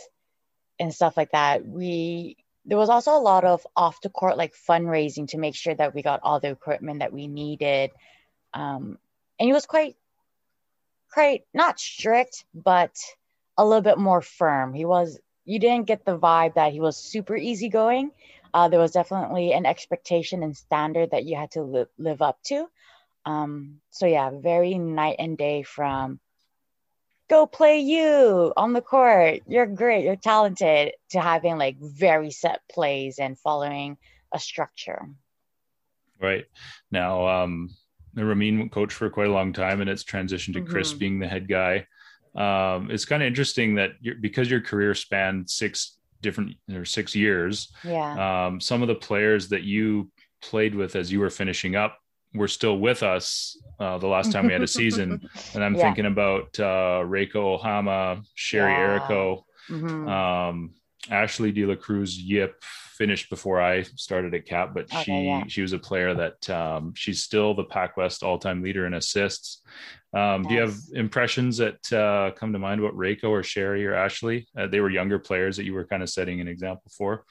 and 0.79 0.95
stuff 0.95 1.17
like 1.17 1.33
that. 1.33 1.67
We 1.67 2.37
there 2.67 2.79
was 2.79 2.91
also 2.91 3.13
a 3.13 3.19
lot 3.19 3.45
of 3.45 3.67
off 3.75 4.03
the 4.03 4.11
court 4.11 4.37
like 4.37 4.53
fundraising 4.55 5.29
to 5.29 5.39
make 5.39 5.57
sure 5.57 5.75
that 5.75 5.95
we 5.95 6.03
got 6.03 6.21
all 6.23 6.41
the 6.41 6.51
equipment 6.51 7.01
that 7.01 7.13
we 7.13 7.27
needed. 7.27 7.91
Um, 8.53 8.99
and 9.39 9.47
he 9.47 9.53
was 9.53 9.67
quite 9.67 9.97
quite 11.13 11.45
not 11.55 11.81
strict, 11.81 12.45
but 12.55 12.95
a 13.61 13.65
little 13.65 13.83
bit 13.83 13.99
more 13.99 14.23
firm. 14.23 14.73
He 14.73 14.87
was 14.87 15.19
you 15.45 15.59
didn't 15.59 15.87
get 15.87 16.05
the 16.05 16.19
vibe 16.19 16.55
that 16.55 16.73
he 16.73 16.81
was 16.81 16.97
super 16.97 17.37
easygoing. 17.37 18.11
Uh, 18.55 18.69
there 18.69 18.81
was 18.81 18.93
definitely 18.93 19.53
an 19.53 19.67
expectation 19.67 20.43
and 20.43 20.57
standard 20.57 21.11
that 21.11 21.25
you 21.25 21.37
had 21.37 21.51
to 21.53 21.63
li- 21.63 21.95
live 21.99 22.23
up 22.23 22.39
to. 22.45 22.67
Um, 23.27 23.81
so 23.91 24.07
yeah, 24.07 24.31
very 24.31 24.79
night 24.79 25.17
and 25.19 25.37
day 25.37 25.63
from 25.63 26.21
go 27.29 27.47
play 27.47 27.81
you 27.81 28.53
on 28.57 28.73
the 28.73 28.81
court. 28.81 29.41
You're 29.47 29.67
great. 29.67 30.05
You're 30.05 30.17
talented 30.17 30.95
to 31.11 31.21
having 31.21 31.59
like 31.59 31.77
very 31.79 32.31
set 32.31 32.61
plays 32.73 33.19
and 33.19 33.39
following 33.39 33.99
a 34.33 34.39
structure. 34.39 35.07
Right 36.19 36.47
now, 36.91 37.27
um, 37.29 37.71
Ramin 38.15 38.71
coached 38.71 38.97
for 38.97 39.11
quite 39.11 39.29
a 39.29 39.33
long 39.33 39.53
time, 39.53 39.81
and 39.81 39.91
it's 39.91 40.05
transitioned 40.05 40.55
to 40.55 40.63
Chris 40.63 40.95
Mhm. 40.95 40.99
being 40.99 41.19
the 41.19 41.29
head 41.29 41.47
guy. 41.49 41.87
Um, 42.35 42.91
it's 42.91 43.05
kind 43.05 43.23
of 43.23 43.27
interesting 43.27 43.75
that 43.77 43.91
you're, 44.01 44.15
because 44.15 44.51
your 44.51 44.61
career 44.61 44.95
spanned 44.95 45.51
six 45.51 45.99
different 46.23 46.57
or 46.73 46.85
six 46.85 47.15
years, 47.15 47.73
Yeah. 47.85 48.47
um, 48.47 48.61
some 48.61 48.83
of 48.83 48.89
the 48.89 48.95
players 48.95 49.49
that 49.49 49.63
you 49.63 50.11
played 50.43 50.75
with 50.75 50.95
as 50.97 51.11
you 51.11 51.21
were 51.21 51.31
finishing 51.31 51.77
up 51.77 51.99
were 52.35 52.49
still 52.49 52.79
with 52.79 53.03
us 53.03 53.57
uh, 53.81 53.97
the 53.99 54.07
last 54.07 54.31
time 54.31 54.47
we 54.47 54.53
had 54.53 54.63
a 54.63 54.67
season. 54.67 55.21
And 55.55 55.65
I'm 55.65 55.75
Yeah. 55.75 55.83
thinking 55.83 56.07
about 56.07 56.49
uh, 56.61 57.03
Reiko 57.05 57.59
Ohama, 57.61 58.23
Sherry 58.35 58.75
Yeah. 58.75 59.01
Errico, 59.01 59.43
Mhm. 59.71 60.09
um, 60.09 60.75
Ashley 61.11 61.51
De 61.51 61.65
La 61.65 61.75
Cruz 61.75 62.17
Yip 62.19 62.63
finished 63.01 63.31
before 63.31 63.63
I 63.63 63.83
started 63.97 64.35
at 64.35 64.45
Cap, 64.45 64.75
but 64.75 64.85
Okay, 64.93 65.03
she 65.05 65.13
yeah. 65.25 65.45
she 65.49 65.63
was 65.63 65.73
a 65.73 65.79
player 65.79 66.13
that 66.13 66.51
um, 66.51 66.93
she's 66.95 67.23
still 67.23 67.55
the 67.55 67.65
Pac 67.65 67.97
West 67.97 68.23
all 68.23 68.39
time 68.39 68.61
leader 68.63 68.85
in 68.85 68.93
assists. 68.93 69.63
Um, 70.13 70.43
Do 70.43 70.53
you 70.53 70.61
have 70.61 70.77
impressions 70.93 71.57
that 71.57 71.91
uh, 71.95 72.33
come 72.37 72.53
to 72.53 72.59
mind 72.59 72.79
about 72.79 72.95
Reiko 72.95 73.31
or 73.31 73.43
Sherry 73.43 73.87
or 73.87 73.95
Ashley? 73.95 74.47
Uh, 74.55 74.67
they 74.67 74.81
were 74.81 74.91
younger 74.91 75.19
players 75.19 75.57
that 75.57 75.65
you 75.65 75.73
were 75.73 75.87
kind 75.87 76.03
of 76.03 76.11
setting 76.11 76.43
an 76.43 76.49
example 76.49 76.91
for. 76.95 77.25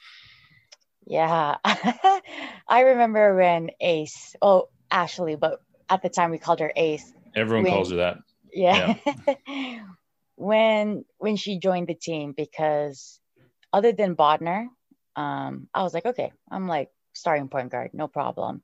Yeah. 1.06 1.58
I 1.64 2.80
remember 2.80 3.36
when 3.36 3.70
Ace, 3.80 4.34
oh, 4.42 4.70
Ashley, 4.90 5.36
but 5.36 5.62
at 5.88 6.02
the 6.02 6.08
time 6.08 6.32
we 6.32 6.38
called 6.38 6.58
her 6.58 6.72
Ace. 6.74 7.12
Everyone 7.36 7.62
When- 7.62 7.72
calls 7.72 7.90
her 7.92 7.96
that. 7.98 8.16
Yeah. 8.52 8.96
when 10.34 11.04
when 11.18 11.36
she 11.36 11.60
joined 11.60 11.86
the 11.86 11.94
team 11.94 12.34
because 12.36 13.20
other 13.72 13.92
than 13.92 14.16
Bodner, 14.16 14.66
um, 15.16 15.68
I 15.74 15.82
was 15.82 15.94
like, 15.94 16.06
okay, 16.06 16.32
I'm 16.50 16.68
like 16.68 16.90
starting 17.12 17.48
point 17.48 17.70
guard, 17.70 17.90
no 17.92 18.08
problem. 18.08 18.62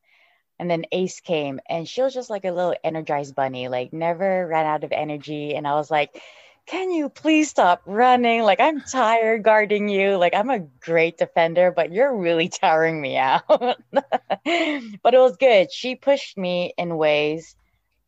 And 0.59 0.71
then 0.71 0.87
Ace 0.93 1.21
came 1.21 1.61
and 1.69 1.87
she 1.89 2.03
was 2.03 2.15
just 2.15 2.31
like 2.31 2.45
a 2.45 2.51
little 2.51 2.75
energized 2.83 3.35
bunny, 3.35 3.69
like 3.69 3.93
never 3.93 4.47
ran 4.47 4.67
out 4.67 4.85
of 4.85 4.93
energy. 4.93 5.55
And 5.55 5.67
I 5.67 5.75
was 5.75 5.91
like, 5.91 6.21
can 6.67 6.91
you 6.91 7.09
please 7.09 7.49
stop 7.49 7.83
running? 7.85 8.43
Like 8.43 8.59
I'm 8.59 8.81
tired 8.81 9.43
guarding 9.43 9.89
you. 9.89 10.17
Like 10.17 10.35
I'm 10.35 10.51
a 10.51 10.59
great 10.59 11.19
defender, 11.19 11.71
but 11.71 11.93
you're 11.93 12.17
really 12.17 12.49
tiring 12.63 13.01
me 13.01 13.17
out. 13.17 13.45
but 13.93 14.05
it 14.45 15.19
was 15.19 15.37
good. 15.37 15.71
She 15.71 15.95
pushed 15.95 16.37
me 16.37 16.73
in 16.77 16.97
ways 16.97 17.55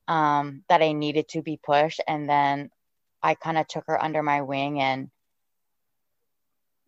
um, 0.09 0.65
that 0.69 0.83
I 0.83 0.93
needed 0.93 1.29
to 1.31 1.43
be 1.43 1.61
pushed. 1.63 2.01
And 2.09 2.29
then 2.29 2.71
I 3.23 3.35
kind 3.35 3.59
of 3.59 3.69
took 3.69 3.85
her 3.87 4.03
under 4.03 4.23
my 4.23 4.43
wing 4.43 4.81
and 4.81 5.11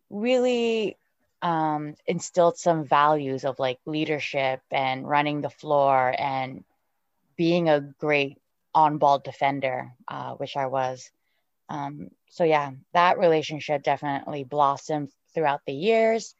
really 0.09 0.97
um, 1.41 1.95
instilled 2.05 2.57
some 2.57 2.85
values 2.85 3.45
of 3.45 3.59
like 3.59 3.79
leadership 3.85 4.61
and 4.71 5.07
running 5.07 5.41
the 5.41 5.49
floor 5.49 6.13
and 6.17 6.63
being 7.35 7.69
a 7.69 7.81
great 7.81 8.37
on 8.73 8.97
ball 8.97 9.19
defender, 9.19 9.91
uh, 10.07 10.33
which 10.35 10.55
I 10.55 10.67
was. 10.67 11.09
Um, 11.69 12.09
so, 12.29 12.43
yeah, 12.43 12.71
that 12.93 13.17
relationship 13.17 13.83
definitely 13.83 14.43
blossomed 14.43 15.09
throughout 15.33 15.61
the 15.65 15.73
years. 15.73 16.35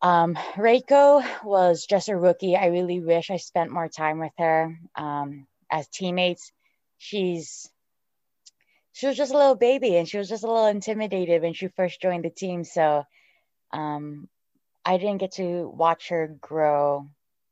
Um, 0.00 0.34
Reiko 0.54 1.24
was 1.42 1.86
just 1.86 2.08
a 2.08 2.16
rookie. 2.16 2.56
I 2.56 2.66
really 2.66 3.00
wish 3.00 3.30
I 3.30 3.36
spent 3.36 3.72
more 3.72 3.88
time 3.88 4.20
with 4.20 4.32
her 4.38 4.78
um, 4.94 5.46
as 5.70 5.88
teammates. 5.88 6.52
She's 6.98 7.68
she 8.92 9.06
was 9.06 9.16
just 9.16 9.32
a 9.32 9.36
little 9.36 9.54
baby 9.54 9.96
and 9.96 10.08
she 10.08 10.18
was 10.18 10.28
just 10.28 10.42
a 10.42 10.48
little 10.48 10.66
intimidated 10.66 11.42
when 11.42 11.52
she 11.54 11.68
first 11.68 12.00
joined 12.02 12.24
the 12.24 12.30
team. 12.30 12.64
So 12.64 13.04
um, 13.72 14.28
I 14.84 14.96
didn't 14.96 15.18
get 15.18 15.32
to 15.32 15.68
watch 15.68 16.08
her 16.08 16.28
grow 16.40 17.06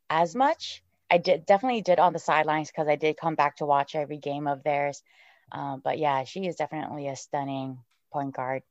as 0.09 0.35
much. 0.35 0.83
I 1.11 1.19
did 1.19 1.47
definitely 1.47 1.83
did 1.83 1.99
on 1.99 2.13
the 2.13 2.19
sidelines 2.19 2.71
because 2.71 2.89
I 2.89 2.97
did 2.97 3.17
come 3.17 3.35
back 3.35 3.57
to 3.57 3.67
watch 3.67 3.95
every 3.95 4.19
game 4.19 4.47
of 4.47 4.63
theirs. 4.63 5.03
Um, 5.53 5.81
but 5.85 5.99
yeah, 5.99 6.25
she 6.25 6.47
is 6.47 6.57
definitely 6.57 7.09
a 7.09 7.17
stunning 7.17 7.79
point 8.13 8.35
guard. 8.35 8.63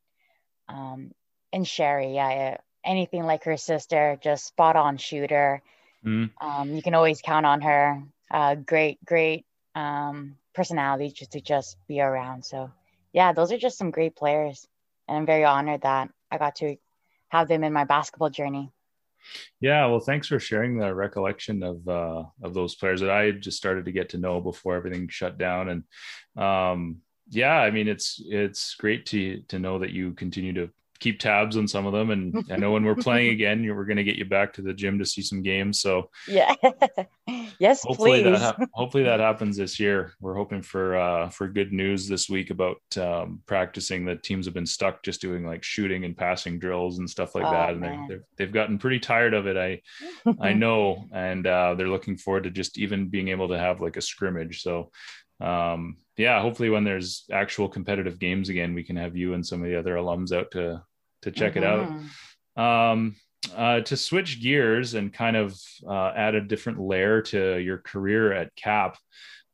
Um, 0.68 1.12
and 1.52 1.66
Sherry, 1.66 2.14
yeah, 2.14 2.58
anything 2.84 3.24
like 3.24 3.44
her 3.44 3.56
sister, 3.56 4.18
just 4.22 4.46
spot 4.46 4.76
on 4.76 4.98
shooter. 4.98 5.62
Mm. 6.04 6.30
Um, 6.40 6.74
you 6.74 6.82
can 6.82 6.94
always 6.94 7.22
count 7.22 7.46
on 7.46 7.62
her. 7.62 8.02
Uh, 8.30 8.56
great, 8.56 9.02
great 9.04 9.46
um, 9.74 10.36
personality 10.54 11.10
just 11.10 11.32
to 11.32 11.40
just 11.40 11.76
be 11.86 12.00
around. 12.00 12.44
So 12.44 12.70
yeah, 13.12 13.32
those 13.32 13.52
are 13.52 13.58
just 13.58 13.78
some 13.78 13.90
great 13.90 14.16
players, 14.16 14.66
and 15.08 15.16
I'm 15.16 15.26
very 15.26 15.44
honored 15.44 15.82
that 15.82 16.10
I 16.30 16.38
got 16.38 16.56
to 16.56 16.76
have 17.28 17.48
them 17.48 17.64
in 17.64 17.72
my 17.72 17.84
basketball 17.84 18.30
journey. 18.30 18.70
Yeah, 19.60 19.86
well, 19.86 20.00
thanks 20.00 20.28
for 20.28 20.38
sharing 20.38 20.78
the 20.78 20.94
recollection 20.94 21.62
of 21.62 21.86
uh, 21.88 22.24
of 22.42 22.54
those 22.54 22.74
players 22.76 23.00
that 23.00 23.10
I 23.10 23.32
just 23.32 23.56
started 23.56 23.86
to 23.86 23.92
get 23.92 24.10
to 24.10 24.18
know 24.18 24.40
before 24.40 24.76
everything 24.76 25.08
shut 25.08 25.36
down, 25.36 25.68
and 25.68 26.42
um, 26.42 26.98
yeah, 27.30 27.56
I 27.56 27.70
mean, 27.70 27.88
it's 27.88 28.22
it's 28.24 28.74
great 28.76 29.06
to 29.06 29.42
to 29.48 29.58
know 29.58 29.80
that 29.80 29.90
you 29.90 30.12
continue 30.12 30.52
to 30.54 30.70
keep 30.98 31.18
tabs 31.18 31.56
on 31.56 31.68
some 31.68 31.86
of 31.86 31.92
them. 31.92 32.10
And 32.10 32.44
I 32.50 32.56
know 32.56 32.72
when 32.72 32.84
we're 32.84 32.94
playing 32.94 33.30
again, 33.32 33.66
we're 33.66 33.84
going 33.84 33.96
to 33.96 34.04
get 34.04 34.16
you 34.16 34.24
back 34.24 34.52
to 34.54 34.62
the 34.62 34.74
gym 34.74 34.98
to 34.98 35.06
see 35.06 35.22
some 35.22 35.42
games. 35.42 35.80
So 35.80 36.10
yeah, 36.28 36.54
yes, 37.58 37.82
hopefully 37.82 38.22
please. 38.22 38.38
that 38.38 38.56
ha- 38.56 38.66
hopefully 38.72 39.04
that 39.04 39.20
happens 39.20 39.56
this 39.56 39.78
year. 39.78 40.12
We're 40.20 40.34
hoping 40.34 40.62
for 40.62 40.96
uh, 40.96 41.28
for 41.30 41.48
good 41.48 41.72
news 41.72 42.08
this 42.08 42.28
week 42.28 42.50
about 42.50 42.76
um, 42.96 43.42
practicing. 43.46 44.04
The 44.04 44.16
teams 44.16 44.46
have 44.46 44.54
been 44.54 44.66
stuck 44.66 45.02
just 45.02 45.20
doing 45.20 45.46
like 45.46 45.62
shooting 45.62 46.04
and 46.04 46.16
passing 46.16 46.58
drills 46.58 46.98
and 46.98 47.08
stuff 47.08 47.34
like 47.34 47.44
oh, 47.44 47.50
that, 47.50 47.70
and 47.70 47.82
they 47.82 48.16
they've 48.36 48.52
gotten 48.52 48.78
pretty 48.78 49.00
tired 49.00 49.34
of 49.34 49.46
it. 49.46 49.56
I 49.56 49.82
I 50.40 50.52
know, 50.54 51.04
and 51.12 51.46
uh, 51.46 51.74
they're 51.74 51.88
looking 51.88 52.16
forward 52.16 52.44
to 52.44 52.50
just 52.50 52.78
even 52.78 53.08
being 53.08 53.28
able 53.28 53.48
to 53.48 53.58
have 53.58 53.80
like 53.80 53.96
a 53.96 54.02
scrimmage. 54.02 54.62
So 54.62 54.90
um, 55.40 55.96
yeah, 56.16 56.40
hopefully 56.40 56.70
when 56.70 56.84
there's 56.84 57.24
actual 57.30 57.68
competitive 57.68 58.18
games 58.18 58.48
again, 58.48 58.74
we 58.74 58.84
can 58.84 58.96
have 58.96 59.16
you 59.16 59.34
and 59.34 59.46
some 59.46 59.62
of 59.62 59.68
the 59.68 59.78
other 59.78 59.96
alums 59.96 60.32
out 60.32 60.50
to 60.52 60.82
to 61.22 61.30
check 61.30 61.54
mm-hmm. 61.54 61.62
it 61.62 61.66
out. 61.66 61.88
Mm-hmm. 61.88 62.60
Um, 62.60 63.16
uh, 63.54 63.80
to 63.80 63.96
switch 63.96 64.42
gears 64.42 64.94
and 64.94 65.12
kind 65.12 65.36
of 65.36 65.60
uh, 65.86 66.12
add 66.16 66.34
a 66.34 66.40
different 66.40 66.80
layer 66.80 67.22
to 67.22 67.58
your 67.58 67.78
career 67.78 68.32
at 68.32 68.54
CAP. 68.56 68.96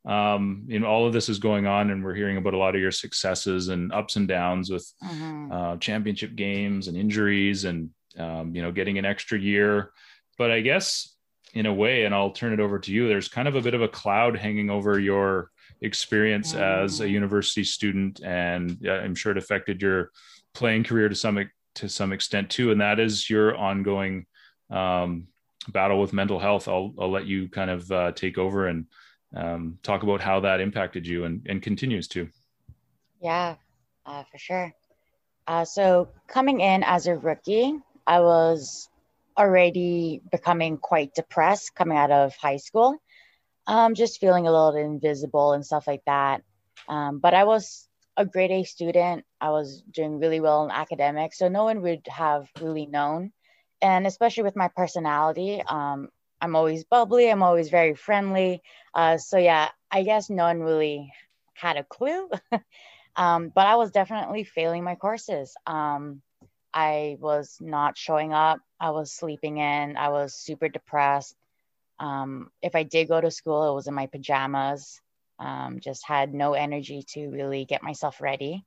Um, 0.05 0.63
you 0.67 0.79
know, 0.79 0.87
all 0.87 1.05
of 1.05 1.13
this 1.13 1.29
is 1.29 1.39
going 1.39 1.65
on, 1.65 1.91
and 1.91 2.03
we're 2.03 2.15
hearing 2.15 2.37
about 2.37 2.53
a 2.53 2.57
lot 2.57 2.75
of 2.75 2.81
your 2.81 2.91
successes 2.91 3.69
and 3.69 3.93
ups 3.93 4.15
and 4.15 4.27
downs 4.27 4.69
with 4.69 4.89
mm-hmm. 5.03 5.51
uh, 5.51 5.77
championship 5.77 6.35
games 6.35 6.87
and 6.87 6.97
injuries, 6.97 7.65
and 7.65 7.89
um, 8.17 8.55
you 8.55 8.61
know, 8.61 8.71
getting 8.71 8.97
an 8.97 9.05
extra 9.05 9.39
year. 9.39 9.91
But 10.37 10.51
I 10.51 10.61
guess 10.61 11.15
in 11.53 11.65
a 11.65 11.73
way, 11.73 12.05
and 12.05 12.15
I'll 12.15 12.31
turn 12.31 12.53
it 12.53 12.59
over 12.59 12.79
to 12.79 12.91
you. 12.91 13.07
There's 13.07 13.27
kind 13.27 13.47
of 13.47 13.55
a 13.55 13.61
bit 13.61 13.75
of 13.75 13.81
a 13.81 13.87
cloud 13.87 14.37
hanging 14.37 14.69
over 14.69 14.99
your 14.99 15.51
experience 15.83 16.55
as 16.55 17.01
a 17.01 17.05
mm. 17.05 17.11
university 17.11 17.63
student, 17.63 18.21
and 18.23 18.77
I'm 18.89 19.15
sure 19.15 19.31
it 19.31 19.37
affected 19.37 19.81
your 19.81 20.11
playing 20.53 20.85
career 20.85 21.09
to 21.09 21.15
some 21.15 21.49
to 21.75 21.89
some 21.89 22.11
extent 22.11 22.49
too. 22.49 22.71
And 22.71 22.81
that 22.81 22.99
is 22.99 23.29
your 23.29 23.55
ongoing 23.55 24.25
um, 24.69 25.27
battle 25.69 25.99
with 25.99 26.13
mental 26.13 26.39
health. 26.39 26.67
I'll 26.67 26.93
I'll 26.99 27.11
let 27.11 27.25
you 27.25 27.49
kind 27.49 27.69
of 27.69 27.91
uh, 27.91 28.11
take 28.13 28.37
over 28.37 28.67
and 28.67 28.85
um, 29.35 29.77
talk 29.83 30.03
about 30.03 30.21
how 30.21 30.39
that 30.41 30.61
impacted 30.61 31.05
you 31.05 31.25
and, 31.25 31.45
and 31.47 31.61
continues 31.61 32.07
to. 32.09 32.29
Yeah, 33.21 33.55
uh, 34.05 34.23
for 34.31 34.37
sure. 34.37 34.73
Uh, 35.47 35.65
so 35.65 36.09
coming 36.27 36.61
in 36.61 36.83
as 36.83 37.07
a 37.07 37.15
rookie, 37.15 37.77
I 38.07 38.21
was 38.21 38.89
already 39.37 40.21
becoming 40.31 40.77
quite 40.77 41.13
depressed 41.15 41.75
coming 41.75 41.97
out 41.97 42.11
of 42.11 42.35
high 42.35 42.57
school 42.57 42.95
um, 43.67 43.95
just 43.95 44.19
feeling 44.19 44.47
a 44.47 44.51
little 44.51 44.75
invisible 44.75 45.53
and 45.53 45.65
stuff 45.65 45.87
like 45.87 46.03
that. 46.05 46.41
Um, 46.87 47.19
but 47.19 47.33
I 47.33 47.43
was 47.45 47.87
a 48.17 48.25
grade 48.25 48.51
A 48.51 48.63
student. 48.63 49.25
I 49.39 49.49
was 49.49 49.81
doing 49.91 50.19
really 50.19 50.39
well 50.39 50.65
in 50.65 50.71
academics, 50.71 51.37
so 51.37 51.47
no 51.47 51.63
one 51.63 51.81
would 51.81 52.05
have 52.07 52.47
really 52.61 52.85
known. 52.85 53.31
And 53.81 54.07
especially 54.07 54.43
with 54.43 54.55
my 54.55 54.69
personality, 54.69 55.61
um, 55.67 56.09
I'm 56.39 56.55
always 56.55 56.83
bubbly. 56.83 57.29
I'm 57.29 57.43
always 57.43 57.69
very 57.69 57.95
friendly. 57.95 58.61
Uh, 58.93 59.17
so 59.17 59.37
yeah, 59.37 59.69
I 59.89 60.03
guess 60.03 60.29
no 60.29 60.43
one 60.43 60.61
really 60.61 61.11
had 61.53 61.77
a 61.77 61.83
clue. 61.83 62.29
um, 63.15 63.51
but 63.53 63.67
I 63.67 63.75
was 63.75 63.91
definitely 63.91 64.43
failing 64.43 64.83
my 64.83 64.95
courses. 64.95 65.55
Um, 65.65 66.21
I 66.73 67.17
was 67.19 67.57
not 67.61 67.97
showing 67.97 68.33
up. 68.33 68.59
I 68.79 68.89
was 68.89 69.11
sleeping 69.11 69.57
in. 69.57 69.95
I 69.95 70.09
was 70.09 70.33
super 70.33 70.67
depressed. 70.67 71.35
Um, 71.99 72.51
if 72.61 72.75
I 72.75 72.83
did 72.83 73.07
go 73.07 73.19
to 73.21 73.31
school, 73.31 73.71
it 73.71 73.75
was 73.75 73.87
in 73.87 73.93
my 73.93 74.07
pajamas. 74.07 74.99
Um, 75.39 75.79
just 75.79 76.05
had 76.05 76.33
no 76.33 76.53
energy 76.53 77.03
to 77.13 77.27
really 77.29 77.65
get 77.65 77.83
myself 77.83 78.21
ready. 78.21 78.65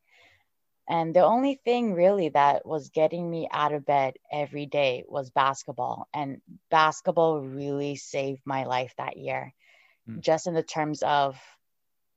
And 0.89 1.15
the 1.15 1.25
only 1.25 1.61
thing 1.65 1.95
really 1.95 2.29
that 2.31 2.65
was 2.65 2.91
getting 2.91 3.29
me 3.29 3.49
out 3.51 3.73
of 3.73 3.85
bed 3.85 4.15
every 4.33 4.67
day 4.67 5.05
was 5.09 5.31
basketball. 5.31 6.07
And 6.15 6.41
basketball 6.71 7.41
really 7.41 7.97
saved 7.97 8.43
my 8.45 8.65
life 8.65 8.95
that 8.99 9.17
year, 9.17 9.53
mm. 10.09 10.21
just 10.21 10.47
in 10.47 10.55
the 10.55 10.63
terms 10.63 11.03
of 11.03 11.41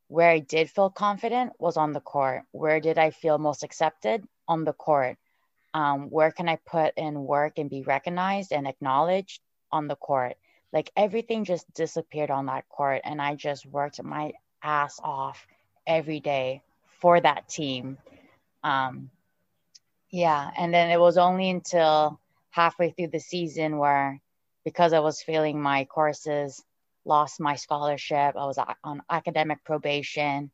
where 0.07 0.29
I 0.29 0.39
did 0.39 0.69
feel 0.69 0.89
confident 0.89 1.53
was 1.59 1.77
on 1.77 1.93
the 1.93 2.01
court. 2.01 2.43
Where 2.51 2.79
did 2.79 2.97
I 2.97 3.09
feel 3.09 3.37
most 3.37 3.63
accepted? 3.63 4.23
On 4.47 4.65
the 4.65 4.73
court. 4.73 5.17
Um, 5.73 6.09
where 6.09 6.31
can 6.31 6.49
I 6.49 6.57
put 6.57 6.95
in 6.97 7.23
work 7.23 7.57
and 7.57 7.69
be 7.69 7.83
recognized 7.83 8.51
and 8.51 8.67
acknowledged? 8.67 9.41
On 9.71 9.87
the 9.87 9.95
court 9.95 10.35
like 10.73 10.91
everything 10.95 11.43
just 11.43 11.71
disappeared 11.73 12.29
on 12.31 12.45
that 12.45 12.67
court 12.69 13.01
and 13.03 13.21
i 13.21 13.35
just 13.35 13.65
worked 13.65 14.01
my 14.03 14.31
ass 14.63 14.99
off 15.03 15.45
every 15.87 16.19
day 16.19 16.61
for 16.99 17.19
that 17.19 17.47
team. 17.47 17.97
Um 18.63 19.09
yeah 20.11 20.49
and 20.57 20.73
then 20.73 20.89
it 20.89 20.99
was 20.99 21.17
only 21.17 21.49
until 21.49 22.19
halfway 22.51 22.91
through 22.91 23.07
the 23.07 23.19
season 23.19 23.77
where 23.77 24.19
because 24.65 24.91
i 24.93 24.99
was 24.99 25.21
failing 25.21 25.61
my 25.61 25.85
courses 25.85 26.63
lost 27.05 27.39
my 27.39 27.55
scholarship 27.55 28.35
i 28.35 28.45
was 28.45 28.59
on 28.83 29.01
academic 29.09 29.63
probation 29.63 30.51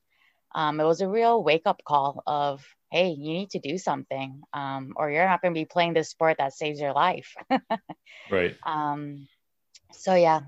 um, 0.53 0.79
it 0.79 0.85
was 0.85 1.01
a 1.01 1.07
real 1.09 1.43
wake 1.43 1.63
up 1.65 1.81
call 1.85 2.23
of 2.25 2.65
hey 2.91 3.09
you 3.09 3.33
need 3.33 3.49
to 3.49 3.59
do 3.59 3.77
something 3.77 4.41
um, 4.53 4.93
or 4.95 5.11
you're 5.11 5.27
not 5.27 5.41
going 5.41 5.53
to 5.53 5.59
be 5.59 5.65
playing 5.65 5.93
this 5.93 6.09
sport 6.09 6.37
that 6.39 6.53
saves 6.53 6.79
your 6.79 6.93
life. 6.93 7.35
Right. 8.29 8.55
Um, 8.65 9.27
so 9.97 10.15
yeah, 10.15 10.41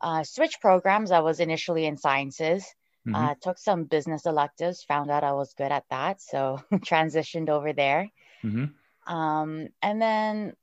uh, 0.00 0.22
switch 0.24 0.60
programs. 0.60 1.10
I 1.10 1.20
was 1.20 1.40
initially 1.40 1.86
in 1.86 1.96
sciences. 1.96 2.64
Mm-hmm. 3.06 3.14
Uh, 3.14 3.34
took 3.40 3.58
some 3.58 3.84
business 3.84 4.24
electives. 4.24 4.84
Found 4.84 5.10
out 5.10 5.24
I 5.24 5.32
was 5.32 5.52
good 5.54 5.70
at 5.70 5.84
that, 5.90 6.22
so 6.22 6.60
transitioned 6.72 7.50
over 7.50 7.72
there. 7.72 8.10
Mm-hmm. 8.42 9.12
Um, 9.12 9.68
and 9.82 10.00
then 10.00 10.54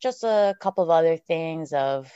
just 0.00 0.22
a 0.22 0.54
couple 0.60 0.84
of 0.84 0.90
other 0.90 1.16
things 1.16 1.72
of 1.72 2.10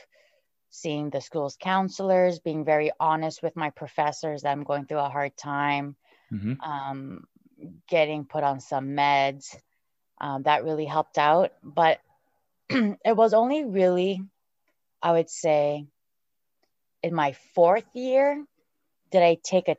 seeing 0.69 1.09
the 1.09 1.19
school's 1.19 1.57
counselors, 1.59 2.39
being 2.39 2.63
very 2.63 2.91
honest 2.99 3.41
with 3.43 3.55
my 3.55 3.71
professors 3.71 4.43
that 4.43 4.51
I'm 4.51 4.63
going 4.63 4.85
through 4.85 4.99
a 4.99 5.09
hard 5.09 5.35
time, 5.35 5.95
mm-hmm. 6.31 6.61
um, 6.61 7.23
getting 7.87 8.25
put 8.25 8.43
on 8.43 8.59
some 8.59 8.89
meds. 8.89 9.55
Um, 10.21 10.43
that 10.43 10.63
really 10.63 10.85
helped 10.85 11.17
out. 11.17 11.53
But 11.63 11.99
it 12.69 13.15
was 13.15 13.33
only 13.33 13.65
really 13.65 14.21
I 15.01 15.13
would 15.13 15.29
say 15.29 15.85
in 17.01 17.13
my 17.13 17.33
fourth 17.55 17.85
year 17.93 18.43
did 19.11 19.23
I 19.23 19.37
take 19.43 19.67
a 19.67 19.77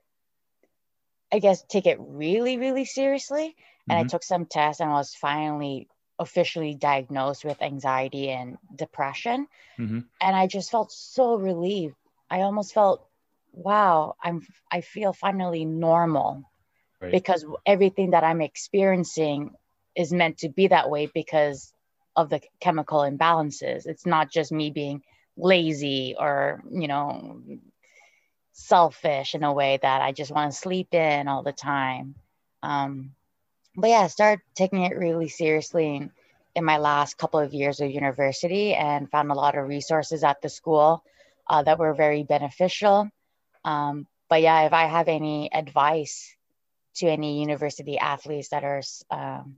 I 1.33 1.39
guess 1.39 1.63
take 1.63 1.87
it 1.87 1.99
really, 2.01 2.57
really 2.57 2.85
seriously. 2.85 3.55
And 3.89 3.99
mm-hmm. 3.99 4.07
I 4.07 4.09
took 4.09 4.25
some 4.25 4.47
tests 4.47 4.81
and 4.81 4.91
I 4.91 4.95
was 4.95 5.15
finally 5.15 5.89
officially 6.19 6.75
diagnosed 6.75 7.45
with 7.45 7.63
anxiety 7.63 8.31
and 8.31 8.59
depression. 8.75 9.47
Mm-hmm. 9.79 10.01
And 10.21 10.37
I 10.37 10.47
just 10.47 10.71
felt 10.71 10.93
so 10.93 11.37
relieved. 11.37 11.95
I 12.29 12.43
almost 12.43 12.75
felt, 12.75 13.07
wow, 13.53 14.17
I'm 14.23 14.47
I 14.71 14.81
feel 14.81 15.13
finally 15.13 15.65
normal. 15.65 16.45
Right. 17.01 17.13
Because 17.13 17.47
everything 17.65 18.11
that 18.11 18.25
I'm 18.25 18.43
experiencing 18.43 19.55
is 19.97 20.13
meant 20.13 20.39
to 20.39 20.49
be 20.49 20.69
that 20.69 20.91
way 20.91 21.07
because 21.13 21.73
of 22.17 22.29
the 22.29 22.41
chemical 22.61 23.01
imbalances. 23.01 23.87
It's 23.87 24.07
not 24.07 24.31
just 24.31 24.53
me 24.53 24.71
being 24.71 25.03
lazy 25.37 26.15
or, 26.19 26.63
you 26.71 26.89
know, 26.89 27.41
selfish 28.53 29.35
in 29.35 29.43
a 29.43 29.53
way 29.53 29.79
that 29.81 30.03
I 30.03 30.13
just 30.13 30.31
want 30.31 30.53
to 30.53 30.59
sleep 30.59 30.93
in 30.95 31.29
all 31.29 31.43
the 31.43 31.53
time. 31.53 32.15
Um, 32.63 33.13
but 33.77 33.91
yeah, 33.91 34.01
I 34.01 34.07
started 34.09 34.43
taking 34.55 34.83
it 34.83 34.99
really 34.99 35.29
seriously 35.29 35.97
in, 35.97 36.11
in, 36.55 36.65
my 36.65 36.79
last 36.79 37.17
couple 37.17 37.41
of 37.41 37.55
years 37.55 37.81
of 37.81 37.91
university 37.91 38.75
and 38.75 39.11
found 39.11 39.31
a 39.31 39.35
lot 39.35 39.57
of 39.57 39.69
resources 39.69 40.25
at 40.25 40.43
the 40.43 40.49
school 40.49 41.03
uh, 41.49 41.63
that 41.63 41.79
were 41.79 41.95
very 41.95 42.23
beneficial. 42.23 43.09
Um, 43.65 44.07
but 44.29 44.43
yeah, 44.43 44.63
if 44.63 44.73
I 44.73 44.85
have 44.85 45.09
any 45.09 45.53
advice 45.53 46.35
to 46.97 47.07
any 47.07 47.41
university 47.41 47.99
athletes 47.99 48.49
that 48.49 48.65
are, 48.65 48.83
um, 49.11 49.57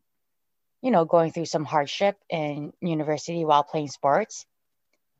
you 0.83 0.91
know, 0.91 1.05
going 1.05 1.33
through 1.33 1.47
some 1.47 1.65
hardship 1.65 2.19
in 2.29 2.73
university 2.81 3.45
while 3.45 3.63
playing 3.63 3.89
sports, 3.89 4.45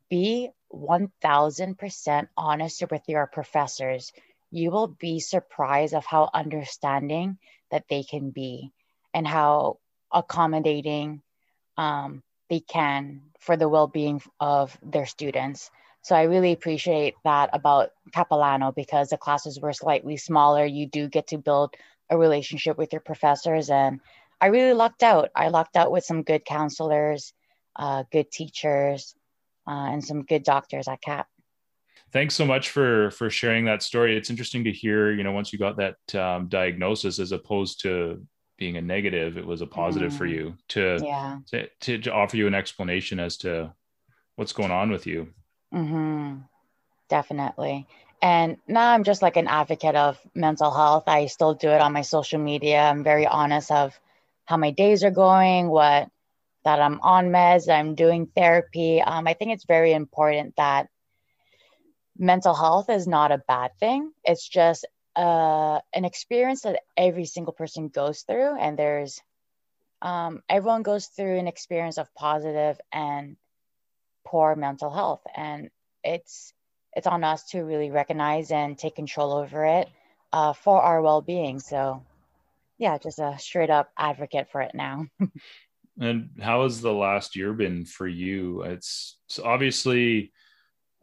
be 0.09 0.49
1000% 0.73 2.27
honest 2.37 2.83
with 2.91 3.01
your 3.07 3.27
professors. 3.27 4.11
You 4.51 4.69
will 4.71 4.87
be 4.87 5.19
surprised 5.19 5.93
of 5.93 6.05
how 6.05 6.29
understanding 6.33 7.37
that 7.71 7.85
they 7.89 8.03
can 8.03 8.29
be 8.29 8.71
and 9.13 9.25
how 9.25 9.79
accommodating 10.11 11.21
um, 11.77 12.21
they 12.49 12.59
can 12.59 13.21
for 13.39 13.57
the 13.57 13.69
well-being 13.69 14.21
of 14.39 14.77
their 14.83 15.05
students. 15.05 15.71
So 16.03 16.15
I 16.15 16.23
really 16.23 16.51
appreciate 16.51 17.15
that 17.23 17.49
about 17.53 17.91
Capilano 18.13 18.73
because 18.73 19.09
the 19.09 19.17
classes 19.17 19.59
were 19.59 19.73
slightly 19.73 20.17
smaller. 20.17 20.65
You 20.65 20.85
do 20.85 21.07
get 21.07 21.27
to 21.27 21.37
build 21.37 21.75
a 22.09 22.17
relationship 22.17 22.77
with 22.77 22.91
your 22.91 22.99
professors, 22.99 23.69
and 23.69 24.01
I 24.43 24.47
really 24.47 24.73
lucked 24.73 25.03
out. 25.03 25.29
I 25.33 25.47
lucked 25.47 25.77
out 25.77 25.89
with 25.89 26.03
some 26.03 26.21
good 26.21 26.43
counselors, 26.43 27.31
uh, 27.77 28.03
good 28.11 28.29
teachers, 28.29 29.15
uh, 29.65 29.87
and 29.91 30.03
some 30.03 30.23
good 30.23 30.43
doctors 30.43 30.89
at 30.89 31.01
CAP. 31.01 31.27
Thanks 32.11 32.35
so 32.35 32.45
much 32.45 32.69
for 32.69 33.11
for 33.11 33.29
sharing 33.29 33.63
that 33.65 33.81
story. 33.81 34.17
It's 34.17 34.29
interesting 34.29 34.65
to 34.65 34.71
hear. 34.73 35.13
You 35.13 35.23
know, 35.23 35.31
once 35.31 35.53
you 35.53 35.59
got 35.59 35.77
that 35.77 36.15
um, 36.21 36.49
diagnosis, 36.49 37.19
as 37.19 37.31
opposed 37.31 37.83
to 37.83 38.21
being 38.57 38.75
a 38.75 38.81
negative, 38.81 39.37
it 39.37 39.45
was 39.45 39.61
a 39.61 39.65
positive 39.65 40.11
mm. 40.11 40.17
for 40.17 40.25
you 40.25 40.57
to, 40.69 40.99
yeah. 41.01 41.37
to, 41.51 41.69
to 41.79 41.97
to 41.99 42.11
offer 42.11 42.35
you 42.35 42.45
an 42.45 42.53
explanation 42.53 43.21
as 43.21 43.37
to 43.37 43.73
what's 44.35 44.51
going 44.51 44.71
on 44.71 44.91
with 44.91 45.07
you. 45.07 45.29
Mm-hmm. 45.73 46.39
Definitely. 47.07 47.87
And 48.21 48.57
now 48.67 48.91
I'm 48.91 49.05
just 49.05 49.21
like 49.21 49.37
an 49.37 49.47
advocate 49.47 49.95
of 49.95 50.19
mental 50.35 50.69
health. 50.69 51.05
I 51.07 51.27
still 51.27 51.53
do 51.53 51.69
it 51.69 51.79
on 51.79 51.93
my 51.93 52.01
social 52.01 52.39
media. 52.39 52.81
I'm 52.81 53.05
very 53.05 53.25
honest 53.25 53.71
of 53.71 53.97
how 54.45 54.57
my 54.57 54.71
days 54.71 55.03
are 55.03 55.11
going, 55.11 55.69
what 55.69 56.09
that 56.63 56.79
I'm 56.79 56.99
on 57.01 57.29
meds, 57.29 57.69
I'm 57.69 57.95
doing 57.95 58.27
therapy. 58.27 59.01
Um, 59.01 59.27
I 59.27 59.33
think 59.33 59.51
it's 59.51 59.65
very 59.65 59.93
important 59.93 60.55
that 60.55 60.87
mental 62.17 62.53
health 62.53 62.89
is 62.89 63.07
not 63.07 63.31
a 63.31 63.43
bad 63.47 63.71
thing. 63.79 64.11
It's 64.23 64.47
just 64.47 64.85
uh, 65.15 65.79
an 65.93 66.05
experience 66.05 66.61
that 66.61 66.81
every 66.97 67.25
single 67.25 67.53
person 67.53 67.89
goes 67.89 68.21
through, 68.21 68.57
and 68.57 68.77
there's 68.77 69.21
um, 70.01 70.41
everyone 70.49 70.83
goes 70.83 71.07
through 71.07 71.37
an 71.37 71.47
experience 71.47 71.97
of 71.97 72.13
positive 72.15 72.79
and 72.91 73.37
poor 74.25 74.55
mental 74.55 74.89
health, 74.89 75.21
and 75.35 75.69
it's 76.03 76.53
it's 76.95 77.07
on 77.07 77.23
us 77.23 77.43
to 77.49 77.61
really 77.61 77.91
recognize 77.91 78.51
and 78.51 78.77
take 78.77 78.95
control 78.95 79.33
over 79.33 79.65
it 79.65 79.89
uh, 80.31 80.53
for 80.53 80.81
our 80.81 81.01
well-being. 81.01 81.59
So, 81.59 82.03
yeah, 82.77 82.97
just 82.97 83.19
a 83.19 83.37
straight 83.39 83.69
up 83.69 83.89
advocate 83.97 84.47
for 84.51 84.61
it 84.61 84.71
now. 84.73 85.07
And 85.99 86.31
how 86.41 86.63
has 86.63 86.81
the 86.81 86.93
last 86.93 87.35
year 87.35 87.53
been 87.53 87.85
for 87.85 88.07
you? 88.07 88.63
It's, 88.63 89.17
it's 89.27 89.39
obviously, 89.39 90.31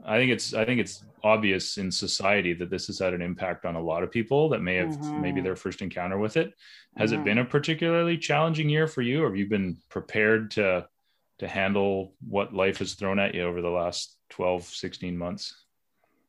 I 0.05 0.16
think 0.16 0.33
it's 0.33 0.55
I 0.55 0.64
think 0.64 0.81
it's 0.81 1.05
obvious 1.23 1.77
in 1.77 1.93
society 1.93 2.55
that 2.55 2.71
this 2.71 2.87
has 2.87 2.99
had 2.99 3.14
an 3.14 3.23
impact 3.23 3.66
on 3.66 3.77
a 3.77 3.83
lot 3.83 4.03
of 4.03 4.11
people 4.11 4.49
that 4.49 4.62
may 4.62 4.77
have 4.77 4.89
mm-hmm. 4.89 5.21
maybe 5.21 5.41
their 5.43 5.57
first 5.57 5.83
encounter 5.83 6.18
with 6.18 6.37
it. 6.37 6.55
Has 6.97 7.12
mm-hmm. 7.12 7.21
it 7.21 7.25
been 7.25 7.39
a 7.39 7.45
particularly 7.45 8.18
challenging 8.18 8.68
year 8.68 8.87
for 8.87 9.03
you? 9.03 9.23
Or 9.23 9.29
have 9.29 9.37
you 9.37 9.47
been 9.47 9.77
prepared 9.91 10.53
to 10.53 10.89
to 11.39 11.49
handle 11.49 12.14
what 12.27 12.55
life 12.55 12.79
has 12.79 12.95
thrown 12.95 13.18
at 13.18 13.35
you 13.35 13.45
over 13.45 13.62
the 13.62 13.71
last 13.71 14.16
12, 14.31 14.64
16 14.64 15.16
months? 15.16 15.55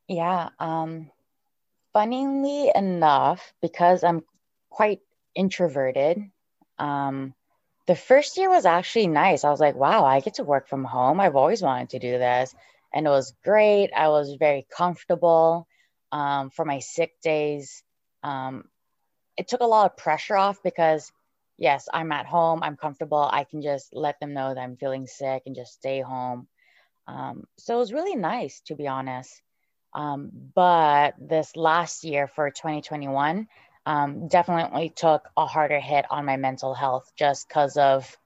Yeah. 0.06 0.50
Um 0.58 1.10
funnily 1.92 2.70
enough, 2.74 3.52
because 3.60 4.04
I'm 4.04 4.22
quite 4.70 5.00
introverted, 5.34 6.30
um, 6.78 7.34
the 7.86 7.96
first 7.96 8.36
year 8.36 8.48
was 8.48 8.64
actually 8.64 9.08
nice. 9.08 9.44
I 9.44 9.50
was 9.50 9.60
like, 9.60 9.74
wow, 9.74 10.04
I 10.04 10.20
get 10.20 10.34
to 10.34 10.44
work 10.44 10.68
from 10.68 10.84
home. 10.84 11.20
I've 11.20 11.36
always 11.36 11.62
wanted 11.62 11.90
to 11.90 11.98
do 11.98 12.12
this. 12.12 12.54
And 12.94 13.06
it 13.06 13.10
was 13.10 13.34
great. 13.44 13.90
I 13.96 14.08
was 14.08 14.36
very 14.38 14.66
comfortable 14.70 15.66
um, 16.12 16.50
for 16.50 16.64
my 16.64 16.78
sick 16.78 17.20
days. 17.22 17.82
Um, 18.22 18.64
it 19.36 19.48
took 19.48 19.60
a 19.60 19.66
lot 19.66 19.90
of 19.90 19.96
pressure 19.96 20.36
off 20.36 20.62
because, 20.62 21.10
yes, 21.58 21.88
I'm 21.92 22.12
at 22.12 22.26
home. 22.26 22.60
I'm 22.62 22.76
comfortable. 22.76 23.28
I 23.30 23.44
can 23.44 23.62
just 23.62 23.94
let 23.94 24.20
them 24.20 24.34
know 24.34 24.54
that 24.54 24.60
I'm 24.60 24.76
feeling 24.76 25.06
sick 25.06 25.42
and 25.46 25.56
just 25.56 25.72
stay 25.72 26.00
home. 26.00 26.46
Um, 27.08 27.46
so 27.58 27.74
it 27.74 27.78
was 27.78 27.92
really 27.92 28.14
nice, 28.14 28.60
to 28.66 28.76
be 28.76 28.86
honest. 28.86 29.42
Um, 29.94 30.30
but 30.54 31.14
this 31.18 31.56
last 31.56 32.04
year 32.04 32.26
for 32.26 32.50
2021, 32.50 33.48
um, 33.86 34.28
definitely 34.28 34.92
took 34.94 35.28
a 35.36 35.46
harder 35.46 35.80
hit 35.80 36.04
on 36.10 36.24
my 36.24 36.36
mental 36.36 36.74
health 36.74 37.10
just 37.16 37.48
because 37.48 37.76
of 37.76 38.16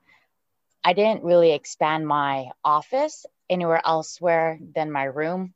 I 0.85 0.93
didn't 0.93 1.25
really 1.25 1.53
expand 1.53 2.07
my 2.07 2.51
office 2.65 3.27
anywhere 3.49 3.81
elsewhere 3.85 4.59
than 4.75 4.93
my 4.93 5.05
room. 5.05 5.55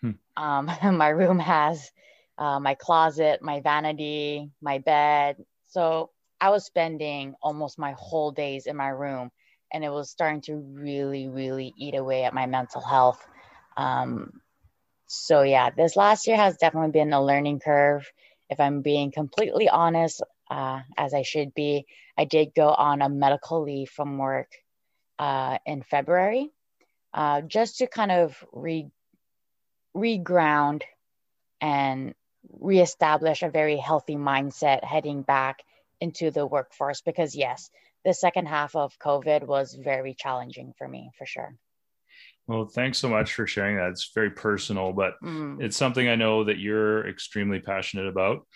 Hmm. 0.00 0.12
Um, 0.36 0.70
my 0.96 1.08
room 1.08 1.38
has 1.38 1.90
uh, 2.38 2.60
my 2.60 2.74
closet, 2.74 3.42
my 3.42 3.60
vanity, 3.60 4.50
my 4.62 4.78
bed. 4.78 5.36
So 5.66 6.10
I 6.40 6.50
was 6.50 6.64
spending 6.64 7.34
almost 7.42 7.78
my 7.78 7.94
whole 7.98 8.30
days 8.30 8.66
in 8.66 8.76
my 8.76 8.88
room, 8.88 9.30
and 9.72 9.84
it 9.84 9.90
was 9.90 10.10
starting 10.10 10.40
to 10.42 10.56
really, 10.56 11.28
really 11.28 11.74
eat 11.76 11.96
away 11.96 12.24
at 12.24 12.32
my 12.32 12.46
mental 12.46 12.80
health. 12.80 13.26
Um, 13.76 14.40
so 15.06 15.42
yeah, 15.42 15.70
this 15.70 15.96
last 15.96 16.26
year 16.26 16.36
has 16.36 16.56
definitely 16.56 16.92
been 16.92 17.12
a 17.12 17.24
learning 17.24 17.60
curve 17.60 18.10
if 18.50 18.60
I'm 18.60 18.82
being 18.82 19.12
completely 19.12 19.68
honest, 19.68 20.22
uh, 20.50 20.80
as 20.96 21.14
I 21.14 21.22
should 21.22 21.54
be, 21.54 21.86
I 22.16 22.24
did 22.24 22.54
go 22.54 22.68
on 22.68 23.02
a 23.02 23.08
medical 23.08 23.62
leave 23.62 23.90
from 23.90 24.18
work 24.18 24.50
uh, 25.18 25.58
in 25.66 25.82
February 25.82 26.50
uh, 27.12 27.40
just 27.42 27.78
to 27.78 27.86
kind 27.86 28.12
of 28.12 28.44
re 28.52 28.88
reground 29.96 30.82
and 31.60 32.14
reestablish 32.60 33.42
a 33.42 33.50
very 33.50 33.76
healthy 33.76 34.16
mindset 34.16 34.84
heading 34.84 35.22
back 35.22 35.58
into 36.00 36.30
the 36.30 36.46
workforce 36.46 37.00
because 37.00 37.34
yes 37.34 37.70
the 38.04 38.14
second 38.14 38.46
half 38.46 38.76
of 38.76 38.96
covid 38.98 39.44
was 39.44 39.74
very 39.74 40.14
challenging 40.14 40.72
for 40.78 40.86
me 40.86 41.10
for 41.18 41.26
sure 41.26 41.54
well, 42.48 42.64
thanks 42.64 42.96
so 42.96 43.10
much 43.10 43.34
for 43.34 43.46
sharing 43.46 43.76
that. 43.76 43.90
It's 43.90 44.10
very 44.14 44.30
personal, 44.30 44.94
but 44.94 45.14
mm. 45.22 45.62
it's 45.62 45.76
something 45.76 46.08
I 46.08 46.16
know 46.16 46.44
that 46.44 46.58
you're 46.58 47.06
extremely 47.06 47.60
passionate 47.60 48.06
about. 48.06 48.46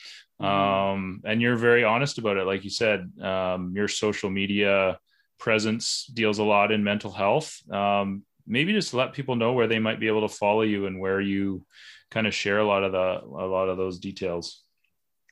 Mm. 0.41 0.47
Um, 0.47 1.21
and 1.27 1.43
you're 1.43 1.57
very 1.57 1.85
honest 1.85 2.17
about 2.17 2.39
it. 2.39 2.47
Like 2.47 2.65
you 2.65 2.71
said, 2.71 3.13
um, 3.21 3.75
your 3.77 3.89
social 3.89 4.31
media 4.31 4.99
presence 5.39 6.07
deals 6.07 6.39
a 6.39 6.43
lot 6.43 6.73
in 6.73 6.83
mental 6.83 7.13
health. 7.13 7.61
Um, 7.71 8.23
maybe 8.47 8.73
just 8.73 8.95
let 8.95 9.13
people 9.13 9.37
know 9.37 9.53
where 9.53 9.67
they 9.67 9.79
might 9.79 10.01
be 10.01 10.09
able 10.09 10.27
to 10.27 10.35
follow 10.35 10.63
you 10.63 10.87
and 10.87 10.99
where 10.99 11.21
you 11.21 11.67
kind 12.11 12.27
of 12.27 12.35
share 12.35 12.61
a 12.61 12.67
lot 12.67 12.85
of 12.85 12.93
the 12.93 12.99
a 12.99 13.47
lot 13.47 13.69
of 13.69 13.77
those 13.77 13.99
details. 13.99 14.63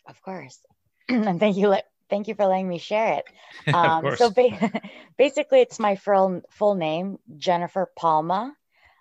Of 0.06 0.20
course. 0.20 0.60
and 1.08 1.40
thank 1.40 1.56
you 1.56 1.68
thank 2.10 2.28
you 2.28 2.34
for 2.34 2.46
letting 2.46 2.68
me 2.68 2.78
share 2.78 3.18
it. 3.18 3.24
Um, 3.74 4.16
so 4.16 4.30
ba- 4.30 4.80
basically, 5.18 5.60
it's 5.60 5.78
my 5.78 5.96
full 5.96 6.42
full 6.50 6.74
name, 6.74 7.18
Jennifer 7.36 7.90
Palma. 7.96 8.54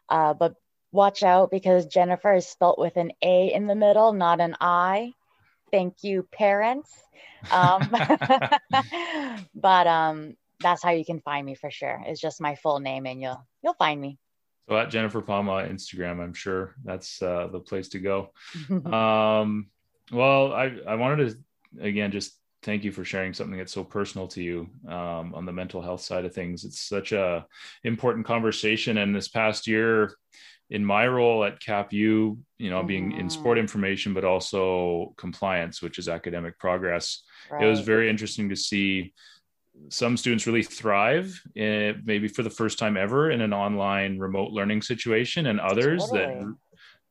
Uh, 0.10 0.34
but 0.34 0.56
watch 0.92 1.24
out 1.24 1.52
because 1.52 1.86
Jennifer 1.86 2.34
is 2.34 2.48
spelt 2.48 2.80
with 2.80 2.98
an 2.98 3.12
A 3.22 3.54
in 3.54 3.68
the 3.68 3.76
middle, 3.76 4.12
not 4.14 4.42
an 4.42 4.56
I. 4.60 5.14
Thank 5.72 6.04
you, 6.04 6.28
parents. 6.32 6.92
Um, 7.52 7.90
but 9.56 9.88
um, 9.88 10.36
that's 10.60 10.84
how 10.84 10.92
you 10.92 11.06
can 11.06 11.22
find 11.22 11.46
me 11.46 11.56
for 11.56 11.72
sure. 11.72 12.04
It's 12.06 12.22
just 12.22 12.42
my 12.42 12.56
full 12.56 12.80
name, 12.80 13.06
and 13.06 13.22
you'll 13.22 13.46
you'll 13.64 13.74
find 13.74 14.00
me. 14.00 14.18
So 14.68 14.78
at 14.78 14.90
Jennifer 14.90 15.22
Palma 15.22 15.64
Instagram, 15.64 16.22
I'm 16.22 16.34
sure 16.34 16.76
that's 16.84 17.22
uh, 17.22 17.48
the 17.52 17.60
place 17.60 17.90
to 17.90 18.00
go. 18.00 18.32
um, 18.70 19.68
well, 20.12 20.54
I 20.54 20.78
I 20.88 20.96
wanted 20.96 21.30
to 21.30 21.84
again 21.84 22.12
just 22.12 22.39
thank 22.64 22.84
you 22.84 22.92
for 22.92 23.06
sharing 23.06 23.34
something 23.34 23.58
that's 23.58 23.74
so 23.74 23.84
personal 23.84 24.28
to 24.28 24.44
you 24.44 24.70
um, 24.88 25.34
on 25.34 25.46
the 25.46 25.52
mental 25.52 25.82
health 25.82 26.02
side 26.02 26.26
of 26.26 26.34
things. 26.34 26.66
It's 26.66 26.82
such 26.82 27.12
a 27.12 27.46
important 27.84 28.26
conversation. 28.26 28.98
And 28.98 29.16
this 29.16 29.28
past 29.30 29.68
year, 29.68 30.14
in 30.70 30.86
my 30.86 31.08
role 31.08 31.44
at 31.44 31.60
CapU, 31.60 31.92
you 31.92 32.70
know, 32.70 32.80
mm-hmm. 32.80 32.88
being 32.88 33.12
in 33.14 33.30
sport 33.30 33.56
mm-hmm. 33.56 33.64
information, 33.64 34.14
but 34.14 34.24
also 34.24 35.14
compliance, 35.18 35.82
which 35.82 35.98
is 35.98 36.08
academic 36.08 36.60
progress, 36.60 37.24
right. 37.50 37.64
it 37.64 37.68
was 37.68 37.80
very 37.80 38.10
interesting 38.10 38.50
to 38.50 38.56
see 38.56 39.14
some 39.90 40.18
students 40.18 40.46
really 40.46 40.64
thrive 40.64 41.42
in, 41.56 42.02
maybe 42.06 42.28
for 42.28 42.44
the 42.44 42.50
first 42.50 42.78
time 42.78 42.98
ever 42.98 43.32
in 43.32 43.42
an 43.42 43.54
online 43.54 44.20
remote 44.20 44.52
learning 44.52 44.82
situation 44.82 45.48
and 45.48 45.60
others 45.60 46.04
totally. 46.10 46.20
that 46.20 46.56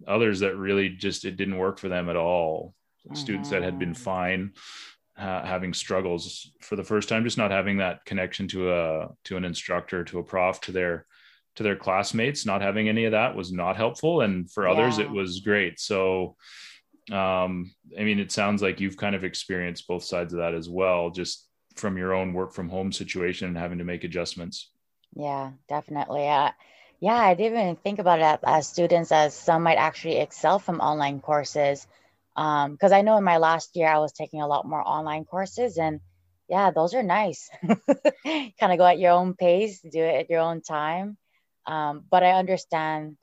others 0.06 0.40
that 0.40 0.56
really 0.56 0.88
just 0.90 1.24
it 1.24 1.36
didn't 1.36 1.58
work 1.58 1.78
for 1.78 1.88
them 1.88 2.08
at 2.08 2.16
all 2.16 2.74
mm-hmm. 3.06 3.16
students 3.16 3.50
that 3.50 3.62
had 3.62 3.78
been 3.78 3.92
mm-hmm. 3.92 4.02
Fine 5.18 5.46
having 5.46 5.74
struggles 5.74 6.50
for 6.60 6.76
the 6.76 6.84
first 6.84 7.08
time, 7.08 7.24
just 7.24 7.38
not 7.38 7.50
having 7.50 7.78
that 7.78 8.04
connection 8.04 8.48
to 8.48 8.72
a 8.72 9.08
to 9.24 9.36
an 9.36 9.44
instructor, 9.44 10.04
to 10.04 10.18
a 10.18 10.22
prof, 10.22 10.60
to 10.62 10.72
their 10.72 11.06
to 11.56 11.62
their 11.62 11.76
classmates. 11.76 12.46
Not 12.46 12.62
having 12.62 12.88
any 12.88 13.04
of 13.04 13.12
that 13.12 13.34
was 13.34 13.52
not 13.52 13.76
helpful, 13.76 14.20
and 14.20 14.50
for 14.50 14.66
yeah. 14.66 14.72
others, 14.72 14.98
it 14.98 15.10
was 15.10 15.40
great. 15.40 15.80
So 15.80 16.36
um, 17.12 17.72
I 17.98 18.04
mean, 18.04 18.18
it 18.18 18.32
sounds 18.32 18.62
like 18.62 18.80
you've 18.80 18.96
kind 18.96 19.14
of 19.14 19.24
experienced 19.24 19.86
both 19.86 20.04
sides 20.04 20.32
of 20.32 20.40
that 20.40 20.54
as 20.54 20.68
well, 20.68 21.10
just 21.10 21.46
from 21.74 21.96
your 21.96 22.12
own 22.12 22.32
work 22.32 22.52
from 22.52 22.68
home 22.68 22.92
situation 22.92 23.48
and 23.48 23.56
having 23.56 23.78
to 23.78 23.84
make 23.84 24.04
adjustments. 24.04 24.70
Yeah, 25.14 25.52
definitely. 25.68 26.28
Uh, 26.28 26.50
yeah, 27.00 27.14
I 27.14 27.34
didn't 27.34 27.58
even 27.58 27.76
think 27.76 27.98
about 27.98 28.20
it 28.20 28.40
as 28.44 28.68
students, 28.68 29.12
as 29.12 29.34
some 29.34 29.62
might 29.62 29.76
actually 29.76 30.16
excel 30.16 30.58
from 30.58 30.80
online 30.80 31.20
courses. 31.20 31.86
Because 32.38 32.92
um, 32.92 32.96
I 32.96 33.02
know 33.02 33.16
in 33.16 33.24
my 33.24 33.38
last 33.38 33.74
year, 33.74 33.88
I 33.88 33.98
was 33.98 34.12
taking 34.12 34.40
a 34.40 34.46
lot 34.46 34.64
more 34.64 34.86
online 34.86 35.24
courses, 35.24 35.76
and 35.76 35.98
yeah, 36.48 36.70
those 36.70 36.94
are 36.94 37.02
nice. 37.02 37.50
kind 37.66 38.52
of 38.72 38.78
go 38.78 38.86
at 38.86 39.00
your 39.00 39.10
own 39.10 39.34
pace, 39.34 39.80
do 39.80 40.00
it 40.00 40.20
at 40.20 40.30
your 40.30 40.40
own 40.40 40.62
time. 40.62 41.16
Um, 41.66 42.04
but 42.08 42.22
I 42.22 42.32
understand 42.32 43.16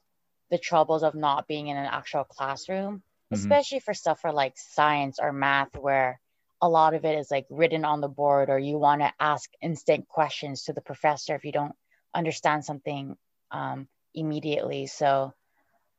the 0.52 0.58
troubles 0.58 1.04
of 1.04 1.16
not 1.16 1.48
being 1.48 1.68
in 1.68 1.78
an 1.78 1.86
actual 1.86 2.26
classroom, 2.26 2.98
mm-hmm. 2.98 3.36
especially 3.36 3.80
for 3.80 3.94
stuff 3.94 4.20
for 4.20 4.34
like 4.34 4.56
science 4.58 5.20
or 5.22 5.32
math, 5.32 5.78
where 5.78 6.20
a 6.62 6.68
lot 6.68 6.94
of 6.94 7.06
it 7.06 7.18
is 7.18 7.32
like 7.32 7.46
written 7.50 7.86
on 7.86 8.02
the 8.02 8.10
board, 8.10 8.50
or 8.50 8.60
you 8.60 8.78
want 8.78 9.00
to 9.00 9.14
ask 9.18 9.50
instant 9.62 10.10
questions 10.10 10.64
to 10.64 10.74
the 10.74 10.82
professor 10.82 11.36
if 11.36 11.46
you 11.46 11.54
don't 11.54 11.76
understand 12.14 12.66
something 12.66 13.16
um, 13.52 13.88
immediately. 14.14 14.88
So, 14.88 15.34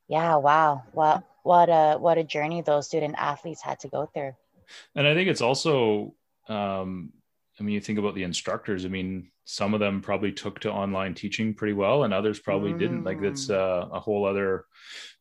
yeah, 0.08 0.36
wow, 0.36 0.82
what 0.92 1.24
what 1.42 1.68
a 1.68 1.96
what 1.98 2.18
a 2.18 2.24
journey 2.24 2.62
those 2.62 2.86
student 2.86 3.14
athletes 3.18 3.62
had 3.62 3.80
to 3.80 3.88
go 3.88 4.06
through. 4.12 4.34
And 4.94 5.06
I 5.06 5.14
think 5.14 5.28
it's 5.28 5.40
also, 5.40 6.14
um, 6.48 7.12
I 7.58 7.62
mean, 7.62 7.74
you 7.74 7.80
think 7.80 7.98
about 7.98 8.14
the 8.14 8.24
instructors. 8.24 8.84
I 8.84 8.88
mean, 8.88 9.30
some 9.44 9.74
of 9.74 9.80
them 9.80 10.00
probably 10.00 10.32
took 10.32 10.60
to 10.60 10.72
online 10.72 11.14
teaching 11.14 11.54
pretty 11.54 11.72
well, 11.72 12.04
and 12.04 12.12
others 12.12 12.40
probably 12.40 12.72
mm. 12.72 12.78
didn't. 12.78 13.04
Like 13.04 13.20
that's 13.20 13.46
mm. 13.46 13.54
uh, 13.54 13.88
a 13.92 14.00
whole 14.00 14.26
other 14.26 14.64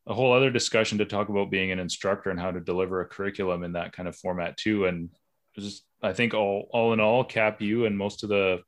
a 0.07 0.13
whole 0.13 0.33
other 0.33 0.51
discussion 0.51 0.99
to 0.99 1.05
talk 1.05 1.29
about 1.29 1.49
being 1.49 1.71
an 1.71 1.79
instructor 1.79 2.29
and 2.29 2.39
how 2.39 2.51
to 2.51 2.59
deliver 2.59 3.01
a 3.01 3.07
curriculum 3.07 3.63
in 3.63 3.73
that 3.73 3.93
kind 3.93 4.07
of 4.07 4.15
format 4.15 4.57
too. 4.57 4.85
And 4.85 5.09
just 5.57 5.83
I 6.01 6.13
think 6.13 6.33
all 6.33 6.67
all 6.71 6.93
in 6.93 6.99
all, 6.99 7.23
Cap 7.23 7.61
U 7.61 7.85
and 7.85 7.97
most 7.97 8.23
of 8.23 8.29
the 8.29 8.61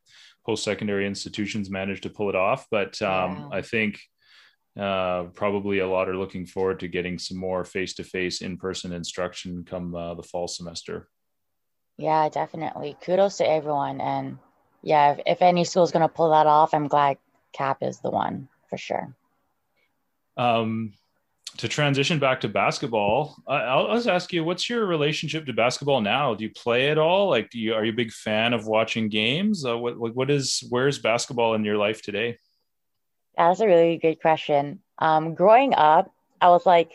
post-secondary 0.48 1.06
institutions 1.06 1.70
managed 1.70 2.04
to 2.04 2.10
pull 2.10 2.30
it 2.30 2.36
off 2.36 2.68
but 2.72 3.00
um, 3.02 3.50
yeah. 3.52 3.58
i 3.58 3.62
think 3.62 4.00
uh, 4.80 5.24
probably 5.34 5.80
a 5.80 5.88
lot 5.88 6.10
are 6.10 6.18
looking 6.18 6.46
forward 6.46 6.80
to 6.80 6.88
getting 6.88 7.18
some 7.18 7.38
more 7.38 7.64
face-to-face 7.64 8.42
in-person 8.42 8.94
instruction 8.94 9.64
come 9.64 9.96
uh, 9.96 10.14
the 10.14 10.24
fall 10.24 10.48
semester 10.48 11.08
yeah 11.98 12.30
definitely 12.30 12.96
kudos 13.02 13.38
to 13.38 13.50
everyone 13.50 14.02
and 14.02 14.38
yeah 14.84 15.14
if, 15.14 15.20
if 15.26 15.42
any 15.42 15.64
school 15.64 15.84
is 15.84 15.92
going 15.92 16.08
to 16.08 16.14
pull 16.14 16.32
that 16.32 16.48
off 16.48 16.74
i'm 16.74 16.88
glad 16.88 17.18
cap 17.54 17.82
is 17.82 18.00
the 18.00 18.12
one 18.12 18.48
for 18.70 18.78
sure 18.78 19.16
um, 20.38 20.94
to 21.58 21.68
transition 21.68 22.20
back 22.20 22.42
to 22.42 22.48
basketball, 22.48 23.36
I'll, 23.48 23.96
just 23.96 24.08
ask 24.08 24.32
you, 24.32 24.44
what's 24.44 24.70
your 24.70 24.86
relationship 24.86 25.46
to 25.48 25.54
basketball 25.54 26.02
now? 26.02 26.36
Do 26.36 26.44
you 26.44 26.52
play 26.52 26.90
at 26.90 27.00
all? 27.00 27.30
Like, 27.30 27.50
do 27.50 27.60
you 27.60 27.74
are 27.74 27.84
you 27.84 27.92
a 27.92 27.96
big 27.96 28.12
fan 28.12 28.54
of 28.54 28.68
watching 28.68 29.10
games? 29.10 29.66
Uh, 29.66 29.78
what 29.78 29.98
what 29.98 30.30
is 30.30 30.64
where's 30.70 31.00
basketball 31.00 31.56
in 31.56 31.66
your 31.66 31.78
life 31.78 32.02
today? 32.02 32.38
Yeah, 33.38 33.50
that's 33.50 33.60
a 33.60 33.68
really 33.68 33.98
good 33.98 34.20
question. 34.22 34.80
Um, 34.98 35.36
growing 35.36 35.74
up, 35.76 36.12
I 36.42 36.50
was 36.50 36.66
like 36.66 36.92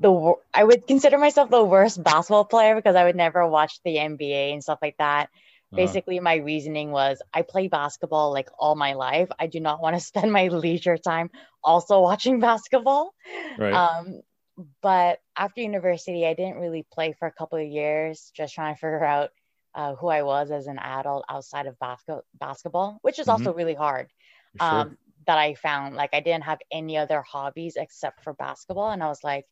the 0.00 0.34
I 0.52 0.64
would 0.64 0.86
consider 0.86 1.18
myself 1.18 1.50
the 1.50 1.64
worst 1.64 2.02
basketball 2.02 2.44
player 2.44 2.74
because 2.74 2.96
I 2.96 3.04
would 3.04 3.16
never 3.16 3.46
watch 3.46 3.80
the 3.84 3.96
NBA 3.96 4.52
and 4.52 4.62
stuff 4.62 4.78
like 4.82 4.96
that. 4.98 5.28
Uh-huh. 5.74 5.86
basically 5.86 6.20
my 6.20 6.36
reasoning 6.36 6.90
was 6.90 7.20
i 7.32 7.42
play 7.42 7.68
basketball 7.68 8.32
like 8.32 8.48
all 8.58 8.76
my 8.76 8.92
life 8.92 9.28
i 9.38 9.46
do 9.46 9.58
not 9.60 9.82
want 9.82 9.96
to 9.96 10.00
spend 10.12 10.30
my 10.30 10.48
leisure 10.48 10.96
time 10.96 11.30
also 11.62 12.00
watching 12.00 12.38
basketball 12.38 13.12
right. 13.58 13.72
um, 13.72 14.20
but 14.82 15.20
after 15.36 15.62
university 15.62 16.26
i 16.26 16.34
didn't 16.34 16.58
really 16.58 16.86
play 16.92 17.12
for 17.18 17.26
a 17.26 17.32
couple 17.32 17.58
of 17.58 17.66
years 17.66 18.30
just 18.36 18.54
trying 18.54 18.74
to 18.74 18.78
figure 18.78 19.04
out 19.04 19.30
uh, 19.74 19.94
who 19.96 20.06
i 20.06 20.22
was 20.22 20.50
as 20.50 20.68
an 20.68 20.78
adult 20.78 21.24
outside 21.28 21.66
of 21.66 21.78
basket- 21.80 22.24
basketball 22.38 22.98
which 23.02 23.18
is 23.18 23.26
mm-hmm. 23.26 23.44
also 23.44 23.52
really 23.52 23.74
hard 23.74 24.08
sure. 24.60 24.68
um, 24.68 24.98
that 25.26 25.38
i 25.38 25.54
found 25.54 25.94
like 25.94 26.10
i 26.12 26.20
didn't 26.20 26.44
have 26.44 26.58
any 26.70 26.96
other 26.96 27.22
hobbies 27.22 27.76
except 27.76 28.22
for 28.22 28.32
basketball 28.34 28.90
and 28.90 29.02
i 29.02 29.08
was 29.08 29.24
like 29.24 29.46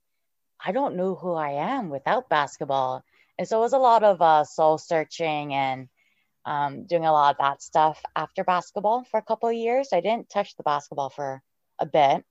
i 0.64 0.72
don't 0.72 0.96
know 0.96 1.14
who 1.14 1.34
i 1.34 1.50
am 1.50 1.88
without 1.88 2.28
basketball 2.28 3.04
and 3.38 3.48
so 3.48 3.58
it 3.58 3.60
was 3.60 3.72
a 3.72 3.78
lot 3.78 4.04
of 4.04 4.20
uh, 4.20 4.44
soul 4.44 4.78
searching 4.78 5.54
and 5.54 5.88
um, 6.44 6.84
doing 6.84 7.04
a 7.04 7.12
lot 7.12 7.34
of 7.34 7.38
that 7.38 7.62
stuff 7.62 8.00
after 8.16 8.44
basketball 8.44 9.04
for 9.04 9.18
a 9.18 9.22
couple 9.22 9.48
of 9.48 9.54
years. 9.54 9.88
I 9.92 10.00
didn't 10.00 10.30
touch 10.30 10.56
the 10.56 10.62
basketball 10.62 11.10
for 11.10 11.42
a 11.78 11.86
bit. 11.86 12.24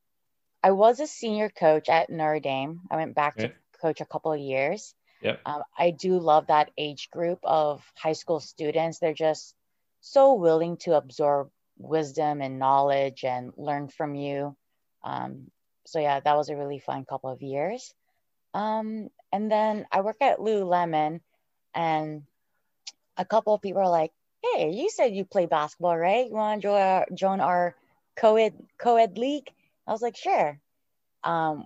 I 0.64 0.72
was 0.72 1.00
a 1.00 1.08
senior 1.08 1.50
coach 1.50 1.90
at 1.90 2.10
Notre 2.10 2.40
Dame. 2.40 2.82
I 2.92 2.98
went 2.98 3.16
back 3.16 3.36
okay. 3.38 3.48
to 3.48 3.54
coach 3.82 4.02
a 4.02 4.06
couple 4.06 4.32
of 4.32 4.40
years. 4.40 4.94
Yep. 5.22 5.42
Um, 5.46 5.64
I 5.78 5.92
do 5.92 6.20
love 6.20 6.48
that 6.48 6.72
age 6.78 7.10
group 7.12 7.40
of 7.44 7.84
high 7.96 8.14
school 8.14 8.40
students. 8.40 9.00
They're 9.00 9.14
just 9.14 9.56
so 10.02 10.34
willing 10.34 10.78
to 10.78 10.96
absorb 10.96 11.50
wisdom 11.84 12.42
and 12.42 12.60
knowledge 12.60 13.24
and 13.24 13.52
learn 13.58 13.88
from 13.88 14.16
you. 14.16 14.56
Um, 15.04 15.52
so 15.86 16.00
yeah, 16.00 16.20
that 16.20 16.38
was 16.38 16.50
a 16.50 16.56
really 16.56 16.80
fun 16.80 17.06
couple 17.06 17.30
of 17.30 17.42
years. 17.42 17.94
Um, 18.54 19.10
and 19.32 19.52
then 19.52 19.86
I 19.92 20.02
work 20.02 20.18
at 20.22 20.40
Lululemon, 20.40 21.22
and 21.74 22.24
a 23.18 23.26
couple 23.26 23.54
of 23.54 23.62
people 23.62 23.82
are 23.82 23.90
like, 23.90 24.12
"Hey, 24.44 24.72
you 24.72 24.90
said 24.90 25.16
you 25.16 25.26
play 25.26 25.46
basketball, 25.46 25.98
right? 25.98 26.28
You 26.28 26.34
want 26.34 26.62
to 26.62 27.06
join 27.14 27.40
our, 27.40 27.76
co-ed 28.16 28.54
co-ed 28.78 29.18
league?" 29.18 29.50
I 29.88 29.92
was 29.92 30.02
like, 30.02 30.18
"Sure." 30.18 30.60
Um, 31.24 31.66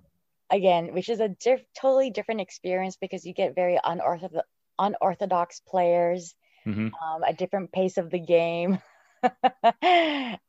again, 0.49 0.93
which 0.93 1.09
is 1.09 1.19
a 1.19 1.29
diff- 1.29 1.65
totally 1.79 2.11
different 2.11 2.41
experience 2.41 2.97
because 2.97 3.25
you 3.25 3.33
get 3.33 3.55
very 3.55 3.79
unorthodox 3.83 4.47
unorthodox 4.77 5.61
players, 5.61 6.35
mm-hmm. 6.65 6.87
um, 6.87 7.23
a 7.23 7.33
different 7.33 7.71
pace 7.71 7.97
of 7.97 8.09
the 8.09 8.19
game, 8.19 8.79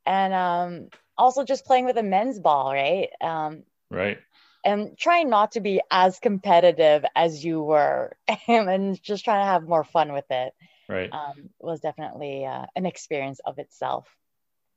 and 0.07 0.35
um, 0.35 0.89
also 1.17 1.45
just 1.45 1.65
playing 1.65 1.87
with 1.87 1.97
a 1.99 2.03
men's 2.03 2.39
ball, 2.39 2.73
right? 2.73 3.09
Um, 3.21 3.65
right. 3.91 4.19
And 4.65 4.99
trying 4.99 5.31
not 5.31 5.53
to 5.53 5.61
be 5.61 5.81
as 5.91 6.19
competitive 6.19 7.05
as 7.15 7.45
you 7.45 7.63
were, 7.63 8.17
and 8.49 9.01
just 9.03 9.25
trying 9.25 9.43
to 9.43 9.51
have 9.53 9.69
more 9.69 9.85
fun 9.85 10.13
with 10.13 10.25
it 10.31 10.53
right 10.89 11.13
um, 11.13 11.51
was 11.61 11.81
definitely 11.81 12.45
uh, 12.45 12.67
an 12.75 12.87
experience 12.87 13.41
of 13.45 13.59
itself 13.59 14.07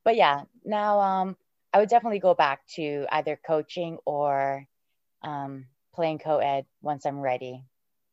but 0.03 0.15
yeah 0.15 0.41
now 0.63 0.99
um, 0.99 1.37
i 1.73 1.79
would 1.79 1.89
definitely 1.89 2.19
go 2.19 2.33
back 2.33 2.65
to 2.67 3.05
either 3.11 3.39
coaching 3.45 3.97
or 4.05 4.65
um, 5.23 5.65
playing 5.93 6.19
co-ed 6.19 6.65
once 6.81 7.05
i'm 7.05 7.19
ready 7.19 7.63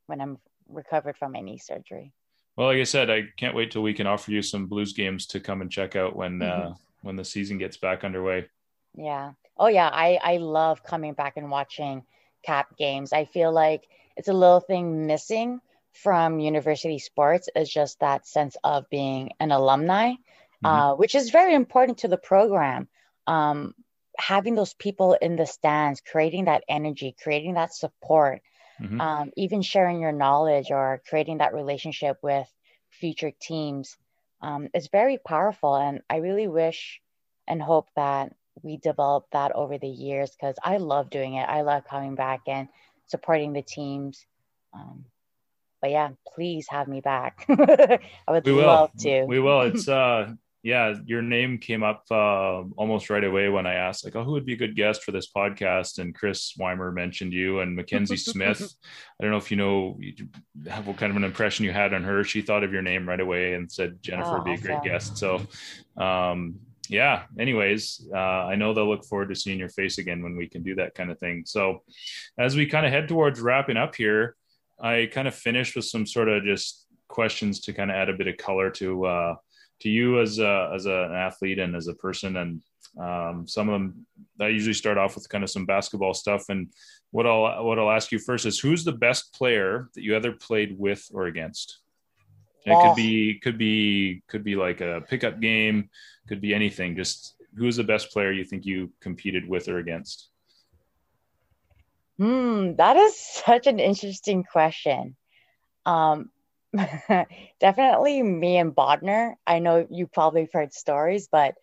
when 0.06 0.20
i'm 0.20 0.38
recovered 0.68 1.16
from 1.16 1.32
my 1.32 1.40
knee 1.40 1.58
surgery 1.58 2.12
well 2.56 2.66
like 2.68 2.78
i 2.78 2.84
said 2.84 3.10
i 3.10 3.22
can't 3.36 3.54
wait 3.54 3.70
till 3.70 3.82
we 3.82 3.94
can 3.94 4.06
offer 4.06 4.30
you 4.30 4.42
some 4.42 4.66
blues 4.66 4.92
games 4.92 5.26
to 5.26 5.40
come 5.40 5.60
and 5.60 5.70
check 5.70 5.96
out 5.96 6.16
when 6.16 6.42
uh, 6.42 6.74
when 7.06 7.16
the 7.16 7.24
season 7.24 7.56
gets 7.56 7.76
back 7.76 8.04
underway. 8.04 8.46
Yeah. 8.94 9.32
Oh 9.56 9.68
yeah. 9.68 9.88
I 9.90 10.18
i 10.22 10.36
love 10.36 10.82
coming 10.82 11.14
back 11.14 11.36
and 11.36 11.50
watching 11.50 12.02
cap 12.44 12.76
games. 12.76 13.12
I 13.12 13.24
feel 13.24 13.52
like 13.52 13.88
it's 14.16 14.28
a 14.28 14.32
little 14.32 14.60
thing 14.60 15.06
missing 15.06 15.60
from 15.92 16.40
university 16.40 16.98
sports 16.98 17.48
is 17.54 17.72
just 17.72 18.00
that 18.00 18.26
sense 18.26 18.56
of 18.62 18.90
being 18.90 19.30
an 19.40 19.50
alumni, 19.50 20.10
mm-hmm. 20.10 20.66
uh, 20.66 20.94
which 20.96 21.14
is 21.14 21.30
very 21.30 21.54
important 21.54 21.98
to 21.98 22.08
the 22.08 22.18
program. 22.18 22.88
Um, 23.26 23.74
having 24.18 24.54
those 24.54 24.74
people 24.74 25.14
in 25.14 25.36
the 25.36 25.46
stands, 25.46 26.00
creating 26.00 26.46
that 26.46 26.64
energy, 26.68 27.14
creating 27.22 27.54
that 27.54 27.74
support, 27.74 28.42
mm-hmm. 28.80 29.00
um, 29.00 29.30
even 29.36 29.62
sharing 29.62 30.00
your 30.00 30.12
knowledge 30.12 30.70
or 30.70 31.02
creating 31.08 31.38
that 31.38 31.54
relationship 31.54 32.18
with 32.22 32.46
future 32.90 33.32
teams 33.40 33.96
um, 34.42 34.68
is 34.74 34.88
very 34.88 35.18
powerful. 35.18 35.76
And 35.76 36.00
I 36.08 36.16
really 36.16 36.48
wish 36.48 37.00
and 37.48 37.62
hope 37.62 37.88
that 37.96 38.32
we 38.62 38.76
develop 38.78 39.26
that 39.32 39.52
over 39.52 39.78
the 39.78 39.88
years 39.88 40.30
because 40.30 40.56
I 40.62 40.78
love 40.78 41.10
doing 41.10 41.34
it. 41.34 41.48
I 41.48 41.62
love 41.62 41.84
coming 41.88 42.14
back 42.14 42.42
and 42.46 42.68
supporting 43.06 43.52
the 43.52 43.62
teams. 43.62 44.24
Um, 44.72 45.04
but 45.80 45.90
yeah, 45.90 46.10
please 46.34 46.66
have 46.70 46.88
me 46.88 47.00
back. 47.00 47.44
I 47.48 48.00
would 48.28 48.46
we 48.46 48.52
love 48.52 48.90
will. 48.94 49.00
to. 49.02 49.24
We 49.24 49.40
will. 49.40 49.60
It's 49.62 49.88
uh 49.88 50.32
yeah, 50.66 50.94
your 51.04 51.22
name 51.22 51.58
came 51.58 51.84
up 51.84 52.02
uh, 52.10 52.64
almost 52.76 53.08
right 53.08 53.22
away 53.22 53.48
when 53.48 53.68
I 53.68 53.74
asked, 53.74 54.04
like, 54.04 54.16
oh, 54.16 54.24
who 54.24 54.32
would 54.32 54.44
be 54.44 54.54
a 54.54 54.56
good 54.56 54.74
guest 54.74 55.04
for 55.04 55.12
this 55.12 55.30
podcast? 55.30 56.00
And 56.00 56.12
Chris 56.12 56.54
Weimer 56.58 56.90
mentioned 56.90 57.32
you 57.32 57.60
and 57.60 57.76
Mackenzie 57.76 58.16
Smith. 58.16 58.60
I 59.20 59.22
don't 59.22 59.30
know 59.30 59.36
if 59.36 59.52
you 59.52 59.56
know 59.56 59.96
have 60.68 60.88
what 60.88 60.96
kind 60.96 61.10
of 61.10 61.16
an 61.16 61.22
impression 61.22 61.64
you 61.64 61.70
had 61.70 61.94
on 61.94 62.02
her. 62.02 62.24
She 62.24 62.42
thought 62.42 62.64
of 62.64 62.72
your 62.72 62.82
name 62.82 63.08
right 63.08 63.20
away 63.20 63.54
and 63.54 63.70
said 63.70 64.02
Jennifer 64.02 64.30
oh, 64.30 64.34
would 64.38 64.44
be 64.44 64.54
a 64.54 64.58
great 64.58 64.82
guest. 64.82 65.16
So, 65.16 65.40
um, 65.96 66.56
yeah. 66.88 67.26
Anyways, 67.38 68.08
uh, 68.12 68.18
I 68.18 68.56
know 68.56 68.74
they'll 68.74 68.88
look 68.88 69.04
forward 69.04 69.28
to 69.28 69.36
seeing 69.36 69.60
your 69.60 69.68
face 69.68 69.98
again 69.98 70.20
when 70.20 70.36
we 70.36 70.48
can 70.48 70.64
do 70.64 70.74
that 70.74 70.96
kind 70.96 71.12
of 71.12 71.20
thing. 71.20 71.44
So, 71.46 71.84
as 72.40 72.56
we 72.56 72.66
kind 72.66 72.84
of 72.84 72.90
head 72.90 73.06
towards 73.06 73.40
wrapping 73.40 73.76
up 73.76 73.94
here, 73.94 74.34
I 74.80 75.08
kind 75.12 75.28
of 75.28 75.34
finished 75.36 75.76
with 75.76 75.84
some 75.84 76.06
sort 76.06 76.28
of 76.28 76.42
just 76.42 76.86
questions 77.06 77.60
to 77.60 77.72
kind 77.72 77.88
of 77.88 77.96
add 77.96 78.08
a 78.08 78.14
bit 78.14 78.26
of 78.26 78.36
color 78.36 78.68
to 78.72 79.06
uh, 79.06 79.34
to 79.80 79.88
you 79.88 80.20
as 80.20 80.38
a, 80.38 80.70
as 80.74 80.86
a, 80.86 81.04
an 81.04 81.12
athlete 81.12 81.58
and 81.58 81.76
as 81.76 81.88
a 81.88 81.94
person. 81.94 82.36
And 82.36 82.62
Um, 82.96 83.46
some 83.46 83.68
of 83.68 83.74
them 83.76 84.06
I 84.40 84.48
usually 84.48 84.74
start 84.74 84.96
off 84.96 85.14
with 85.14 85.28
kind 85.28 85.44
of 85.44 85.50
some 85.50 85.66
basketball 85.66 86.14
stuff. 86.14 86.48
And 86.48 86.72
what 87.10 87.26
I'll 87.26 87.64
what 87.66 87.78
I'll 87.78 87.96
ask 87.98 88.10
you 88.10 88.18
first 88.18 88.46
is 88.46 88.58
who's 88.58 88.84
the 88.84 88.98
best 89.06 89.34
player 89.38 89.88
that 89.92 90.02
you 90.02 90.16
ever 90.16 90.32
played 90.32 90.78
with 90.78 91.02
or 91.12 91.26
against? 91.26 91.84
It 92.64 92.76
could 92.82 92.96
be 92.96 93.38
could 93.44 93.58
be 93.58 94.22
could 94.30 94.44
be 94.44 94.56
like 94.56 94.80
a 94.80 95.02
pickup 95.10 95.40
game, 95.40 95.90
could 96.28 96.40
be 96.40 96.54
anything. 96.54 96.96
Just 96.96 97.36
who's 97.58 97.76
the 97.76 97.84
best 97.92 98.12
player 98.12 98.32
you 98.32 98.44
think 98.44 98.64
you 98.64 98.90
competed 99.00 99.44
with 99.46 99.68
or 99.68 99.78
against? 99.78 100.30
Hmm, 102.16 102.76
that 102.80 102.96
is 102.96 103.14
such 103.44 103.66
an 103.66 103.78
interesting 103.78 104.42
question. 104.42 105.16
Um, 105.84 106.30
definitely 107.60 108.22
me 108.22 108.56
and 108.58 108.74
Bodner. 108.74 109.34
I 109.46 109.58
know 109.58 109.86
you 109.90 110.06
probably 110.06 110.48
heard 110.52 110.72
stories, 110.72 111.28
but 111.30 111.54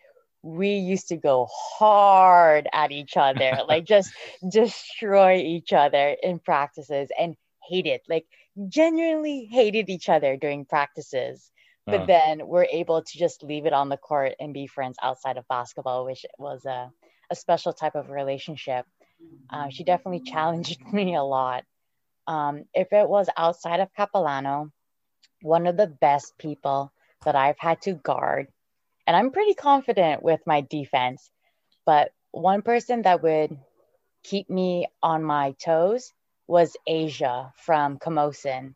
we 0.42 0.76
used 0.76 1.08
to 1.08 1.16
go 1.16 1.48
hard 1.50 2.68
at 2.72 2.92
each 2.92 3.16
other, 3.16 3.60
like 3.68 3.84
just 3.84 4.12
destroy 4.48 5.36
each 5.36 5.72
other 5.72 6.16
in 6.22 6.38
practices 6.38 7.08
and 7.18 7.36
hate 7.66 7.86
it, 7.86 8.02
like 8.08 8.26
genuinely 8.68 9.48
hated 9.50 9.88
each 9.88 10.08
other 10.08 10.36
during 10.36 10.64
practices. 10.64 11.50
But 11.86 12.02
uh. 12.02 12.06
then 12.06 12.46
we're 12.46 12.66
able 12.70 13.02
to 13.02 13.18
just 13.18 13.42
leave 13.42 13.66
it 13.66 13.72
on 13.72 13.88
the 13.88 13.96
court 13.96 14.34
and 14.40 14.54
be 14.54 14.66
friends 14.66 14.96
outside 15.02 15.36
of 15.36 15.48
basketball, 15.48 16.04
which 16.04 16.24
was 16.38 16.64
a, 16.64 16.90
a 17.30 17.34
special 17.34 17.72
type 17.72 17.94
of 17.94 18.10
relationship. 18.10 18.86
Uh, 19.50 19.68
she 19.68 19.84
definitely 19.84 20.20
challenged 20.20 20.80
me 20.92 21.14
a 21.14 21.22
lot. 21.22 21.64
Um, 22.26 22.64
if 22.74 22.92
it 22.92 23.08
was 23.08 23.28
outside 23.36 23.80
of 23.80 23.92
Capilano, 23.94 24.70
one 25.44 25.66
of 25.66 25.76
the 25.76 25.86
best 25.86 26.36
people 26.38 26.92
that 27.24 27.36
I've 27.36 27.58
had 27.58 27.82
to 27.82 27.94
guard 27.94 28.48
and 29.06 29.16
I'm 29.16 29.30
pretty 29.30 29.54
confident 29.54 30.22
with 30.22 30.40
my 30.46 30.62
defense. 30.62 31.30
But 31.84 32.12
one 32.30 32.62
person 32.62 33.02
that 33.02 33.22
would 33.22 33.56
keep 34.22 34.48
me 34.48 34.86
on 35.02 35.22
my 35.22 35.52
toes 35.62 36.12
was 36.46 36.76
Asia 36.86 37.52
from 37.56 37.98
Camosun. 37.98 38.74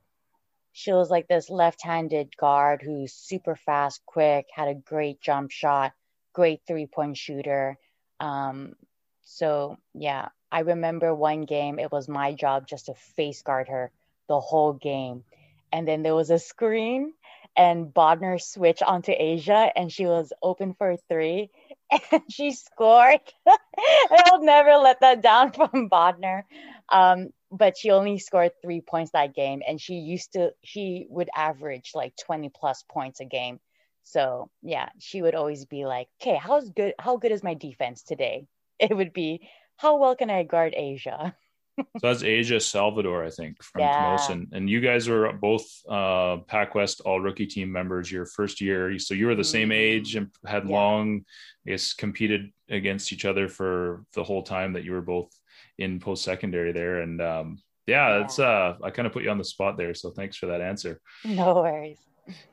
She 0.73 0.93
was 0.93 1.11
like 1.11 1.27
this 1.27 1.51
left 1.51 1.83
handed 1.83 2.37
guard 2.37 2.83
who's 2.83 3.13
super 3.13 3.57
fast, 3.57 4.03
quick, 4.07 4.47
had 4.53 4.69
a 4.69 4.75
great 4.75 5.21
jump 5.21 5.51
shot, 5.51 5.93
great 6.35 6.61
three 6.67 6.87
point 6.87 7.17
shooter. 7.17 7.79
Um, 8.21 8.75
so, 9.23 9.79
yeah, 9.95 10.29
I 10.53 10.61
remember 10.61 11.15
one 11.15 11.43
game, 11.43 11.79
it 11.79 11.91
was 11.91 12.09
my 12.09 12.33
job 12.33 12.67
just 12.67 12.87
to 12.87 12.95
face 13.17 13.43
guard 13.43 13.69
her 13.69 13.91
the 14.29 14.41
whole 14.41 14.75
game. 14.75 15.25
And 15.73 15.87
then 15.87 16.03
there 16.03 16.15
was 16.15 16.31
a 16.31 16.39
screen 16.39 17.13
and 17.57 17.87
Bodner 17.93 18.41
switched 18.41 18.83
onto 18.83 19.13
Asia 19.17 19.71
and 19.77 19.91
she 19.93 20.07
was 20.07 20.33
open 20.43 20.75
for 20.75 20.97
three 21.09 21.51
and 22.13 22.23
she 22.31 22.53
scored. 22.53 23.21
I'll 24.11 24.43
never 24.43 24.77
let 24.77 25.01
that 25.01 25.23
down 25.23 25.53
from 25.55 25.89
Bodner. 25.91 26.45
Um, 26.91 27.31
but 27.51 27.77
she 27.77 27.91
only 27.91 28.19
scored 28.19 28.53
three 28.63 28.81
points 28.81 29.13
that 29.13 29.35
game 29.35 29.63
and 29.67 29.81
she 29.81 29.95
used 29.95 30.35
to, 30.35 30.53
she 30.65 31.07
would 31.11 31.31
average 31.35 31.93
like 31.95 32.15
20 32.17 32.51
plus 32.51 32.85
points 32.89 33.21
a 33.21 33.25
game. 33.25 33.61
So 34.05 34.51
yeah, 34.63 34.89
she 34.99 35.23
would 35.23 35.35
always 35.35 35.65
be 35.67 35.85
like, 35.87 36.09
okay, 36.21 36.37
how's 36.37 36.71
good, 36.71 36.95
how 36.99 37.17
good 37.17 37.33
is 37.33 37.43
my 37.43 37.55
defense 37.55 38.03
today? 38.03 38.47
It 38.79 38.95
would 38.97 39.13
be, 39.13 39.49
how 39.77 39.97
well 39.99 40.17
can 40.17 40.31
I 40.31 40.43
guard 40.45 40.75
Asia? 40.77 41.35
So 41.79 41.85
that's 42.03 42.23
Asia 42.23 42.61
Salvador, 42.61 43.25
I 43.25 43.31
think, 43.31 43.63
from 43.63 43.83
yeah. 43.83 44.17
Camosun. 44.17 44.47
And 44.53 44.69
you 44.69 44.81
guys 44.81 45.09
were 45.09 45.33
both 45.33 45.65
uh, 45.89 46.39
Pac 46.47 46.75
West 46.75 47.01
All 47.05 47.21
Rookie 47.21 47.47
Team 47.47 47.71
members 47.71 48.11
your 48.11 48.27
first 48.27 48.61
year. 48.61 48.99
So 48.99 49.15
you 49.15 49.27
were 49.27 49.35
the 49.35 49.43
mm-hmm. 49.43 49.51
same 49.51 49.73
age 49.73 50.17
and 50.17 50.31
had 50.47 50.69
yeah. 50.69 50.75
long, 50.75 51.25
I 51.67 51.71
guess, 51.71 51.93
competed 51.93 52.51
against 52.69 53.13
each 53.13 53.25
other 53.25 53.49
for 53.49 54.05
the 54.15 54.25
whole 54.25 54.43
time 54.43 54.73
that 54.75 54.85
you 54.85 54.93
were 54.93 55.03
both 55.03 55.31
in 55.79 56.01
post 56.01 56.25
secondary 56.25 56.73
there. 56.73 57.01
And 57.01 57.21
um, 57.21 57.59
yeah, 57.87 58.23
it's 58.23 58.39
uh, 58.39 58.75
I 58.83 58.91
kind 58.91 59.07
of 59.07 59.13
put 59.13 59.23
you 59.23 59.31
on 59.31 59.39
the 59.39 59.45
spot 59.45 59.77
there. 59.77 59.95
So 59.95 60.11
thanks 60.11 60.37
for 60.37 60.47
that 60.47 60.61
answer. 60.61 61.01
No 61.25 61.55
worries. 61.55 61.99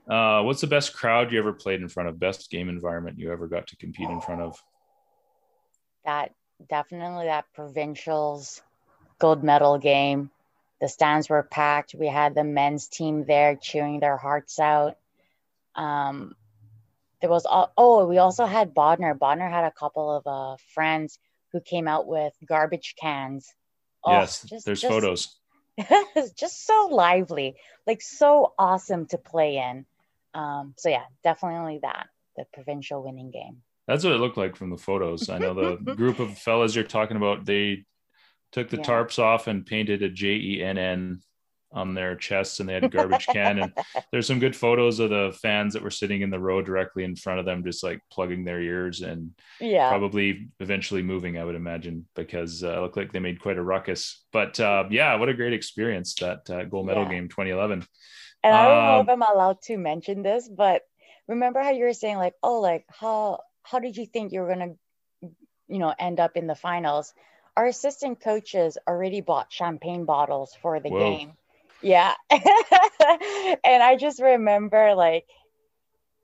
Uh, 0.10 0.42
what's 0.44 0.62
the 0.62 0.68
best 0.68 0.94
crowd 0.94 1.32
you 1.32 1.40
ever 1.40 1.52
played 1.52 1.82
in 1.82 1.90
front 1.90 2.08
of? 2.08 2.20
Best 2.20 2.50
game 2.50 2.70
environment 2.70 3.20
you 3.20 3.32
ever 3.32 3.48
got 3.48 3.68
to 3.68 3.76
compete 3.78 4.10
in 4.10 4.22
front 4.22 4.42
of? 4.42 4.58
That 6.06 6.34
definitely 6.70 7.26
that 7.26 7.46
provincials 7.56 8.62
gold 9.20 9.44
medal 9.44 9.78
game. 9.78 10.30
The 10.82 10.90
stands 10.90 11.30
were 11.30 11.44
packed. 11.44 11.96
We 11.96 12.08
had 12.08 12.36
the 12.36 12.44
men's 12.44 12.88
team 12.88 13.26
there 13.26 13.56
cheering 13.56 14.00
their 14.00 14.18
hearts 14.18 14.60
out. 14.60 14.98
Um, 15.76 16.36
there 17.22 17.30
was 17.30 17.46
all, 17.46 17.72
oh, 17.78 18.06
we 18.06 18.18
also 18.18 18.46
had 18.46 18.74
Bodner. 18.74 19.18
Bodner 19.18 19.50
had 19.50 19.66
a 19.66 19.72
couple 19.72 20.18
of 20.18 20.28
uh, 20.28 20.58
friends 20.74 21.18
who 21.52 21.62
came 21.62 21.88
out 21.88 22.08
with 22.08 22.34
garbage 22.46 22.96
cans. 23.00 23.54
Oh, 24.04 24.12
yes, 24.12 24.44
just, 24.44 24.66
there's 24.66 24.82
just, 24.82 24.92
photos. 24.92 25.36
just 26.38 26.66
so 26.66 26.90
lively, 26.92 27.56
like 27.88 28.02
so 28.02 28.54
awesome 28.60 29.06
to 29.08 29.18
play 29.18 29.58
in. 29.58 29.86
Um, 30.34 30.74
so 30.78 30.90
yeah, 30.90 31.06
definitely 31.24 31.80
that 31.82 32.08
the 32.36 32.46
provincial 32.54 33.04
winning 33.04 33.32
game. 33.32 33.62
That's 33.88 34.04
what 34.04 34.14
it 34.14 34.20
looked 34.20 34.38
like 34.38 34.56
from 34.56 34.70
the 34.70 34.78
photos. 34.78 35.30
I 35.30 35.38
know 35.38 35.54
the 35.54 35.76
group 35.96 36.20
of 36.20 36.38
fellas 36.38 36.76
you're 36.76 36.84
talking 36.84 37.18
about. 37.18 37.46
They 37.46 37.86
took 38.56 38.70
the 38.70 38.78
yeah. 38.78 38.84
tarps 38.84 39.20
off 39.20 39.48
and 39.48 39.66
painted 39.66 40.02
a 40.02 40.08
J 40.08 40.28
E 40.36 40.64
N 40.64 40.78
N 40.78 41.22
on 41.74 41.94
their 41.94 42.16
chests 42.16 42.62
and 42.62 42.70
they 42.70 42.74
had 42.74 42.86
a 42.86 42.90
garbage 42.90 43.26
can. 43.28 43.60
And 43.60 43.74
there's 44.12 44.28
some 44.28 44.40
good 44.40 44.56
photos 44.56 45.02
of 45.02 45.10
the 45.10 45.38
fans 45.42 45.74
that 45.74 45.84
were 45.84 45.90
sitting 45.90 46.22
in 46.22 46.30
the 46.30 46.40
row 46.40 46.62
directly 46.62 47.04
in 47.04 47.18
front 47.18 47.42
of 47.42 47.46
them 47.46 47.66
just 47.66 47.84
like 47.84 48.00
plugging 48.10 48.46
their 48.46 48.62
ears 48.62 49.02
and 49.02 49.32
yeah. 49.60 49.90
probably 49.90 50.48
eventually 50.62 51.02
moving 51.02 51.38
i 51.38 51.44
would 51.44 51.56
imagine 51.56 52.06
because 52.16 52.64
uh, 52.64 52.78
it 52.78 52.80
looked 52.80 52.96
like 52.96 53.12
they 53.12 53.20
made 53.20 53.42
quite 53.42 53.58
a 53.58 53.62
ruckus. 53.62 54.24
But 54.32 54.58
uh, 54.58 54.86
yeah 54.90 55.16
what 55.16 55.28
a 55.28 55.34
great 55.34 55.52
experience 55.52 56.16
that 56.16 56.50
uh, 56.50 56.64
gold 56.64 56.86
medal 56.86 57.04
yeah. 57.04 57.10
game 57.10 57.28
2011 57.28 57.86
and 58.44 58.56
i 58.56 58.66
don't 58.66 58.78
um, 58.78 58.86
know 58.86 59.02
if 59.02 59.10
i'm 59.10 59.36
allowed 59.36 59.62
to 59.64 59.78
mention 59.78 60.24
this 60.24 60.48
but 60.48 60.84
remember 61.28 61.62
how 61.62 61.72
you 61.72 61.84
were 61.84 61.94
saying 61.94 62.18
like 62.18 62.36
oh 62.42 62.62
like 62.62 62.86
how 62.88 63.40
how 63.64 63.80
did 63.80 63.98
you 63.98 64.06
think 64.06 64.32
you 64.32 64.40
were 64.40 64.48
gonna 64.48 64.74
you 65.68 65.80
know 65.80 65.94
end 66.00 66.22
up 66.22 66.38
in 66.38 66.48
the 66.48 66.56
finals 66.56 67.14
our 67.58 67.68
assistant 67.68 68.20
coaches 68.22 68.78
already 68.88 69.22
bought 69.22 69.52
champagne 69.52 70.06
bottles 70.06 70.56
for 70.62 70.80
the 70.80 70.90
Whoa. 70.90 71.00
game. 71.00 71.34
Yeah. 71.82 72.14
and 72.32 72.40
I 73.84 73.98
just 74.00 74.22
remember 74.22 74.96
like 74.96 75.26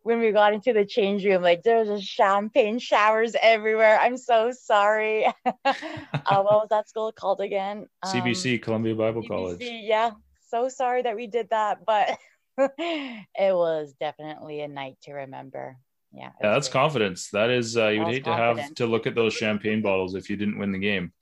when 0.03 0.19
we 0.19 0.31
got 0.31 0.53
into 0.53 0.73
the 0.73 0.85
change 0.85 1.23
room, 1.23 1.41
like 1.43 1.63
there 1.63 1.79
was 1.79 2.01
just 2.01 2.11
champagne 2.11 2.79
showers 2.79 3.35
everywhere. 3.39 3.99
I'm 3.99 4.17
so 4.17 4.51
sorry. 4.51 5.25
uh, 5.45 5.73
what 5.73 6.43
was 6.43 6.67
that 6.71 6.89
school 6.89 7.11
called 7.11 7.39
again? 7.39 7.87
Um, 8.01 8.13
CBC, 8.13 8.61
Columbia 8.61 8.95
Bible 8.95 9.21
CBC, 9.21 9.27
College. 9.27 9.57
Yeah. 9.61 10.11
So 10.49 10.69
sorry 10.69 11.03
that 11.03 11.15
we 11.15 11.27
did 11.27 11.49
that, 11.51 11.85
but 11.85 12.17
it 12.57 13.55
was 13.55 13.93
definitely 13.99 14.61
a 14.61 14.67
night 14.67 14.97
to 15.03 15.13
remember. 15.13 15.77
Yeah. 16.13 16.31
Yeah, 16.41 16.53
that's 16.53 16.67
great. 16.67 16.81
confidence. 16.81 17.29
That 17.29 17.49
is, 17.49 17.77
uh, 17.77 17.87
you'd 17.87 18.07
hate 18.07 18.25
confidence. 18.25 18.57
to 18.57 18.63
have 18.63 18.75
to 18.75 18.85
look 18.87 19.07
at 19.07 19.15
those 19.15 19.33
champagne 19.33 19.81
bottles 19.81 20.15
if 20.15 20.29
you 20.29 20.35
didn't 20.35 20.57
win 20.57 20.71
the 20.71 20.79
game. 20.79 21.13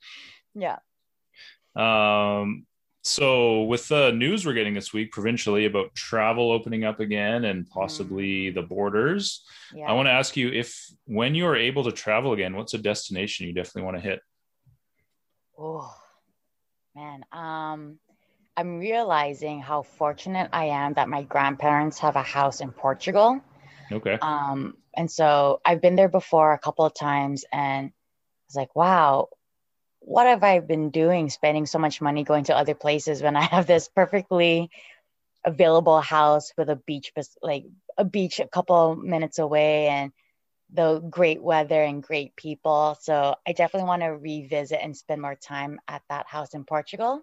Yeah. 0.54 0.78
Um, 1.76 2.66
so 3.02 3.62
with 3.62 3.88
the 3.88 4.12
news 4.12 4.44
we're 4.44 4.52
getting 4.52 4.74
this 4.74 4.92
week 4.92 5.12
provincially 5.12 5.64
about 5.64 5.94
travel 5.94 6.50
opening 6.50 6.84
up 6.84 7.00
again 7.00 7.44
and 7.46 7.68
possibly 7.70 8.50
mm. 8.50 8.54
the 8.54 8.62
borders, 8.62 9.42
yeah. 9.74 9.86
I 9.86 9.92
want 9.92 10.06
to 10.06 10.12
ask 10.12 10.36
you 10.36 10.50
if 10.50 10.86
when 11.06 11.34
you 11.34 11.46
are 11.46 11.56
able 11.56 11.84
to 11.84 11.92
travel 11.92 12.32
again, 12.32 12.54
what's 12.56 12.74
a 12.74 12.78
destination 12.78 13.46
you 13.46 13.54
definitely 13.54 13.82
want 13.82 13.96
to 13.96 14.02
hit? 14.02 14.20
Oh 15.58 15.94
man, 16.94 17.24
um, 17.32 17.98
I'm 18.56 18.78
realizing 18.78 19.60
how 19.62 19.80
fortunate 19.82 20.50
I 20.52 20.66
am 20.66 20.92
that 20.94 21.08
my 21.08 21.22
grandparents 21.22 21.98
have 22.00 22.16
a 22.16 22.22
house 22.22 22.60
in 22.60 22.70
Portugal. 22.70 23.40
Okay. 23.92 24.18
Um, 24.20 24.76
and 24.96 25.10
so 25.10 25.60
I've 25.64 25.80
been 25.80 25.96
there 25.96 26.08
before 26.08 26.52
a 26.52 26.58
couple 26.58 26.84
of 26.84 26.94
times 26.94 27.44
and 27.52 27.88
I 27.88 27.92
was 28.48 28.56
like, 28.56 28.74
wow, 28.76 29.28
what 30.00 30.26
have 30.26 30.42
I 30.42 30.60
been 30.60 30.90
doing 30.90 31.28
spending 31.28 31.66
so 31.66 31.78
much 31.78 32.00
money 32.00 32.24
going 32.24 32.44
to 32.44 32.56
other 32.56 32.74
places 32.74 33.22
when 33.22 33.36
I 33.36 33.42
have 33.42 33.66
this 33.66 33.88
perfectly 33.88 34.70
available 35.44 36.00
house 36.00 36.52
with 36.56 36.68
a 36.68 36.76
beach 36.76 37.12
like 37.42 37.64
a 37.96 38.04
beach 38.04 38.40
a 38.40 38.48
couple 38.48 38.96
minutes 38.96 39.38
away 39.38 39.88
and 39.88 40.12
the 40.72 41.00
great 41.00 41.42
weather 41.42 41.82
and 41.82 42.02
great 42.02 42.36
people. 42.36 42.96
So 43.00 43.34
I 43.46 43.52
definitely 43.52 43.88
want 43.88 44.02
to 44.02 44.08
revisit 44.08 44.78
and 44.80 44.96
spend 44.96 45.20
more 45.20 45.34
time 45.34 45.80
at 45.88 46.02
that 46.08 46.26
house 46.26 46.54
in 46.54 46.64
Portugal. 46.64 47.22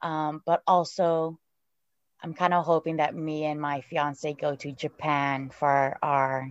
Um, 0.00 0.42
but 0.46 0.62
also 0.66 1.38
I'm 2.22 2.34
kind 2.34 2.52
of 2.54 2.64
hoping 2.64 2.96
that 2.96 3.14
me 3.14 3.44
and 3.44 3.60
my 3.60 3.80
fiance 3.82 4.32
go 4.34 4.56
to 4.56 4.72
Japan 4.72 5.50
for 5.50 5.98
our 6.02 6.50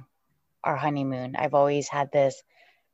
our 0.63 0.75
honeymoon. 0.75 1.35
I've 1.35 1.53
always 1.53 1.87
had 1.87 2.11
this 2.11 2.41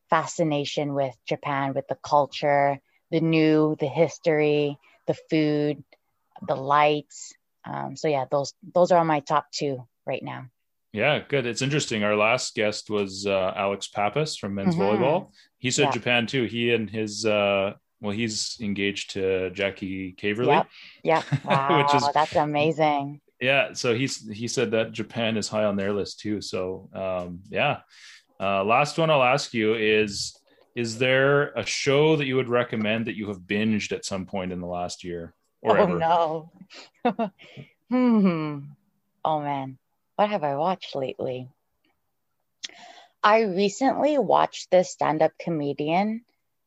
fascination 0.10 0.94
with 0.94 1.16
Japan, 1.28 1.74
with 1.74 1.88
the 1.88 1.98
culture, 2.04 2.80
the 3.12 3.22
new, 3.22 3.76
the 3.80 3.88
history, 3.88 4.78
the 5.08 5.16
food, 5.30 5.84
the 6.48 6.56
lights. 6.56 7.34
Um, 7.66 7.96
so 7.96 8.08
yeah, 8.08 8.26
those 8.30 8.54
those 8.74 8.92
are 8.92 9.00
on 9.00 9.08
my 9.08 9.22
top 9.22 9.48
two 9.52 9.88
right 10.06 10.24
now. 10.24 10.48
Yeah, 10.92 11.20
good. 11.28 11.46
It's 11.48 11.62
interesting. 11.64 12.04
Our 12.04 12.16
last 12.16 12.54
guest 12.54 12.90
was 12.90 13.26
uh, 13.26 13.54
Alex 13.56 13.88
Pappas 13.88 14.38
from 14.38 14.56
men's 14.56 14.76
Mhm. 14.76 14.80
volleyball. 14.82 15.32
He 15.58 15.72
said 15.72 15.86
Yeah. 15.86 15.92
Japan 15.92 16.28
too. 16.28 16.44
He 16.44 16.72
and 16.74 16.90
his 16.90 17.26
uh, 17.26 17.74
well, 18.04 18.12
he's 18.12 18.58
engaged 18.62 19.12
to 19.12 19.50
Jackie 19.52 20.12
Caverly. 20.12 20.48
Yep. 20.48 20.68
Yeah. 21.04 21.24
Wow. 21.46 21.82
Which 21.82 21.96
is- 21.96 22.10
that's 22.14 22.36
amazing. 22.36 23.22
Yeah, 23.40 23.74
so 23.74 23.94
he's 23.94 24.30
he 24.30 24.48
said 24.48 24.72
that 24.72 24.94
Japan 24.94 25.36
is 25.36 25.50
high 25.50 25.66
on 25.66 25.76
their 25.76 25.92
list 25.92 26.20
too. 26.20 26.40
So 26.40 26.90
um, 26.94 27.42
yeah. 27.50 27.80
Uh, 28.40 28.64
last 28.64 28.98
one 28.98 29.10
I'll 29.10 29.24
ask 29.24 29.54
you 29.54 29.74
is: 29.76 30.38
Is 30.76 30.98
there 30.98 31.52
a 31.54 31.66
show 31.66 32.16
that 32.16 32.26
you 32.26 32.38
would 32.38 32.48
recommend 32.48 33.08
that 33.08 33.18
you 33.18 33.28
have 33.28 33.40
binged 33.40 33.92
at 33.92 34.06
some 34.06 34.26
point 34.26 34.54
in 34.54 34.62
the 34.62 34.68
last 34.68 35.04
year 35.04 35.34
or 35.62 35.78
oh 35.78 35.84
ever? 35.84 35.98
no. 36.00 36.52
hmm. 37.90 38.60
Oh 39.26 39.40
man, 39.42 39.78
what 40.16 40.30
have 40.30 40.44
I 40.46 40.56
watched 40.56 40.96
lately? 40.96 41.50
I 43.24 43.42
recently 43.42 44.18
watched 44.18 44.72
this 44.72 44.92
stand-up 44.92 45.32
comedian 45.40 46.24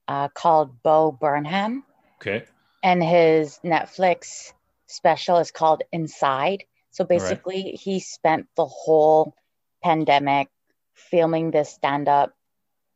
uh, 0.08 0.28
called 0.28 0.82
Bo 0.82 1.12
Burnham, 1.12 1.84
Okay. 2.20 2.44
and 2.82 3.02
his 3.02 3.58
Netflix 3.64 4.52
special 4.86 5.38
is 5.38 5.50
called 5.50 5.82
Inside. 5.92 6.64
So 6.90 7.04
right. 7.04 7.08
basically, 7.08 7.62
he 7.72 8.00
spent 8.00 8.46
the 8.56 8.66
whole 8.66 9.34
pandemic 9.82 10.48
filming 10.94 11.50
this 11.50 11.70
stand-up 11.70 12.34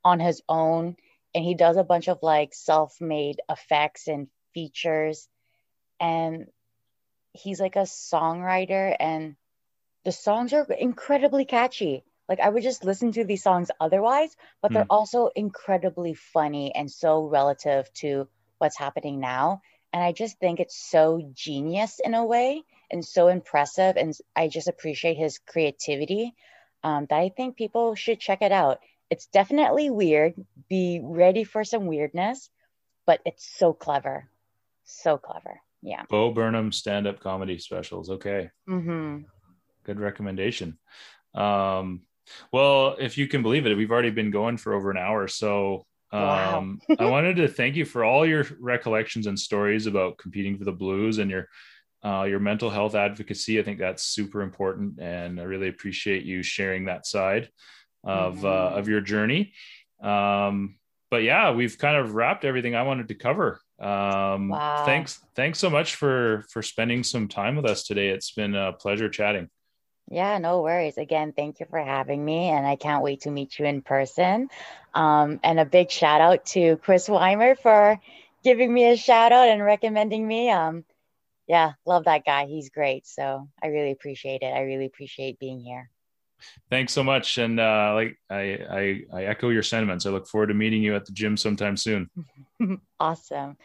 on 0.04 0.20
his 0.20 0.42
own, 0.48 0.96
and 1.34 1.44
he 1.44 1.54
does 1.54 1.76
a 1.76 1.84
bunch 1.84 2.08
of 2.08 2.22
like 2.22 2.54
self-made 2.54 3.40
effects 3.48 4.08
and 4.08 4.28
features, 4.54 5.28
and 6.00 6.46
he's 7.32 7.60
like 7.60 7.76
a 7.76 7.80
songwriter, 7.80 8.96
and 8.98 9.36
the 10.04 10.12
songs 10.12 10.52
are 10.52 10.64
incredibly 10.72 11.44
catchy. 11.44 12.04
Like 12.30 12.38
I 12.38 12.48
would 12.48 12.62
just 12.62 12.84
listen 12.84 13.10
to 13.12 13.24
these 13.24 13.42
songs 13.42 13.72
otherwise, 13.80 14.34
but 14.62 14.72
they're 14.72 14.86
also 14.88 15.30
incredibly 15.34 16.14
funny 16.14 16.72
and 16.72 16.88
so 16.88 17.26
relative 17.26 17.92
to 17.94 18.28
what's 18.58 18.78
happening 18.78 19.18
now. 19.18 19.62
And 19.92 20.00
I 20.00 20.12
just 20.12 20.38
think 20.38 20.60
it's 20.60 20.78
so 20.78 21.20
genius 21.34 21.98
in 21.98 22.14
a 22.14 22.24
way 22.24 22.62
and 22.88 23.04
so 23.04 23.26
impressive. 23.26 23.96
And 23.96 24.16
I 24.36 24.46
just 24.46 24.68
appreciate 24.68 25.16
his 25.16 25.40
creativity 25.44 26.32
um, 26.84 27.08
that 27.10 27.18
I 27.18 27.30
think 27.30 27.56
people 27.56 27.96
should 27.96 28.20
check 28.20 28.42
it 28.42 28.52
out. 28.52 28.78
It's 29.10 29.26
definitely 29.26 29.90
weird. 29.90 30.34
Be 30.68 31.00
ready 31.02 31.42
for 31.42 31.64
some 31.64 31.86
weirdness, 31.86 32.48
but 33.06 33.20
it's 33.26 33.44
so 33.58 33.72
clever. 33.72 34.30
So 34.84 35.18
clever. 35.18 35.60
Yeah. 35.82 36.04
Bo 36.08 36.30
Burnham 36.30 36.70
stand-up 36.70 37.18
comedy 37.18 37.58
specials. 37.58 38.08
Okay. 38.08 38.50
Mm-hmm. 38.68 39.24
good 39.82 39.98
recommendation 39.98 40.78
um 41.34 42.02
well 42.52 42.96
if 42.98 43.16
you 43.18 43.26
can 43.28 43.42
believe 43.42 43.66
it 43.66 43.76
we've 43.76 43.90
already 43.90 44.10
been 44.10 44.30
going 44.30 44.56
for 44.56 44.72
over 44.74 44.90
an 44.90 44.96
hour 44.96 45.26
so 45.28 45.84
Wow. 46.16 46.58
um 46.58 46.82
i 46.98 47.04
wanted 47.06 47.36
to 47.36 47.48
thank 47.48 47.76
you 47.76 47.84
for 47.84 48.04
all 48.04 48.26
your 48.26 48.44
recollections 48.60 49.26
and 49.26 49.38
stories 49.38 49.86
about 49.86 50.18
competing 50.18 50.58
for 50.58 50.64
the 50.64 50.72
blues 50.72 51.18
and 51.18 51.30
your 51.30 51.48
uh, 52.02 52.22
your 52.24 52.40
mental 52.40 52.70
health 52.70 52.94
advocacy 52.94 53.58
i 53.60 53.62
think 53.62 53.78
that's 53.78 54.02
super 54.02 54.42
important 54.42 54.98
and 55.00 55.38
i 55.40 55.44
really 55.44 55.68
appreciate 55.68 56.24
you 56.24 56.42
sharing 56.42 56.86
that 56.86 57.06
side 57.06 57.48
of 58.04 58.44
uh, 58.44 58.48
Mhm. 58.48 58.78
of 58.78 58.88
your 58.88 59.00
journey 59.02 59.52
um 60.02 60.76
but 61.10 61.22
yeah 61.22 61.50
we've 61.52 61.76
kind 61.78 61.96
of 61.96 62.14
wrapped 62.14 62.44
everything 62.44 62.74
i 62.74 62.82
wanted 62.82 63.08
to 63.08 63.14
cover 63.14 63.60
um 63.80 64.48
Wow. 64.48 64.84
thanks 64.84 65.20
thanks 65.36 65.58
so 65.58 65.68
much 65.68 65.96
for 65.96 66.44
for 66.50 66.62
spending 66.62 67.02
some 67.04 67.28
time 67.28 67.54
with 67.56 67.66
us 67.66 67.82
today 67.84 68.08
it's 68.08 68.32
been 68.32 68.54
a 68.54 68.72
pleasure 68.72 69.08
chatting 69.10 69.48
Yeah, 70.10 70.38
no 70.38 70.60
worries. 70.62 70.98
Again, 70.98 71.32
thank 71.32 71.60
you 71.60 71.66
for 71.70 71.78
having 71.78 72.24
me, 72.24 72.48
and 72.48 72.66
I 72.66 72.74
can't 72.76 73.02
wait 73.02 73.22
to 73.22 73.30
meet 73.30 73.58
you 73.58 73.64
in 73.64 73.80
person. 73.80 74.48
Um, 74.92 75.38
and 75.44 75.60
a 75.60 75.64
big 75.64 75.90
shout 75.90 76.20
out 76.20 76.44
to 76.46 76.76
Chris 76.78 77.08
Weimer 77.08 77.54
for 77.54 78.00
giving 78.42 78.72
me 78.74 78.90
a 78.90 78.96
shout 78.96 79.30
out 79.30 79.48
and 79.48 79.62
recommending 79.62 80.26
me. 80.26 80.50
Um, 80.50 80.84
yeah, 81.46 81.72
love 81.86 82.04
that 82.04 82.24
guy. 82.24 82.46
He's 82.46 82.70
great. 82.70 83.06
So 83.06 83.48
I 83.62 83.68
really 83.68 83.92
appreciate 83.92 84.42
it. 84.42 84.52
I 84.52 84.62
really 84.62 84.86
appreciate 84.86 85.38
being 85.38 85.60
here. 85.60 85.90
thanks 86.70 86.92
so 86.92 87.04
much 87.04 87.36
and 87.36 87.60
uh 87.60 87.92
like 87.94 88.18
I, 88.30 88.58
I 88.70 89.02
i 89.12 89.24
echo 89.24 89.50
your 89.50 89.62
sentiments 89.62 90.06
i 90.06 90.10
look 90.10 90.26
forward 90.26 90.46
to 90.46 90.54
meeting 90.54 90.82
you 90.82 90.96
at 90.96 91.04
the 91.04 91.12
gym 91.12 91.36
sometime 91.36 91.76
soon 91.76 92.08
awesome. 93.00 93.58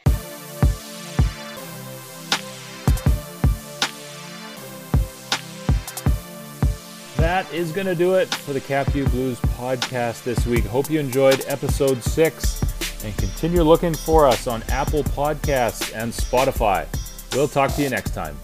That 7.26 7.51
is 7.51 7.71
going 7.71 7.88
to 7.88 7.95
do 7.95 8.13
it 8.13 8.32
for 8.32 8.53
the 8.53 8.61
Cap 8.61 8.93
U 8.93 9.03
Blues 9.07 9.39
podcast 9.57 10.23
this 10.23 10.45
week. 10.45 10.63
Hope 10.63 10.91
you 10.91 10.99
enjoyed 10.99 11.43
episode 11.47 12.03
six 12.03 12.61
and 13.03 13.17
continue 13.17 13.63
looking 13.63 13.95
for 13.95 14.28
us 14.28 14.45
on 14.45 14.61
Apple 14.69 15.01
Podcasts 15.01 15.91
and 15.95 16.13
Spotify. 16.13 16.86
We'll 17.34 17.47
talk 17.47 17.73
to 17.73 17.82
you 17.82 17.89
next 17.89 18.11
time. 18.11 18.38